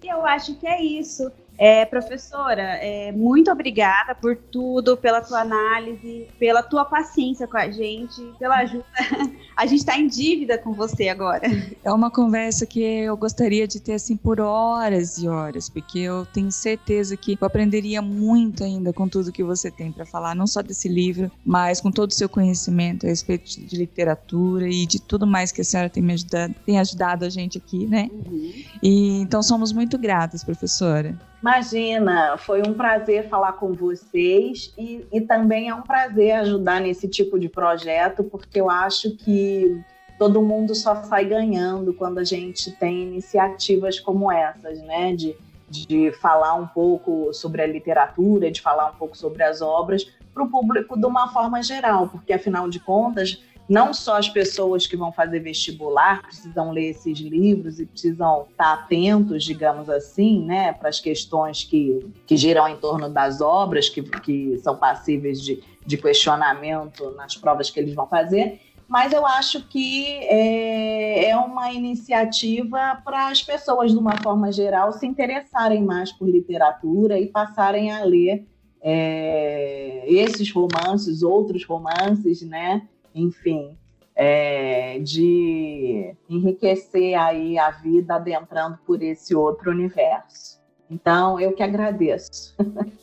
Eu 0.00 0.24
acho 0.24 0.54
que 0.54 0.66
é 0.68 0.80
isso. 0.80 1.28
É, 1.56 1.84
professora, 1.84 2.62
é, 2.62 3.12
muito 3.12 3.50
obrigada 3.50 4.14
por 4.14 4.36
tudo, 4.36 4.96
pela 4.96 5.20
tua 5.20 5.40
análise, 5.40 6.26
pela 6.38 6.62
tua 6.62 6.84
paciência 6.84 7.46
com 7.46 7.56
a 7.56 7.70
gente, 7.70 8.20
pela 8.38 8.56
ajuda. 8.56 8.84
A 9.56 9.66
gente 9.66 9.80
está 9.80 9.96
em 9.96 10.08
dívida 10.08 10.58
com 10.58 10.72
você 10.72 11.08
agora. 11.08 11.42
É 11.84 11.92
uma 11.92 12.10
conversa 12.10 12.66
que 12.66 12.82
eu 12.82 13.16
gostaria 13.16 13.68
de 13.68 13.80
ter 13.80 13.92
assim 13.94 14.16
por 14.16 14.40
horas 14.40 15.18
e 15.18 15.28
horas, 15.28 15.68
porque 15.68 16.00
eu 16.00 16.26
tenho 16.26 16.50
certeza 16.50 17.16
que 17.16 17.38
eu 17.40 17.46
aprenderia 17.46 18.02
muito 18.02 18.64
ainda 18.64 18.92
com 18.92 19.08
tudo 19.08 19.30
que 19.30 19.44
você 19.44 19.70
tem 19.70 19.92
para 19.92 20.04
falar, 20.04 20.34
não 20.34 20.46
só 20.46 20.60
desse 20.60 20.88
livro, 20.88 21.30
mas 21.46 21.80
com 21.80 21.92
todo 21.92 22.10
o 22.10 22.14
seu 22.14 22.28
conhecimento 22.28 23.06
a 23.06 23.08
respeito 23.08 23.44
de 23.44 23.76
literatura 23.76 24.66
e 24.68 24.86
de 24.86 25.00
tudo 25.00 25.24
mais 25.24 25.52
que 25.52 25.60
a 25.60 25.64
senhora 25.64 25.88
tem 25.88 26.02
me 26.02 26.14
ajudado, 26.14 26.54
tem 26.66 26.80
ajudado 26.80 27.24
a 27.24 27.28
gente 27.28 27.56
aqui, 27.56 27.86
né? 27.86 28.10
Uhum. 28.12 28.52
E 28.82 29.20
então 29.20 29.40
somos 29.40 29.72
muito 29.72 29.96
gratas, 29.96 30.42
professora. 30.42 31.16
Imagina, 31.44 32.38
foi 32.38 32.62
um 32.66 32.72
prazer 32.72 33.28
falar 33.28 33.52
com 33.52 33.74
vocês 33.74 34.72
e, 34.78 35.06
e 35.12 35.20
também 35.20 35.68
é 35.68 35.74
um 35.74 35.82
prazer 35.82 36.36
ajudar 36.36 36.80
nesse 36.80 37.06
tipo 37.06 37.38
de 37.38 37.50
projeto, 37.50 38.24
porque 38.24 38.58
eu 38.58 38.70
acho 38.70 39.14
que 39.14 39.78
todo 40.18 40.40
mundo 40.40 40.74
só 40.74 40.94
sai 41.02 41.26
ganhando 41.26 41.92
quando 41.92 42.16
a 42.16 42.24
gente 42.24 42.72
tem 42.72 43.02
iniciativas 43.02 44.00
como 44.00 44.32
essas, 44.32 44.80
né? 44.84 45.14
De, 45.14 45.36
de 45.68 46.10
falar 46.12 46.54
um 46.54 46.66
pouco 46.66 47.30
sobre 47.34 47.60
a 47.60 47.66
literatura, 47.66 48.50
de 48.50 48.62
falar 48.62 48.92
um 48.92 48.94
pouco 48.94 49.14
sobre 49.14 49.42
as 49.42 49.60
obras 49.60 50.10
para 50.32 50.42
o 50.42 50.48
público 50.48 50.98
de 50.98 51.04
uma 51.04 51.28
forma 51.28 51.62
geral, 51.62 52.08
porque 52.08 52.32
afinal 52.32 52.70
de 52.70 52.80
contas 52.80 53.38
não 53.68 53.94
só 53.94 54.18
as 54.18 54.28
pessoas 54.28 54.86
que 54.86 54.96
vão 54.96 55.10
fazer 55.10 55.40
vestibular 55.40 56.22
precisam 56.22 56.70
ler 56.70 56.90
esses 56.90 57.18
livros 57.18 57.80
e 57.80 57.86
precisam 57.86 58.46
estar 58.50 58.74
atentos, 58.74 59.42
digamos 59.42 59.88
assim, 59.88 60.44
né, 60.44 60.72
para 60.72 60.88
as 60.88 61.00
questões 61.00 61.64
que, 61.64 62.06
que 62.26 62.36
giram 62.36 62.68
em 62.68 62.76
torno 62.76 63.08
das 63.08 63.40
obras, 63.40 63.88
que, 63.88 64.02
que 64.02 64.58
são 64.58 64.76
passíveis 64.76 65.40
de, 65.40 65.62
de 65.84 65.96
questionamento 65.96 67.10
nas 67.12 67.36
provas 67.36 67.70
que 67.70 67.80
eles 67.80 67.94
vão 67.94 68.06
fazer, 68.06 68.60
mas 68.86 69.12
eu 69.12 69.26
acho 69.26 69.66
que 69.66 70.18
é, 70.24 71.30
é 71.30 71.36
uma 71.36 71.72
iniciativa 71.72 73.00
para 73.04 73.28
as 73.28 73.42
pessoas, 73.42 73.92
de 73.92 73.98
uma 73.98 74.16
forma 74.22 74.52
geral, 74.52 74.92
se 74.92 75.06
interessarem 75.06 75.82
mais 75.82 76.12
por 76.12 76.28
literatura 76.28 77.18
e 77.18 77.26
passarem 77.26 77.90
a 77.90 78.04
ler 78.04 78.46
é, 78.82 80.04
esses 80.06 80.52
romances, 80.52 81.22
outros 81.22 81.64
romances, 81.64 82.42
né? 82.42 82.86
Enfim, 83.14 83.76
é, 84.14 84.98
de 85.00 86.14
enriquecer 86.28 87.18
aí 87.18 87.58
a 87.58 87.70
vida 87.70 88.14
adentrando 88.14 88.78
por 88.86 89.02
esse 89.02 89.34
outro 89.34 89.70
universo. 89.70 90.62
Então, 90.90 91.40
eu 91.40 91.52
que 91.52 91.62
agradeço. 91.62 92.54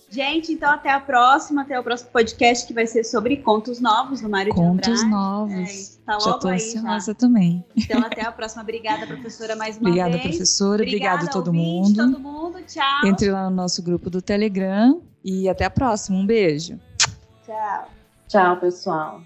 Gente, 0.10 0.52
então 0.54 0.70
até 0.70 0.92
a 0.92 1.00
próxima, 1.00 1.62
até 1.62 1.80
o 1.80 1.84
próximo 1.84 2.12
podcast 2.12 2.68
que 2.68 2.74
vai 2.74 2.86
ser 2.86 3.04
sobre 3.04 3.38
contos 3.38 3.80
novos 3.80 4.22
do 4.22 4.30
Mário 4.30 4.54
Contos 4.54 5.00
de 5.00 5.10
novos. 5.10 5.98
É, 5.98 6.06
tá 6.06 6.20
já 6.20 6.34
tô 6.34 6.50
ansiosa 6.50 7.12
já. 7.12 7.14
também. 7.14 7.64
Então 7.76 8.00
até 8.02 8.22
a 8.22 8.32
próxima. 8.32 8.62
Obrigada, 8.62 9.08
professora, 9.08 9.56
mais 9.56 9.78
uma 9.78 9.88
Obrigada, 9.88 10.12
vez. 10.12 10.24
professora. 10.24 10.84
Obrigada, 10.84 11.16
Obrigada 11.16 11.32
todo 11.32 11.54
mundo. 11.54 11.96
todo 11.96 12.20
mundo. 12.20 12.62
Tchau. 12.68 13.06
Entre 13.08 13.32
lá 13.32 13.50
no 13.50 13.56
nosso 13.56 13.82
grupo 13.82 14.10
do 14.10 14.22
Telegram 14.22 15.02
e 15.24 15.48
até 15.48 15.66
a 15.66 15.70
próxima. 15.70 16.18
Um 16.18 16.26
beijo. 16.26 16.78
Tchau. 17.46 17.90
Tchau, 18.28 18.58
pessoal. 18.58 19.22